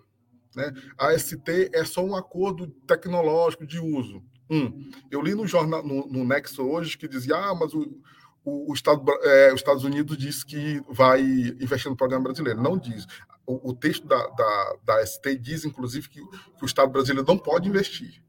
né, 0.56 0.72
a 1.00 1.18
ST 1.18 1.72
é 1.74 1.84
só 1.84 2.06
um 2.06 2.16
acordo 2.16 2.68
tecnológico 2.86 3.66
de 3.66 3.80
uso. 3.80 4.24
Um, 4.48 4.88
eu 5.10 5.20
li 5.20 5.34
no 5.34 5.48
jornal 5.48 5.84
no, 5.84 6.08
no 6.08 6.24
Nexo 6.24 6.62
hoje 6.62 6.96
que 6.96 7.08
dizia, 7.08 7.38
ah, 7.38 7.56
mas 7.56 7.74
o, 7.74 8.00
o, 8.44 8.70
o, 8.70 8.74
Estado, 8.76 9.04
é, 9.24 9.52
os 9.52 9.62
Estados 9.62 9.84
Unidos 9.84 10.16
diz 10.16 10.44
que 10.44 10.80
vai 10.88 11.22
investir 11.60 11.90
no 11.90 11.98
programa 11.98 12.26
brasileiro. 12.26 12.62
Não 12.62 12.78
diz. 12.78 13.08
O, 13.48 13.72
o 13.72 13.74
texto 13.74 14.06
da, 14.06 14.28
da, 14.28 14.76
da, 14.86 15.06
ST 15.08 15.40
diz, 15.40 15.66
inclusive, 15.66 16.08
que, 16.08 16.22
que, 16.22 16.64
o 16.64 16.68
Estado 16.68 16.92
brasileiro 16.92 17.28
não 17.28 17.40
pode 17.40 17.68
investir. 17.68 18.24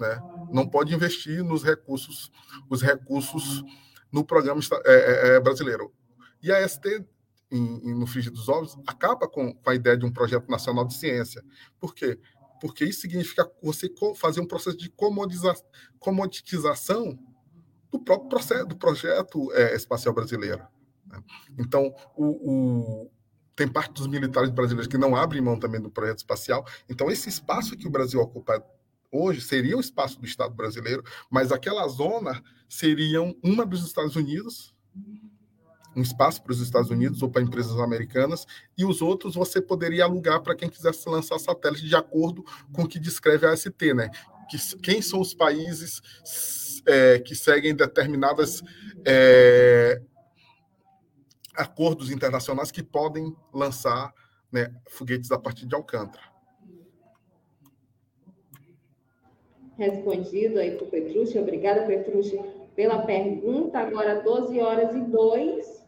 Né? 0.00 0.18
Não 0.50 0.66
pode 0.66 0.94
investir 0.94 1.44
nos 1.44 1.62
recursos, 1.62 2.32
os 2.70 2.82
no 4.10 4.24
programa 4.24 4.60
é, 4.86 4.94
é, 4.94 5.36
é, 5.36 5.40
brasileiro. 5.40 5.92
E 6.42 6.50
a 6.50 6.66
ST, 6.66 7.04
em, 7.50 7.90
em, 7.90 7.94
no 7.94 8.06
Frigir 8.06 8.32
dos 8.32 8.48
Ovos, 8.48 8.78
acaba 8.86 9.28
com, 9.28 9.52
com 9.52 9.70
a 9.70 9.74
ideia 9.74 9.98
de 9.98 10.06
um 10.06 10.10
projeto 10.10 10.48
nacional 10.48 10.86
de 10.86 10.94
ciência. 10.94 11.44
Por 11.78 11.94
quê? 11.94 12.18
Porque 12.62 12.86
isso 12.86 13.02
significa 13.02 13.48
você 13.62 13.92
fazer 14.16 14.40
um 14.40 14.46
processo 14.46 14.76
de 14.76 14.90
comoditização 15.98 17.18
do 17.92 18.00
próprio 18.00 18.30
processo, 18.30 18.66
do 18.66 18.76
projeto 18.76 19.52
é, 19.52 19.76
espacial 19.76 20.14
brasileiro. 20.14 20.66
Né? 21.06 21.22
Então, 21.58 21.94
o, 22.16 22.24
o, 22.24 23.10
tem 23.54 23.68
parte 23.68 23.92
dos 23.92 24.06
militares 24.06 24.50
brasileiros 24.50 24.86
que 24.86 24.98
não 24.98 25.14
abrem 25.14 25.42
mão 25.42 25.58
também 25.58 25.80
do 25.80 25.90
projeto 25.90 26.18
espacial. 26.18 26.66
Então, 26.88 27.10
esse 27.10 27.28
espaço 27.28 27.76
que 27.76 27.86
o 27.86 27.90
Brasil 27.90 28.20
ocupa 28.20 28.64
hoje 29.10 29.40
seria 29.40 29.76
o 29.76 29.80
espaço 29.80 30.20
do 30.20 30.26
Estado 30.26 30.54
brasileiro, 30.54 31.02
mas 31.30 31.52
aquela 31.52 31.86
zona 31.88 32.42
seria 32.68 33.20
uma 33.42 33.66
dos 33.66 33.84
Estados 33.84 34.16
Unidos, 34.16 34.74
um 35.94 36.02
espaço 36.02 36.42
para 36.42 36.52
os 36.52 36.60
Estados 36.60 36.90
Unidos 36.90 37.22
ou 37.22 37.28
para 37.28 37.42
empresas 37.42 37.78
americanas, 37.78 38.46
e 38.78 38.84
os 38.84 39.02
outros 39.02 39.34
você 39.34 39.60
poderia 39.60 40.04
alugar 40.04 40.40
para 40.40 40.54
quem 40.54 40.68
quisesse 40.68 41.08
lançar 41.08 41.38
satélite 41.38 41.86
de 41.86 41.96
acordo 41.96 42.44
com 42.72 42.82
o 42.82 42.88
que 42.88 42.98
descreve 42.98 43.46
a 43.46 43.52
AST, 43.52 43.94
né? 43.94 44.10
Que, 44.48 44.76
quem 44.78 45.02
são 45.02 45.20
os 45.20 45.34
países 45.34 46.00
é, 46.86 47.18
que 47.18 47.34
seguem 47.34 47.74
determinadas 47.74 48.62
é, 49.04 50.00
acordos 51.54 52.10
internacionais 52.10 52.70
que 52.70 52.82
podem 52.82 53.36
lançar 53.52 54.12
né, 54.50 54.72
foguetes 54.88 55.30
a 55.30 55.38
partir 55.38 55.66
de 55.66 55.74
Alcântara. 55.74 56.29
Respondido 59.80 60.58
aí 60.58 60.72
para 60.72 60.84
o 60.84 60.90
Petrucci. 60.90 61.38
Obrigada, 61.38 61.86
Petrucci, 61.86 62.38
pela 62.76 62.98
pergunta. 62.98 63.78
Agora, 63.78 64.20
12 64.20 64.60
horas 64.60 64.94
e 64.94 65.00
2. 65.00 65.86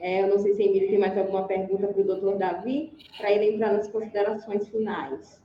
É, 0.00 0.24
eu 0.24 0.26
não 0.26 0.40
sei 0.40 0.54
se 0.54 0.62
a 0.62 0.66
Emília 0.66 0.88
tem 0.88 0.98
mais 0.98 1.16
alguma 1.16 1.46
pergunta 1.46 1.86
para 1.86 2.00
o 2.00 2.04
doutor 2.04 2.36
Davi, 2.36 2.98
para 3.16 3.30
ele 3.30 3.54
entrar 3.54 3.74
nas 3.74 3.86
considerações 3.86 4.68
finais. 4.68 5.40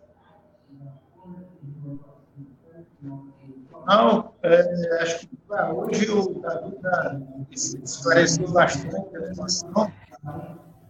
Não, 3.85 4.33
é, 4.41 5.03
acho 5.03 5.27
que 5.27 5.37
hoje 5.47 6.09
o 6.09 6.33
Davi 6.39 6.75
tá, 6.81 7.21
esclareceu 7.51 8.51
bastante 8.51 9.15
a 9.17 9.27
situação. 9.27 9.91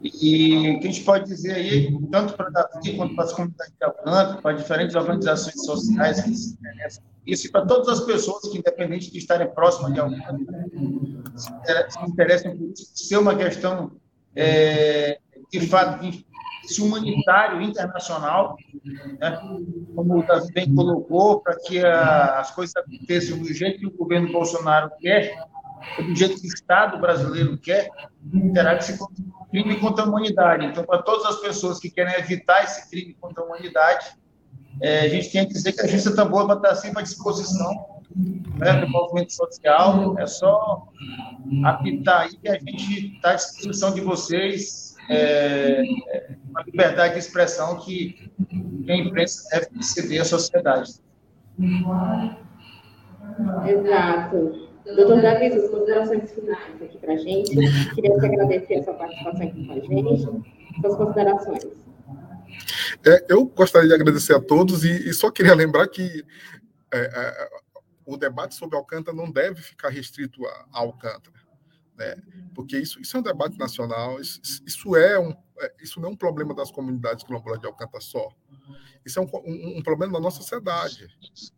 E 0.02 0.78
que 0.80 0.88
a 0.88 0.92
gente 0.92 1.04
pode 1.04 1.26
dizer 1.26 1.54
aí, 1.54 1.98
tanto 2.12 2.34
para 2.34 2.50
Davi 2.50 2.96
quanto 2.96 3.16
para 3.16 3.24
as 3.26 3.34
comunidades 3.34 3.74
de 3.80 3.86
Alcântara, 3.86 4.42
para 4.42 4.56
diferentes 4.56 4.96
organizações 4.96 5.66
sociais 5.66 6.22
que 6.22 6.36
se 6.36 6.54
interessam 6.54 7.04
isso, 7.28 7.48
e 7.48 7.52
para 7.52 7.66
todas 7.66 7.90
as 7.90 8.06
pessoas 8.06 8.50
que, 8.50 8.58
independente 8.58 9.12
de 9.12 9.18
estarem 9.18 9.50
próximas 9.50 9.94
de 9.94 10.00
Alcântara, 10.00 11.90
se 11.90 12.02
interessam 12.06 12.56
por 12.56 12.72
isso, 12.72 12.86
ser 12.96 13.18
uma 13.18 13.36
questão 13.36 13.92
é, 14.34 15.20
de 15.52 15.68
fato 15.68 16.06
esse 16.64 16.82
humanitário 16.82 17.62
internacional, 17.62 18.58
né? 19.20 19.40
como 19.96 20.20
o 20.20 20.24
Davi 20.24 20.52
bem 20.54 20.74
colocou, 20.74 21.40
para 21.42 21.58
que 21.60 21.84
a, 21.84 22.40
as 22.40 22.52
coisas 22.52 22.76
aconteçam 22.76 23.38
do 23.40 23.54
jeito 23.54 23.80
que 23.80 23.88
o 23.88 23.98
governo 23.98 24.32
Bolsonaro 24.32 24.92
quer, 25.00 25.46
do 25.98 26.16
jeito 26.16 26.40
que 26.40 26.48
o 26.48 26.54
Estado 26.54 27.00
brasileiro 27.00 27.58
quer, 27.58 27.90
terá 28.54 28.78
que 28.78 28.84
ser 28.86 28.98
crime 29.50 29.80
contra 29.80 30.04
a 30.04 30.08
humanidade. 30.08 30.66
Então, 30.66 30.84
para 30.84 31.02
todas 31.02 31.26
as 31.26 31.42
pessoas 31.42 31.80
que 31.80 31.90
querem 31.90 32.14
evitar 32.16 32.64
esse 32.64 32.90
crime 32.90 33.16
contra 33.20 33.44
a 33.44 33.46
humanidade, 33.46 34.08
é, 34.82 35.02
a 35.02 35.10
gente 35.10 35.32
tem 35.32 35.48
que 35.48 35.54
dizer 35.54 35.74
que 35.74 35.82
a 35.82 35.88
Justiça 35.88 36.16
Tambor 36.16 36.46
vai 36.46 36.58
estar 36.58 36.76
sempre 36.76 37.00
à 37.00 37.02
disposição 37.02 38.02
né, 38.16 38.80
do 38.80 38.90
movimento 38.90 39.34
social. 39.34 40.18
É 40.20 40.28
só 40.28 40.88
apitar 41.64 42.22
aí 42.22 42.38
que 42.38 42.48
a 42.48 42.60
gente 42.60 43.16
está 43.16 43.32
à 43.32 43.36
disposição 43.36 43.94
de 43.94 44.02
vocês. 44.02 44.96
É, 45.10 45.84
é 46.10 46.36
uma 46.50 46.62
liberdade 46.64 47.14
de 47.14 47.20
expressão 47.20 47.80
que 47.80 48.30
a 48.90 48.96
imprensa 48.96 49.48
deve 49.52 49.82
ceder 49.82 50.22
à 50.22 50.26
sociedade. 50.26 50.96
Exato. 53.66 54.67
Doutor 54.96 55.22
Davi, 55.22 55.48
as 55.48 55.70
considerações 55.70 56.32
finais 56.32 56.82
aqui 56.82 56.98
para 56.98 57.14
a 57.14 57.18
gente. 57.18 57.56
Queria 57.94 58.18
te 58.18 58.26
agradecer 58.26 58.76
a 58.76 58.84
sua 58.84 58.94
participação 58.94 59.48
aqui 59.48 59.68
com 59.68 59.74
a 59.74 59.80
gente. 59.80 60.82
Suas 60.82 60.96
considerações. 60.96 61.64
É, 63.06 63.26
eu 63.30 63.46
gostaria 63.46 63.88
de 63.88 63.94
agradecer 63.94 64.34
a 64.34 64.40
todos 64.40 64.84
e, 64.84 65.10
e 65.10 65.14
só 65.14 65.30
queria 65.30 65.54
lembrar 65.54 65.88
que 65.88 66.24
é, 66.94 67.00
é, 67.00 67.50
o 68.06 68.18
debate 68.18 68.56
sobre 68.56 68.78
Alcântara 68.78 69.16
não 69.16 69.30
deve 69.30 69.62
ficar 69.62 69.90
restrito 69.90 70.46
a, 70.46 70.66
a 70.72 70.80
Alcântara, 70.80 71.36
né? 71.98 72.16
porque 72.56 72.78
isso, 72.78 73.00
isso 73.02 73.18
é 73.18 73.20
um 73.20 73.24
debate 73.24 73.58
nacional, 73.58 74.20
isso, 74.20 74.40
isso, 74.66 74.96
é 74.96 75.20
um, 75.20 75.36
isso 75.82 76.00
não 76.00 76.10
é 76.10 76.12
um 76.12 76.16
problema 76.16 76.54
das 76.54 76.72
comunidades 76.72 77.24
quilombolas 77.24 77.60
de 77.60 77.66
Alcântara 77.66 78.02
só. 78.02 78.30
Isso 79.06 79.20
é 79.20 79.22
um, 79.22 79.30
um, 79.46 79.78
um 79.78 79.84
problema 79.84 80.14
da 80.14 80.20
nossa 80.20 80.38
sociedade. 80.38 81.08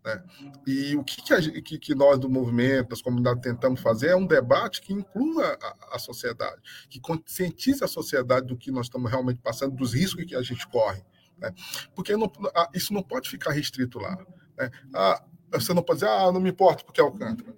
Né? 0.05 0.23
E 0.67 0.95
o 0.95 1.03
que, 1.03 1.21
que, 1.21 1.33
a, 1.33 1.41
que, 1.61 1.79
que, 1.79 1.95
nós 1.95 2.19
do 2.19 2.29
movimento, 2.29 2.89
das 2.89 3.01
comunidades, 3.01 3.41
tentamos 3.41 3.81
fazer 3.81 4.09
é 4.09 4.15
um 4.15 4.25
debate 4.25 4.81
que 4.81 4.93
inclua 4.93 5.57
a, 5.61 5.95
a 5.95 5.99
sociedade, 5.99 6.61
que 6.89 6.99
conscientize 6.99 7.83
a 7.83 7.87
sociedade 7.87 8.47
do 8.47 8.57
que 8.57 8.71
nós 8.71 8.85
estamos 8.85 9.09
realmente 9.09 9.39
passando, 9.41 9.75
dos 9.75 9.93
riscos 9.93 10.25
que 10.25 10.35
a 10.35 10.41
gente 10.41 10.67
corre. 10.67 11.03
Né? 11.37 11.51
Porque 11.95 12.15
não, 12.15 12.31
isso 12.73 12.93
não 12.93 13.01
pode 13.01 13.29
ficar 13.29 13.51
restrito 13.51 13.99
lá. 13.99 14.15
Né? 14.57 14.69
Ah, 14.93 15.23
você 15.51 15.73
não 15.73 15.81
pode 15.81 15.99
dizer, 15.99 16.11
ah, 16.11 16.31
não 16.31 16.39
me 16.39 16.49
importa 16.49 16.83
porque 16.83 17.01
é 17.01 17.03
Alcântara. 17.03 17.55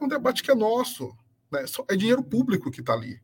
É 0.00 0.04
um 0.04 0.08
debate 0.08 0.42
que 0.42 0.50
é 0.50 0.54
nosso. 0.54 1.14
Né? 1.52 1.64
É 1.88 1.96
dinheiro 1.96 2.22
público 2.22 2.70
que 2.70 2.80
está 2.80 2.94
ali. 2.94 3.20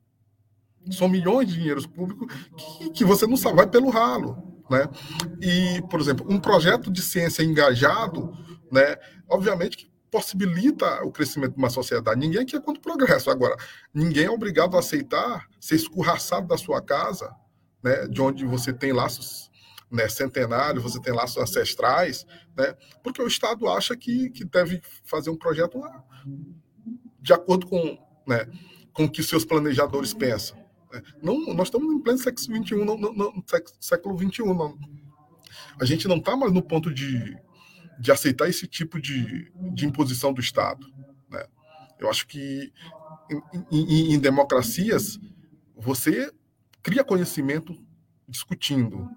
São 0.90 1.08
milhões 1.08 1.48
de 1.48 1.54
dinheiros 1.54 1.86
públicos 1.86 2.34
que, 2.56 2.90
que 2.90 3.04
você 3.04 3.26
não 3.26 3.36
sabe, 3.36 3.56
vai 3.56 3.66
pelo 3.66 3.90
ralo. 3.90 4.50
Né? 4.70 4.88
E, 5.40 5.82
por 5.90 6.00
exemplo, 6.00 6.26
um 6.28 6.38
projeto 6.38 6.90
de 6.90 7.02
ciência 7.02 7.42
engajado, 7.42 8.32
né, 8.70 8.96
obviamente 9.28 9.76
que 9.76 9.90
possibilita 10.10 11.04
o 11.04 11.12
crescimento 11.12 11.52
de 11.52 11.58
uma 11.58 11.70
sociedade. 11.70 12.18
Ninguém 12.18 12.42
aqui 12.42 12.56
é 12.56 12.60
contra 12.60 12.80
o 12.80 12.82
progresso. 12.82 13.30
Agora, 13.30 13.56
ninguém 13.92 14.24
é 14.24 14.30
obrigado 14.30 14.76
a 14.76 14.80
aceitar 14.80 15.46
ser 15.60 15.76
escorraçado 15.76 16.46
da 16.46 16.56
sua 16.56 16.80
casa, 16.80 17.34
né, 17.82 18.06
de 18.06 18.20
onde 18.20 18.44
você 18.44 18.72
tem 18.72 18.92
laços 18.92 19.50
né, 19.90 20.08
centenários, 20.08 20.82
você 20.82 21.00
tem 21.00 21.12
laços 21.12 21.36
ancestrais, 21.36 22.24
né, 22.56 22.74
porque 23.02 23.20
o 23.20 23.26
Estado 23.26 23.68
acha 23.68 23.96
que, 23.96 24.30
que 24.30 24.44
deve 24.44 24.80
fazer 25.04 25.30
um 25.30 25.36
projeto 25.36 25.80
de 27.20 27.32
acordo 27.32 27.66
com, 27.66 27.98
né, 28.26 28.46
com 28.92 29.04
o 29.04 29.10
que 29.10 29.22
seus 29.22 29.44
planejadores 29.44 30.14
pensam. 30.14 30.59
Não, 31.22 31.54
nós 31.54 31.68
estamos 31.68 31.92
em 31.92 32.00
pleno 32.00 32.18
século 32.18 32.66
XXI, 32.66 32.84
não, 32.84 32.96
não, 32.96 33.12
não 33.12 33.44
século. 33.80 34.18
Não. 34.54 34.78
A 35.80 35.84
gente 35.84 36.08
não 36.08 36.16
está 36.16 36.36
mais 36.36 36.52
no 36.52 36.62
ponto 36.62 36.92
de, 36.92 37.36
de 37.98 38.12
aceitar 38.12 38.48
esse 38.48 38.66
tipo 38.66 39.00
de, 39.00 39.50
de 39.72 39.86
imposição 39.86 40.32
do 40.32 40.40
Estado. 40.40 40.86
Né? 41.28 41.44
Eu 41.98 42.10
acho 42.10 42.26
que 42.26 42.72
em, 43.70 43.78
em, 43.80 44.14
em 44.14 44.18
democracias 44.18 45.18
você 45.76 46.32
cria 46.82 47.04
conhecimento 47.04 47.76
discutindo. 48.28 49.08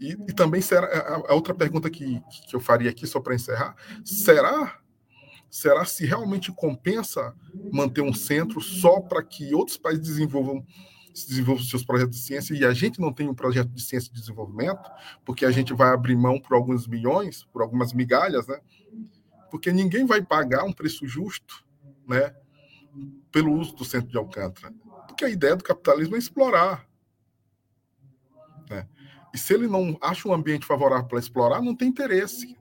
E, 0.00 0.12
e, 0.28 0.32
também 0.32 0.60
será 0.60 0.86
a, 0.86 1.30
a 1.30 1.34
outra 1.34 1.54
pergunta 1.54 1.88
que, 1.88 2.20
que 2.48 2.54
eu 2.54 2.60
faria 2.60 2.90
aqui 2.90 3.06
só 3.06 3.20
para 3.20 3.34
encerrar, 3.34 3.76
será 4.04 4.80
será 5.50 5.84
se 5.84 6.04
realmente 6.04 6.52
compensa 6.52 7.34
manter 7.72 8.02
um 8.02 8.12
centro 8.12 8.60
só 8.60 9.00
para 9.00 9.22
que 9.22 9.54
outros 9.54 9.76
países 9.76 10.06
desenvolvam 10.06 10.64
desenvolva 11.12 11.62
seus 11.62 11.84
projetos 11.84 12.16
de 12.16 12.22
ciência 12.22 12.54
e 12.54 12.64
a 12.64 12.72
gente 12.72 13.00
não 13.00 13.12
tem 13.12 13.28
um 13.28 13.34
projeto 13.34 13.68
de 13.68 13.82
ciência 13.82 14.10
e 14.10 14.14
desenvolvimento, 14.14 14.90
porque 15.24 15.44
a 15.44 15.50
gente 15.50 15.72
vai 15.74 15.92
abrir 15.92 16.16
mão 16.16 16.40
por 16.40 16.54
alguns 16.54 16.86
milhões, 16.86 17.44
por 17.52 17.62
algumas 17.62 17.92
migalhas, 17.92 18.46
né? 18.46 18.60
Porque 19.50 19.72
ninguém 19.72 20.04
vai 20.04 20.22
pagar 20.22 20.64
um 20.64 20.72
preço 20.72 21.06
justo, 21.06 21.64
né? 22.06 22.34
Pelo 23.32 23.52
uso 23.52 23.74
do 23.74 23.84
centro 23.84 24.10
de 24.10 24.18
Alcântara. 24.18 24.72
Porque 25.06 25.24
a 25.24 25.30
ideia 25.30 25.56
do 25.56 25.64
capitalismo 25.64 26.16
é 26.16 26.18
explorar. 26.18 26.88
Né? 28.68 28.86
E 29.34 29.38
se 29.38 29.54
ele 29.54 29.66
não 29.66 29.96
acha 30.00 30.28
um 30.28 30.34
ambiente 30.34 30.66
favorável 30.66 31.06
para 31.06 31.18
explorar, 31.18 31.62
não 31.62 31.74
tem 31.74 31.88
interesse. 31.88 32.56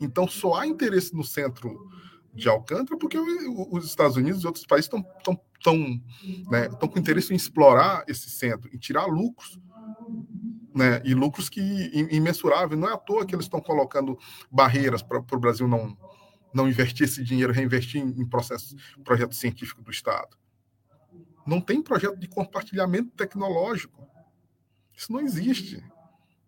Então, 0.00 0.26
só 0.26 0.54
há 0.54 0.66
interesse 0.66 1.14
no 1.14 1.24
centro 1.24 1.88
de 2.32 2.48
Alcântara 2.48 2.98
porque 2.98 3.18
os 3.18 3.84
Estados 3.84 4.16
Unidos 4.16 4.42
e 4.42 4.46
outros 4.46 4.64
países 4.64 4.90
estão 4.92 5.40
estão 5.60 5.76
né, 6.50 6.68
com 6.68 6.98
interesse 6.98 7.32
em 7.32 7.36
explorar 7.36 8.02
esse 8.08 8.30
centro, 8.30 8.74
em 8.74 8.78
tirar 8.78 9.04
lucros, 9.06 9.60
né, 10.74 11.02
e 11.04 11.14
lucros 11.14 11.48
que 11.48 11.60
imensuráveis. 12.10 12.80
Não 12.80 12.88
é 12.88 12.94
à 12.94 12.96
toa 12.96 13.26
que 13.26 13.34
eles 13.34 13.44
estão 13.44 13.60
colocando 13.60 14.18
barreiras 14.50 15.02
para 15.02 15.18
o 15.18 15.38
Brasil 15.38 15.68
não, 15.68 15.96
não 16.52 16.68
investir 16.68 17.04
esse 17.04 17.22
dinheiro, 17.22 17.52
reinvestir 17.52 18.02
em, 18.02 18.26
processos, 18.26 18.74
projetos 19.04 19.38
científicos 19.38 19.84
do 19.84 19.90
Estado. 19.90 20.36
Não 21.46 21.60
tem 21.60 21.82
projeto 21.82 22.18
de 22.18 22.28
compartilhamento 22.28 23.10
tecnológico. 23.10 24.08
Isso 24.96 25.12
não 25.12 25.20
existe 25.20 25.82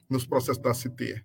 nos 0.08 0.26
processos 0.26 0.62
da 0.62 0.72
CT. 0.72 1.24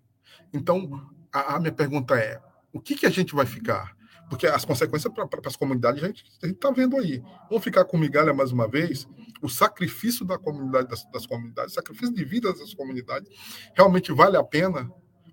Então, 0.53 1.09
a, 1.31 1.55
a 1.55 1.59
minha 1.59 1.73
pergunta 1.73 2.17
é: 2.17 2.41
o 2.71 2.79
que, 2.79 2.95
que 2.95 3.05
a 3.05 3.09
gente 3.09 3.35
vai 3.35 3.45
ficar? 3.45 3.96
Porque 4.29 4.45
as 4.45 4.65
consequências 4.65 5.11
para 5.13 5.27
as 5.45 5.55
comunidades 5.55 6.03
a 6.03 6.07
gente 6.07 6.25
está 6.43 6.69
vendo 6.71 6.97
aí. 6.97 7.23
Vamos 7.49 7.63
ficar 7.63 7.85
com 7.85 7.97
migalha 7.97 8.33
mais 8.33 8.51
uma 8.51 8.67
vez. 8.67 9.07
O 9.41 9.47
sacrifício 9.47 10.25
da 10.25 10.37
comunidade, 10.37 10.89
das, 10.89 11.05
das 11.11 11.25
comunidades, 11.25 11.73
sacrifício 11.73 12.13
de 12.13 12.25
vida 12.25 12.53
das 12.53 12.73
comunidades, 12.73 13.29
realmente 13.73 14.11
vale 14.11 14.35
a 14.35 14.43
pena 14.43 14.91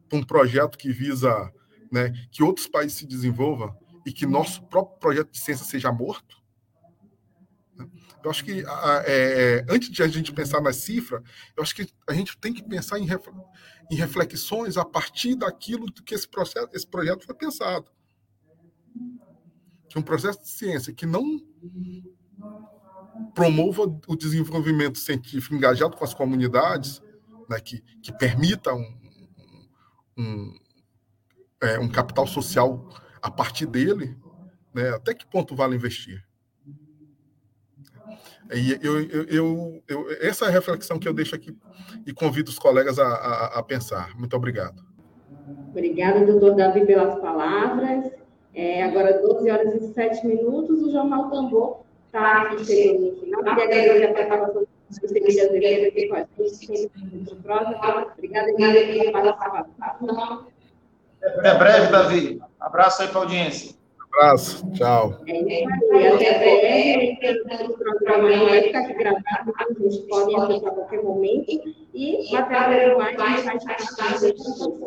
para 0.08 0.18
um 0.18 0.22
projeto 0.22 0.78
que 0.78 0.92
visa 0.92 1.52
né, 1.90 2.12
que 2.30 2.42
outros 2.42 2.66
países 2.66 2.98
se 2.98 3.06
desenvolvam 3.06 3.76
e 4.06 4.12
que 4.12 4.26
nosso 4.26 4.62
próprio 4.64 4.98
projeto 4.98 5.30
de 5.30 5.40
ciência 5.40 5.64
seja 5.64 5.90
morto? 5.90 6.42
Eu 8.22 8.30
acho 8.30 8.44
que 8.44 8.64
é, 9.06 9.66
antes 9.68 9.90
de 9.90 10.02
a 10.02 10.08
gente 10.08 10.32
pensar 10.32 10.60
na 10.60 10.72
cifra, 10.72 11.22
eu 11.56 11.62
acho 11.62 11.74
que 11.74 11.86
a 12.08 12.14
gente 12.14 12.38
tem 12.38 12.54
que 12.54 12.62
pensar 12.62 12.98
em, 12.98 13.06
reflexões 13.90 14.76
a 14.76 14.84
partir 14.84 15.34
daquilo 15.34 15.92
que 15.92 16.14
esse, 16.14 16.28
processo, 16.28 16.68
esse 16.72 16.86
projeto 16.86 17.26
foi 17.26 17.34
pensado 17.34 17.90
que 19.88 19.98
um 19.98 20.02
processo 20.02 20.40
de 20.42 20.48
ciência 20.48 20.92
que 20.92 21.06
não 21.06 21.40
promova 23.34 23.82
o 24.08 24.16
desenvolvimento 24.16 24.98
científico 24.98 25.54
engajado 25.54 25.96
com 25.96 26.04
as 26.04 26.14
comunidades, 26.14 27.00
né, 27.48 27.60
que, 27.60 27.80
que 28.02 28.12
permita 28.12 28.74
um, 28.74 28.96
um, 30.18 30.58
é, 31.60 31.78
um 31.78 31.88
capital 31.88 32.26
social 32.26 32.88
a 33.22 33.30
partir 33.30 33.66
dele, 33.66 34.16
né, 34.74 34.90
até 34.90 35.14
que 35.14 35.26
ponto 35.26 35.54
vale 35.54 35.76
investir? 35.76 36.24
E 38.52 38.78
eu, 38.82 39.00
eu, 39.00 39.24
eu, 39.24 39.82
eu, 39.88 40.06
essa 40.20 40.44
é 40.44 40.48
a 40.48 40.50
reflexão 40.50 40.98
que 40.98 41.08
eu 41.08 41.14
deixo 41.14 41.34
aqui 41.34 41.56
e 42.06 42.12
convido 42.12 42.50
os 42.50 42.58
colegas 42.58 42.98
a, 42.98 43.06
a, 43.06 43.58
a 43.58 43.62
pensar. 43.62 44.14
Muito 44.18 44.36
obrigado. 44.36 44.84
Obrigada, 45.70 46.24
doutor 46.26 46.54
Davi, 46.54 46.84
pelas 46.84 47.18
palavras. 47.20 48.12
É, 48.54 48.84
agora, 48.84 49.20
12 49.20 49.50
horas 49.50 49.74
e 49.74 49.92
7 49.92 50.26
minutos, 50.26 50.82
o 50.82 50.90
Jornal 50.90 51.30
Tambor 51.30 51.80
está 52.06 52.42
aqui 52.42 52.64
chegando 52.64 53.10
no 53.10 53.16
final. 53.20 53.44
Queria 53.44 53.64
agradecer 53.64 54.04
a 54.04 54.14
participação 54.14 54.62
do 54.62 55.00
Conselheiro 55.00 55.48
Azevedo 55.48 55.86
aqui 55.88 56.08
com 56.08 56.14
a 56.14 56.18
gente. 56.18 56.90
Obrigada, 58.12 58.52
Guilherme, 58.52 59.12
pela 59.12 59.32
participação. 59.32 60.46
Até 61.22 61.54
breve, 61.58 61.86
Davi. 61.90 62.42
Abraço 62.60 63.02
aí 63.02 63.08
para 63.08 63.18
a 63.18 63.22
audiência 63.22 63.74
abraço, 64.14 64.70
tchau. 64.72 65.14
É 65.26 66.08
até 66.08 66.38
breve. 66.38 67.18
O 67.68 67.72
programa 67.74 68.48
vai 68.48 68.62
ficar 68.62 68.82
gravado, 68.94 69.54
a 69.56 69.82
gente 69.82 70.06
pode 70.08 70.36
acessar 70.36 70.70
a 70.70 70.74
qualquer 70.74 71.02
momento. 71.02 71.84
E 71.94 72.32
material 72.32 72.98
mais 72.98 73.16
site 73.44 73.64
da 73.64 73.74
Casa, 73.74 74.34